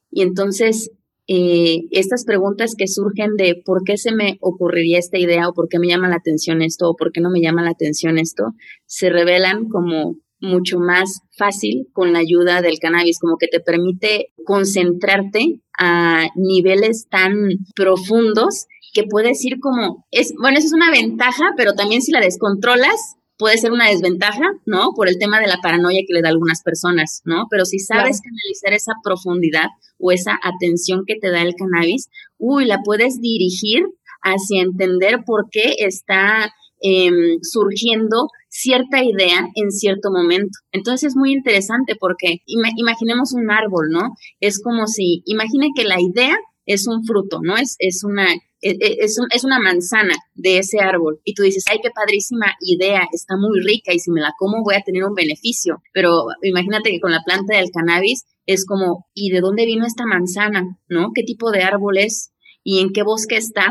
Y 0.09 0.23
entonces 0.23 0.89
eh, 1.27 1.81
estas 1.91 2.23
preguntas 2.23 2.75
que 2.77 2.87
surgen 2.87 3.35
de 3.35 3.61
por 3.65 3.83
qué 3.83 3.97
se 3.97 4.13
me 4.13 4.37
ocurriría 4.41 4.99
esta 4.99 5.17
idea 5.17 5.49
o 5.49 5.53
por 5.53 5.67
qué 5.69 5.79
me 5.79 5.87
llama 5.87 6.09
la 6.09 6.17
atención 6.17 6.61
esto 6.61 6.89
o 6.89 6.95
por 6.95 7.11
qué 7.11 7.21
no 7.21 7.31
me 7.31 7.41
llama 7.41 7.63
la 7.63 7.71
atención 7.71 8.17
esto, 8.17 8.43
se 8.85 9.09
revelan 9.09 9.67
como 9.67 10.17
mucho 10.39 10.79
más 10.79 11.21
fácil 11.37 11.87
con 11.93 12.13
la 12.13 12.19
ayuda 12.19 12.61
del 12.61 12.79
cannabis, 12.79 13.19
como 13.19 13.37
que 13.37 13.47
te 13.47 13.59
permite 13.59 14.33
concentrarte 14.45 15.61
a 15.77 16.27
niveles 16.35 17.07
tan 17.09 17.33
profundos 17.75 18.67
que 18.93 19.03
puedes 19.03 19.43
ir 19.43 19.59
como, 19.59 20.05
es, 20.11 20.33
bueno, 20.39 20.57
eso 20.57 20.67
es 20.67 20.73
una 20.73 20.91
ventaja, 20.91 21.53
pero 21.57 21.73
también 21.73 22.01
si 22.01 22.11
la 22.11 22.21
descontrolas, 22.21 23.15
puede 23.37 23.57
ser 23.57 23.71
una 23.71 23.89
desventaja, 23.89 24.43
¿no? 24.65 24.91
Por 24.95 25.07
el 25.07 25.17
tema 25.17 25.39
de 25.39 25.47
la 25.47 25.57
paranoia 25.61 26.01
que 26.07 26.13
le 26.13 26.21
da 26.21 26.29
a 26.29 26.31
algunas 26.31 26.61
personas, 26.63 27.21
¿no? 27.25 27.47
Pero 27.49 27.65
si 27.65 27.79
sabes 27.79 28.21
canalizar 28.21 28.73
esa 28.73 28.93
profundidad 29.03 29.67
o 29.97 30.11
esa 30.11 30.39
atención 30.41 31.03
que 31.05 31.15
te 31.15 31.31
da 31.31 31.41
el 31.41 31.55
cannabis, 31.55 32.09
uy, 32.37 32.65
la 32.65 32.81
puedes 32.83 33.19
dirigir 33.19 33.83
hacia 34.21 34.63
entender 34.63 35.23
por 35.25 35.49
qué 35.51 35.75
está 35.79 36.51
Em, 36.87 37.39
surgiendo 37.41 38.29
cierta 38.47 39.03
idea 39.03 39.49
en 39.55 39.71
cierto 39.71 40.11
momento. 40.11 40.59
Entonces 40.71 41.09
es 41.09 41.15
muy 41.15 41.31
interesante 41.31 41.95
porque 41.99 42.41
imaginemos 42.45 43.33
un 43.33 43.49
árbol, 43.49 43.87
¿no? 43.89 44.13
Es 44.39 44.61
como 44.61 44.85
si, 44.85 45.23
imagine 45.25 45.69
que 45.75 45.83
la 45.83 45.99
idea 45.99 46.37
es 46.67 46.87
un 46.87 47.03
fruto, 47.03 47.39
¿no? 47.41 47.57
Es, 47.57 47.75
es 47.79 48.03
una, 48.03 48.27
es, 48.65 49.19
es, 49.31 49.43
una 49.43 49.59
manzana 49.59 50.15
de 50.33 50.57
ese 50.57 50.79
árbol 50.79 51.19
y 51.23 51.35
tú 51.35 51.43
dices, 51.43 51.65
ay, 51.69 51.77
qué 51.83 51.91
padrísima 51.91 52.47
idea, 52.61 53.07
está 53.11 53.35
muy 53.37 53.59
rica 53.61 53.93
y 53.93 53.99
si 53.99 54.09
me 54.11 54.21
la 54.21 54.33
como 54.39 54.63
voy 54.63 54.75
a 54.75 54.81
tener 54.81 55.03
un 55.03 55.13
beneficio. 55.13 55.81
Pero 55.93 56.25
imagínate 56.41 56.89
que 56.89 56.99
con 56.99 57.11
la 57.11 57.21
planta 57.23 57.55
del 57.55 57.69
cannabis 57.71 58.25
es 58.47 58.65
como, 58.65 59.05
¿y 59.13 59.29
de 59.29 59.41
dónde 59.41 59.65
vino 59.65 59.85
esta 59.85 60.05
manzana? 60.05 60.63
¿No? 60.89 61.11
¿Qué 61.13 61.23
tipo 61.23 61.51
de 61.51 61.61
árbol 61.61 61.97
es? 61.97 62.31
¿Y 62.63 62.79
en 62.79 62.91
qué 62.91 63.03
bosque 63.03 63.37
está? 63.37 63.67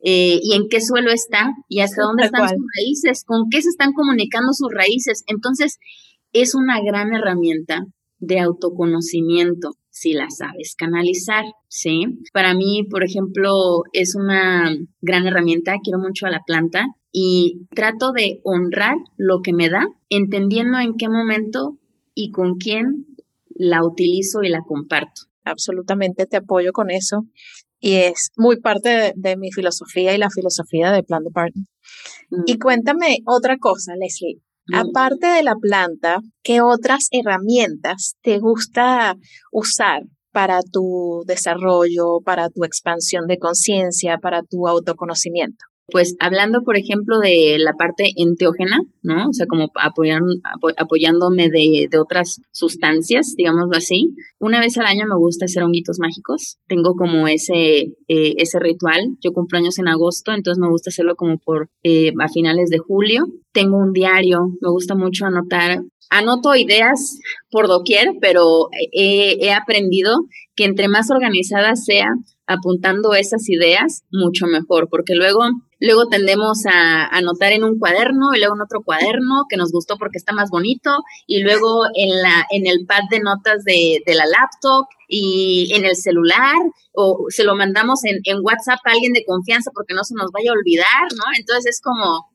Eh, 0.00 0.38
y 0.40 0.54
en 0.54 0.68
qué 0.68 0.80
suelo 0.80 1.10
está 1.10 1.50
y 1.68 1.80
hasta 1.80 2.02
dónde 2.02 2.26
están 2.26 2.48
sus 2.48 2.64
raíces, 2.78 3.24
con 3.24 3.48
qué 3.50 3.60
se 3.60 3.70
están 3.70 3.92
comunicando 3.92 4.52
sus 4.52 4.72
raíces. 4.72 5.24
Entonces, 5.26 5.78
es 6.32 6.54
una 6.54 6.80
gran 6.80 7.12
herramienta 7.12 7.86
de 8.18 8.38
autoconocimiento 8.38 9.72
si 9.98 10.12
la 10.12 10.30
sabes 10.30 10.74
canalizar, 10.76 11.44
¿sí? 11.68 12.06
Para 12.32 12.54
mí, 12.54 12.84
por 12.88 13.02
ejemplo, 13.02 13.82
es 13.92 14.14
una 14.14 14.76
gran 15.00 15.26
herramienta, 15.26 15.76
quiero 15.82 15.98
mucho 15.98 16.26
a 16.26 16.30
la 16.30 16.42
planta 16.46 16.86
y 17.10 17.66
trato 17.74 18.12
de 18.12 18.40
honrar 18.44 18.96
lo 19.16 19.40
que 19.42 19.52
me 19.52 19.68
da, 19.68 19.88
entendiendo 20.08 20.78
en 20.78 20.96
qué 20.96 21.08
momento 21.08 21.78
y 22.14 22.30
con 22.30 22.58
quién 22.58 23.06
la 23.48 23.84
utilizo 23.84 24.42
y 24.42 24.48
la 24.48 24.62
comparto. 24.62 25.22
Absolutamente 25.44 26.26
te 26.26 26.36
apoyo 26.36 26.72
con 26.72 26.90
eso 26.90 27.26
y 27.80 27.94
es 27.94 28.30
muy 28.36 28.60
parte 28.60 29.12
de, 29.16 29.36
mi 29.36 29.50
filosofía 29.50 30.14
y 30.14 30.18
la 30.18 30.30
filosofía 30.30 30.92
de 30.92 31.02
Plan 31.02 31.24
de 31.24 31.30
Partner. 31.30 31.64
Y 32.46 32.54
mm. 32.54 32.58
cuéntame 32.58 33.18
otra 33.24 33.56
cosa, 33.58 33.94
Leslie. 33.96 34.40
Aparte 34.72 35.26
de 35.26 35.42
la 35.42 35.54
planta, 35.54 36.20
¿qué 36.42 36.60
otras 36.60 37.08
herramientas 37.10 38.16
te 38.22 38.38
gusta 38.38 39.16
usar 39.50 40.02
para 40.32 40.60
tu 40.62 41.22
desarrollo, 41.26 42.20
para 42.24 42.50
tu 42.50 42.64
expansión 42.64 43.26
de 43.26 43.38
conciencia, 43.38 44.18
para 44.18 44.42
tu 44.42 44.68
autoconocimiento? 44.68 45.64
Pues 45.90 46.16
hablando, 46.20 46.62
por 46.64 46.76
ejemplo, 46.76 47.18
de 47.18 47.56
la 47.58 47.72
parte 47.72 48.12
enteógena, 48.16 48.82
¿no? 49.02 49.28
O 49.30 49.32
sea, 49.32 49.46
como 49.46 49.70
apoyar, 49.74 50.20
apoyándome 50.76 51.48
de, 51.48 51.88
de, 51.90 51.98
otras 51.98 52.42
sustancias, 52.52 53.34
digámoslo 53.36 53.76
así. 53.76 54.14
Una 54.38 54.60
vez 54.60 54.76
al 54.76 54.84
año 54.84 55.06
me 55.06 55.16
gusta 55.16 55.46
hacer 55.46 55.62
honguitos 55.62 55.98
mágicos. 55.98 56.58
Tengo 56.66 56.94
como 56.94 57.26
ese, 57.26 57.94
eh, 58.08 58.34
ese 58.36 58.58
ritual. 58.58 59.16
Yo 59.22 59.32
cumplo 59.32 59.58
años 59.58 59.78
en 59.78 59.88
agosto, 59.88 60.32
entonces 60.32 60.60
me 60.60 60.68
gusta 60.68 60.90
hacerlo 60.90 61.16
como 61.16 61.38
por 61.38 61.70
eh, 61.82 62.12
a 62.20 62.28
finales 62.28 62.68
de 62.68 62.78
julio. 62.78 63.24
Tengo 63.52 63.78
un 63.78 63.92
diario, 63.92 64.50
me 64.60 64.70
gusta 64.70 64.94
mucho 64.94 65.24
anotar. 65.24 65.80
Anoto 66.10 66.54
ideas 66.54 67.18
por 67.50 67.68
doquier, 67.68 68.14
pero 68.20 68.68
he, 68.92 69.52
aprendido 69.52 70.16
que 70.54 70.64
entre 70.64 70.88
más 70.88 71.10
organizada 71.10 71.76
sea, 71.76 72.08
apuntando 72.46 73.14
esas 73.14 73.48
ideas, 73.48 74.04
mucho 74.10 74.46
mejor, 74.46 74.88
porque 74.90 75.14
luego 75.14 75.40
Luego 75.80 76.08
tendemos 76.08 76.66
a 76.66 77.06
anotar 77.06 77.52
en 77.52 77.62
un 77.62 77.78
cuaderno 77.78 78.34
y 78.34 78.40
luego 78.40 78.56
en 78.56 78.62
otro 78.62 78.82
cuaderno 78.82 79.44
que 79.48 79.56
nos 79.56 79.70
gustó 79.70 79.96
porque 79.96 80.18
está 80.18 80.32
más 80.32 80.50
bonito 80.50 80.90
y 81.26 81.40
luego 81.40 81.84
en, 81.94 82.20
la, 82.20 82.46
en 82.50 82.66
el 82.66 82.84
pad 82.84 83.02
de 83.10 83.20
notas 83.20 83.62
de, 83.62 84.02
de 84.04 84.14
la 84.16 84.26
laptop 84.26 84.86
y 85.06 85.70
en 85.72 85.84
el 85.84 85.94
celular 85.94 86.56
o 86.92 87.26
se 87.28 87.44
lo 87.44 87.54
mandamos 87.54 88.04
en, 88.04 88.18
en 88.24 88.40
WhatsApp 88.42 88.80
a 88.84 88.90
alguien 88.90 89.12
de 89.12 89.24
confianza 89.24 89.70
porque 89.72 89.94
no 89.94 90.02
se 90.02 90.14
nos 90.16 90.32
vaya 90.32 90.50
a 90.50 90.54
olvidar, 90.54 91.06
¿no? 91.16 91.24
Entonces 91.38 91.76
es 91.76 91.80
como, 91.80 92.26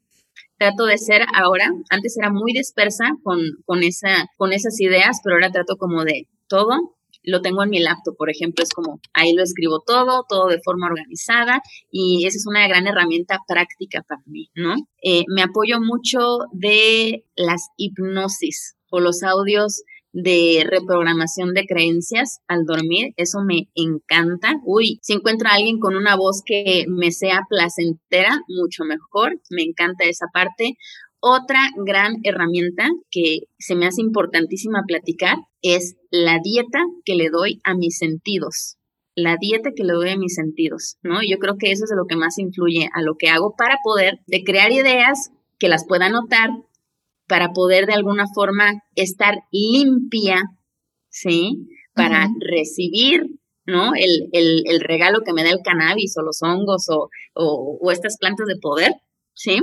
trato 0.63 0.85
de 0.85 0.97
ser 0.97 1.23
ahora, 1.35 1.69
antes 1.89 2.17
era 2.17 2.29
muy 2.31 2.53
dispersa 2.53 3.17
con, 3.21 3.41
con, 3.65 3.83
esa, 3.83 4.29
con 4.37 4.53
esas 4.53 4.79
ideas, 4.79 5.19
pero 5.21 5.35
ahora 5.35 5.51
trato 5.51 5.75
como 5.77 6.05
de 6.05 6.29
todo 6.47 6.95
lo 7.25 7.41
tengo 7.41 7.63
en 7.63 7.69
mi 7.69 7.79
laptop, 7.79 8.17
por 8.17 8.29
ejemplo, 8.29 8.63
es 8.63 8.69
como 8.71 8.99
ahí 9.13 9.33
lo 9.33 9.43
escribo 9.43 9.81
todo, 9.85 10.25
todo 10.27 10.47
de 10.47 10.59
forma 10.61 10.87
organizada 10.87 11.61
y 11.89 12.25
esa 12.27 12.37
es 12.37 12.45
una 12.45 12.67
gran 12.67 12.85
herramienta 12.85 13.39
práctica 13.47 14.03
para 14.07 14.21
mí, 14.25 14.49
¿no? 14.55 14.75
Eh, 15.01 15.23
me 15.29 15.41
apoyo 15.41 15.79
mucho 15.79 16.39
de 16.51 17.25
las 17.37 17.69
hipnosis 17.77 18.75
o 18.89 18.99
los 18.99 19.23
audios 19.23 19.83
de 20.13 20.63
reprogramación 20.69 21.53
de 21.53 21.65
creencias 21.65 22.39
al 22.47 22.65
dormir, 22.65 23.13
eso 23.17 23.39
me 23.45 23.67
encanta. 23.73 24.53
Uy, 24.63 24.99
si 25.01 25.13
encuentro 25.13 25.49
a 25.49 25.55
alguien 25.55 25.79
con 25.79 25.95
una 25.95 26.15
voz 26.15 26.41
que 26.45 26.85
me 26.87 27.11
sea 27.11 27.41
placentera, 27.49 28.39
mucho 28.47 28.83
mejor, 28.85 29.41
me 29.49 29.63
encanta 29.63 30.05
esa 30.05 30.27
parte. 30.31 30.75
Otra 31.19 31.59
gran 31.83 32.17
herramienta 32.23 32.87
que 33.09 33.39
se 33.57 33.75
me 33.75 33.87
hace 33.87 34.01
importantísima 34.01 34.83
platicar 34.85 35.37
es 35.61 35.95
la 36.11 36.37
dieta 36.43 36.79
que 37.05 37.15
le 37.15 37.29
doy 37.29 37.59
a 37.63 37.73
mis 37.75 37.97
sentidos. 37.97 38.77
La 39.15 39.37
dieta 39.39 39.71
que 39.75 39.83
le 39.83 39.93
doy 39.93 40.09
a 40.09 40.17
mis 40.17 40.35
sentidos, 40.35 40.97
¿no? 41.01 41.19
Yo 41.27 41.37
creo 41.37 41.55
que 41.57 41.71
eso 41.71 41.85
es 41.85 41.91
lo 41.95 42.05
que 42.07 42.17
más 42.17 42.37
influye 42.37 42.89
a 42.93 43.01
lo 43.01 43.15
que 43.17 43.29
hago 43.29 43.55
para 43.57 43.77
poder 43.83 44.19
de 44.27 44.43
crear 44.43 44.71
ideas 44.71 45.31
que 45.59 45.69
las 45.69 45.85
pueda 45.87 46.07
anotar, 46.07 46.49
para 47.27 47.49
poder 47.53 47.85
de 47.85 47.93
alguna 47.93 48.25
forma 48.33 48.83
estar 48.95 49.35
limpia, 49.51 50.41
¿sí? 51.09 51.67
Para 51.93 52.27
recibir, 52.39 53.27
¿no? 53.65 53.93
El, 53.95 54.29
el, 54.31 54.79
regalo 54.81 55.21
que 55.25 55.33
me 55.33 55.43
da 55.43 55.51
el 55.51 55.61
cannabis 55.63 56.17
o 56.17 56.23
los 56.23 56.41
hongos 56.41 56.87
o, 56.89 57.09
o, 57.35 57.91
estas 57.91 58.17
plantas 58.17 58.47
de 58.47 58.57
poder, 58.57 58.93
¿sí? 59.33 59.59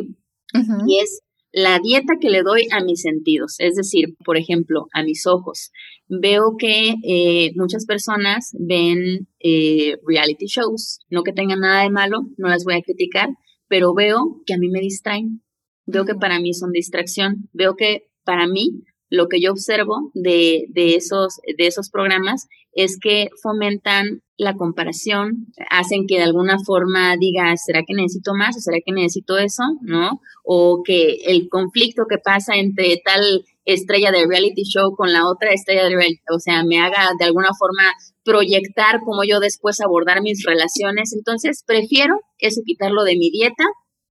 Y 0.86 0.98
es 0.98 1.20
la 1.52 1.78
dieta 1.80 2.14
que 2.20 2.30
le 2.30 2.42
doy 2.42 2.66
a 2.70 2.82
mis 2.82 3.02
sentidos, 3.02 3.56
es 3.58 3.74
decir, 3.74 4.16
por 4.24 4.36
ejemplo, 4.36 4.86
a 4.92 5.02
mis 5.02 5.26
ojos. 5.26 5.70
Veo 6.08 6.56
que 6.58 6.94
eh, 7.04 7.52
muchas 7.56 7.86
personas 7.86 8.50
ven 8.58 9.28
eh, 9.40 9.96
reality 10.06 10.46
shows, 10.46 11.00
no 11.08 11.22
que 11.22 11.32
tengan 11.32 11.60
nada 11.60 11.82
de 11.82 11.90
malo, 11.90 12.22
no 12.36 12.48
las 12.48 12.64
voy 12.64 12.74
a 12.74 12.82
criticar, 12.82 13.28
pero 13.68 13.94
veo 13.94 14.42
que 14.46 14.54
a 14.54 14.58
mí 14.58 14.68
me 14.68 14.80
distraen, 14.80 15.42
veo 15.90 16.04
que 16.04 16.14
para 16.14 16.40
mí 16.40 16.54
son 16.54 16.72
distracción, 16.72 17.48
veo 17.52 17.74
que 17.76 18.08
para 18.24 18.46
mí 18.46 18.84
lo 19.10 19.26
que 19.28 19.40
yo 19.40 19.50
observo 19.50 20.10
de, 20.14 20.66
de, 20.68 20.94
esos, 20.94 21.40
de 21.58 21.66
esos 21.66 21.90
programas 21.90 22.46
es 22.72 22.98
que 23.00 23.28
fomentan 23.42 24.22
la 24.36 24.54
comparación, 24.54 25.48
hacen 25.68 26.06
que 26.06 26.16
de 26.16 26.22
alguna 26.22 26.58
forma 26.64 27.16
diga, 27.18 27.54
¿será 27.56 27.82
que 27.86 27.94
necesito 27.94 28.32
más 28.34 28.56
o 28.56 28.60
será 28.60 28.78
que 28.84 28.92
necesito 28.92 29.36
eso? 29.36 29.64
¿No? 29.82 30.20
O 30.44 30.82
que 30.84 31.18
el 31.26 31.48
conflicto 31.48 32.04
que 32.08 32.18
pasa 32.18 32.54
entre 32.56 33.02
tal 33.04 33.44
estrella 33.64 34.10
de 34.12 34.26
reality 34.26 34.62
show 34.62 34.94
con 34.96 35.12
la 35.12 35.28
otra 35.28 35.52
estrella 35.52 35.84
de 35.84 35.94
reality, 35.94 36.20
o 36.34 36.38
sea, 36.38 36.64
me 36.64 36.80
haga 36.80 37.10
de 37.18 37.24
alguna 37.26 37.50
forma 37.58 37.82
proyectar 38.24 39.00
cómo 39.04 39.24
yo 39.24 39.40
después 39.40 39.80
abordar 39.80 40.22
mis 40.22 40.44
relaciones. 40.44 41.12
Entonces, 41.12 41.62
prefiero 41.66 42.20
eso 42.38 42.62
quitarlo 42.64 43.04
de 43.04 43.16
mi 43.16 43.30
dieta, 43.30 43.64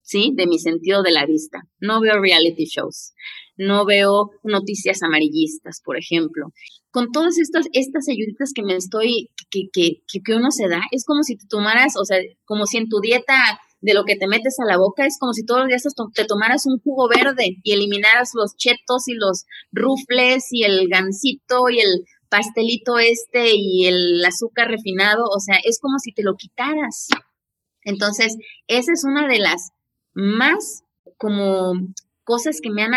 ¿sí? 0.10 0.32
De 0.36 0.47
mi 0.47 0.60
sentido 0.60 1.03
de 1.03 1.12
la 1.12 1.26
vista. 1.26 1.62
No 1.80 2.01
veo 2.01 2.20
reality 2.20 2.66
shows 2.66 3.14
no 3.60 3.86
veo 3.86 4.32
noticias 4.43 5.03
amarillistas, 5.03 5.82
por 5.84 5.97
ejemplo. 5.97 6.47
Con 6.91 7.12
todas 7.12 7.38
estas, 7.38 7.66
estas 7.74 8.07
ayuditas 8.07 8.51
que 8.55 8.64
me 8.64 8.76
estoy, 8.76 9.30
que, 9.51 9.64
que, 9.72 10.01
que, 10.07 10.34
uno 10.34 10.49
se 10.49 10.70
da, 10.70 10.82
es 10.91 11.03
como 11.05 11.24
si 11.24 11.36
te 11.36 11.45
tomaras, 11.47 11.95
o 11.97 12.05
sea, 12.05 12.20
como 12.45 12.66
si 12.66 12.78
en 12.78 12.88
tu 12.88 13.01
dieta 13.01 13.36
de 13.82 13.93
lo 13.93 14.05
que 14.05 14.16
te 14.16 14.28
metes 14.28 14.55
a 14.60 14.66
la 14.66 14.78
boca, 14.78 15.05
es 15.05 15.18
como 15.20 15.34
si 15.34 15.45
todos 15.45 15.62
los 15.62 15.68
días 15.68 15.84
te 16.14 16.26
tomaras 16.26 16.66
un 16.66 16.80
jugo 16.80 17.10
verde 17.10 17.57
y 17.62 17.74
eliminaras 17.74 18.32
los 18.34 18.55
chetos 18.55 19.07
y 19.07 19.14
los 19.14 19.43
rufles 19.74 20.47
y 20.51 20.64
el 20.64 20.88
gansito 20.88 21.70
y 21.70 21.80
el 21.80 22.05
pastelito 22.30 22.97
este 22.97 23.55
y 23.55 23.88
el 23.88 24.24
azúcar 24.24 24.70
refinado, 24.70 25.26
o 25.26 25.39
sea, 25.39 25.57
es 25.66 25.80
como 25.82 25.99
si 25.99 26.14
te 26.14 26.24
lo 26.24 26.36
quitaras. 26.36 27.10
Entonces, 27.84 28.38
esa 28.68 28.93
es 28.93 29.03
una 29.03 29.28
de 29.28 29.39
las 29.39 29.72
más 30.14 30.84
como 31.18 31.74
cosas 32.24 32.60
que 32.62 32.70
me 32.70 32.84
han 32.84 32.93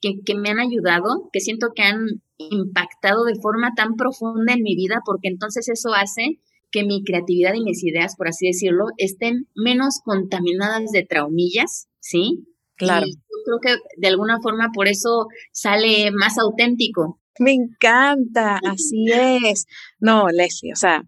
que, 0.00 0.34
me 0.34 0.50
han 0.50 0.60
ayudado, 0.60 1.28
que 1.32 1.40
siento 1.40 1.72
que 1.74 1.82
han 1.82 2.22
impactado 2.38 3.24
de 3.24 3.34
forma 3.40 3.72
tan 3.74 3.94
profunda 3.96 4.52
en 4.52 4.62
mi 4.62 4.76
vida, 4.76 5.00
porque 5.04 5.28
entonces 5.28 5.68
eso 5.68 5.94
hace 5.94 6.40
que 6.70 6.84
mi 6.84 7.02
creatividad 7.02 7.54
y 7.54 7.62
mis 7.62 7.82
ideas, 7.82 8.16
por 8.16 8.28
así 8.28 8.46
decirlo, 8.46 8.86
estén 8.98 9.48
menos 9.54 10.00
contaminadas 10.04 10.90
de 10.92 11.04
traumillas, 11.04 11.88
¿sí? 12.00 12.46
Claro. 12.76 13.06
yo 13.06 13.14
creo 13.46 13.60
que 13.60 13.82
de 13.96 14.08
alguna 14.08 14.38
forma 14.42 14.70
por 14.74 14.86
eso 14.86 15.28
sale 15.50 16.10
más 16.10 16.36
auténtico. 16.36 17.18
Me 17.38 17.52
encanta, 17.52 18.60
así 18.64 19.06
es. 19.10 19.66
No, 19.98 20.28
Leslie, 20.28 20.72
o 20.72 20.76
sea, 20.76 21.02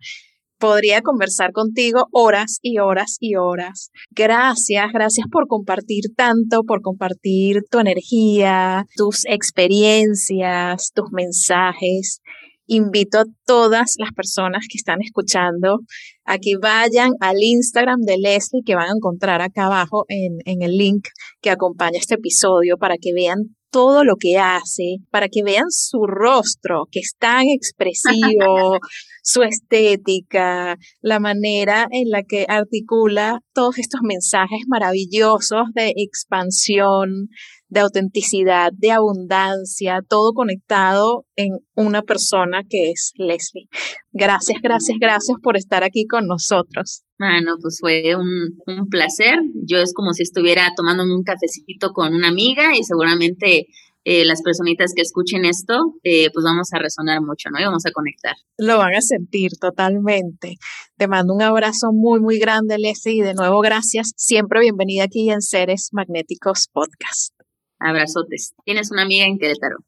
podría 0.59 1.02
conversar 1.02 1.52
contigo 1.52 2.06
horas 2.12 2.59
y 2.62 2.78
horas 2.78 3.16
y 3.20 3.36
horas. 3.36 3.90
Gracias, 4.11 4.86
gracias 4.92 5.26
por 5.30 5.46
compartir 5.46 6.04
tanto, 6.16 6.62
por 6.64 6.82
compartir 6.82 7.62
tu 7.70 7.78
energía, 7.78 8.84
tus 8.96 9.24
experiencias, 9.26 10.92
tus 10.94 11.11
mensajes. 11.12 12.20
Invito 12.66 13.20
a 13.20 13.24
todas 13.46 13.94
las 13.98 14.12
personas 14.12 14.66
que 14.70 14.76
están 14.76 15.00
escuchando 15.00 15.78
a 16.24 16.36
que 16.36 16.59
vayan 16.61 17.12
al 17.20 17.42
Instagram 17.42 18.00
de 18.00 18.18
Leslie 18.18 18.62
que 18.64 18.74
van 18.74 18.90
a 18.90 18.96
encontrar 18.96 19.40
acá 19.40 19.66
abajo 19.66 20.04
en, 20.09 20.38
en 20.44 20.61
el 20.62 20.76
link 20.76 21.06
que 21.40 21.48
acompaña 21.48 21.98
este 21.98 22.16
episodio 22.16 22.76
para 22.76 22.96
que 23.00 23.14
vean 23.14 23.56
todo 23.70 24.04
lo 24.04 24.16
que 24.16 24.38
hace, 24.38 24.98
para 25.10 25.28
que 25.28 25.42
vean 25.42 25.70
su 25.70 26.06
rostro, 26.06 26.86
que 26.90 27.00
es 27.00 27.14
tan 27.18 27.48
expresivo, 27.48 28.78
su 29.22 29.42
estética, 29.42 30.76
la 31.00 31.20
manera 31.20 31.86
en 31.90 32.10
la 32.10 32.22
que 32.22 32.46
articula 32.48 33.40
todos 33.52 33.78
estos 33.78 34.00
mensajes 34.02 34.60
maravillosos 34.68 35.64
de 35.74 35.92
expansión, 35.96 37.28
de 37.68 37.80
autenticidad, 37.80 38.70
de 38.72 38.92
abundancia, 38.92 40.00
todo 40.08 40.32
conectado 40.32 41.26
en 41.36 41.58
una 41.74 42.02
persona 42.02 42.62
que 42.68 42.90
es 42.90 43.12
Leslie. 43.16 43.68
Gracias, 44.12 44.58
gracias, 44.62 44.98
gracias 45.00 45.36
por 45.42 45.56
estar 45.56 45.84
aquí 45.84 46.06
con 46.06 46.26
nosotros. 46.26 47.02
Bueno, 47.18 47.56
pues 47.60 47.78
fue 47.80 48.14
un, 48.16 48.58
un 48.66 48.88
placer. 48.88 49.38
Yo 49.66 49.78
es 49.78 49.92
como 49.92 50.12
si 50.12 50.22
estuviera 50.22 50.72
tomándome 50.76 51.14
un 51.14 51.24
cafecito 51.24 51.92
con 51.92 52.14
una 52.14 52.28
amiga 52.28 52.76
y 52.76 52.84
seguramente 52.84 53.66
eh, 54.10 54.24
las 54.24 54.40
personitas 54.40 54.92
que 54.96 55.02
escuchen 55.02 55.44
esto, 55.44 55.74
eh, 56.02 56.30
pues 56.32 56.42
vamos 56.42 56.72
a 56.72 56.78
resonar 56.78 57.20
mucho, 57.20 57.50
¿no? 57.50 57.60
Y 57.60 57.64
vamos 57.64 57.84
a 57.84 57.90
conectar. 57.92 58.34
Lo 58.56 58.78
van 58.78 58.94
a 58.94 59.02
sentir 59.02 59.50
totalmente. 59.60 60.56
Te 60.96 61.08
mando 61.08 61.34
un 61.34 61.42
abrazo 61.42 61.88
muy, 61.92 62.18
muy 62.18 62.38
grande, 62.38 62.78
Leslie, 62.78 63.16
y 63.16 63.20
de 63.20 63.34
nuevo 63.34 63.60
gracias. 63.60 64.12
Siempre 64.16 64.60
bienvenida 64.60 65.04
aquí 65.04 65.30
en 65.30 65.42
Seres 65.42 65.90
Magnéticos 65.92 66.68
Podcast. 66.72 67.38
Abrazotes. 67.78 68.54
Tienes 68.64 68.90
una 68.90 69.02
amiga 69.02 69.24
en 69.26 69.38
Querétaro. 69.38 69.78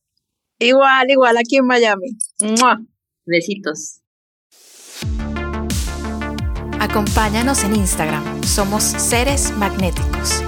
Igual, 0.59 1.11
igual 1.11 1.37
aquí 1.39 1.57
en 1.57 1.67
Miami. 1.67 2.17
Besitos. 3.25 4.01
Acompáñanos 6.79 7.65
en 7.65 7.77
Instagram. 7.77 8.43
Somos 8.43 8.83
Seres 8.83 9.53
Magnéticos 9.57 10.43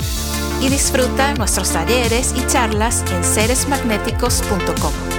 y 0.63 0.69
disfruta 0.69 1.35
nuestros 1.35 1.73
talleres 1.73 2.35
y 2.37 2.47
charlas 2.47 3.05
en 3.13 3.25
seresmagnéticos.com. 3.25 5.12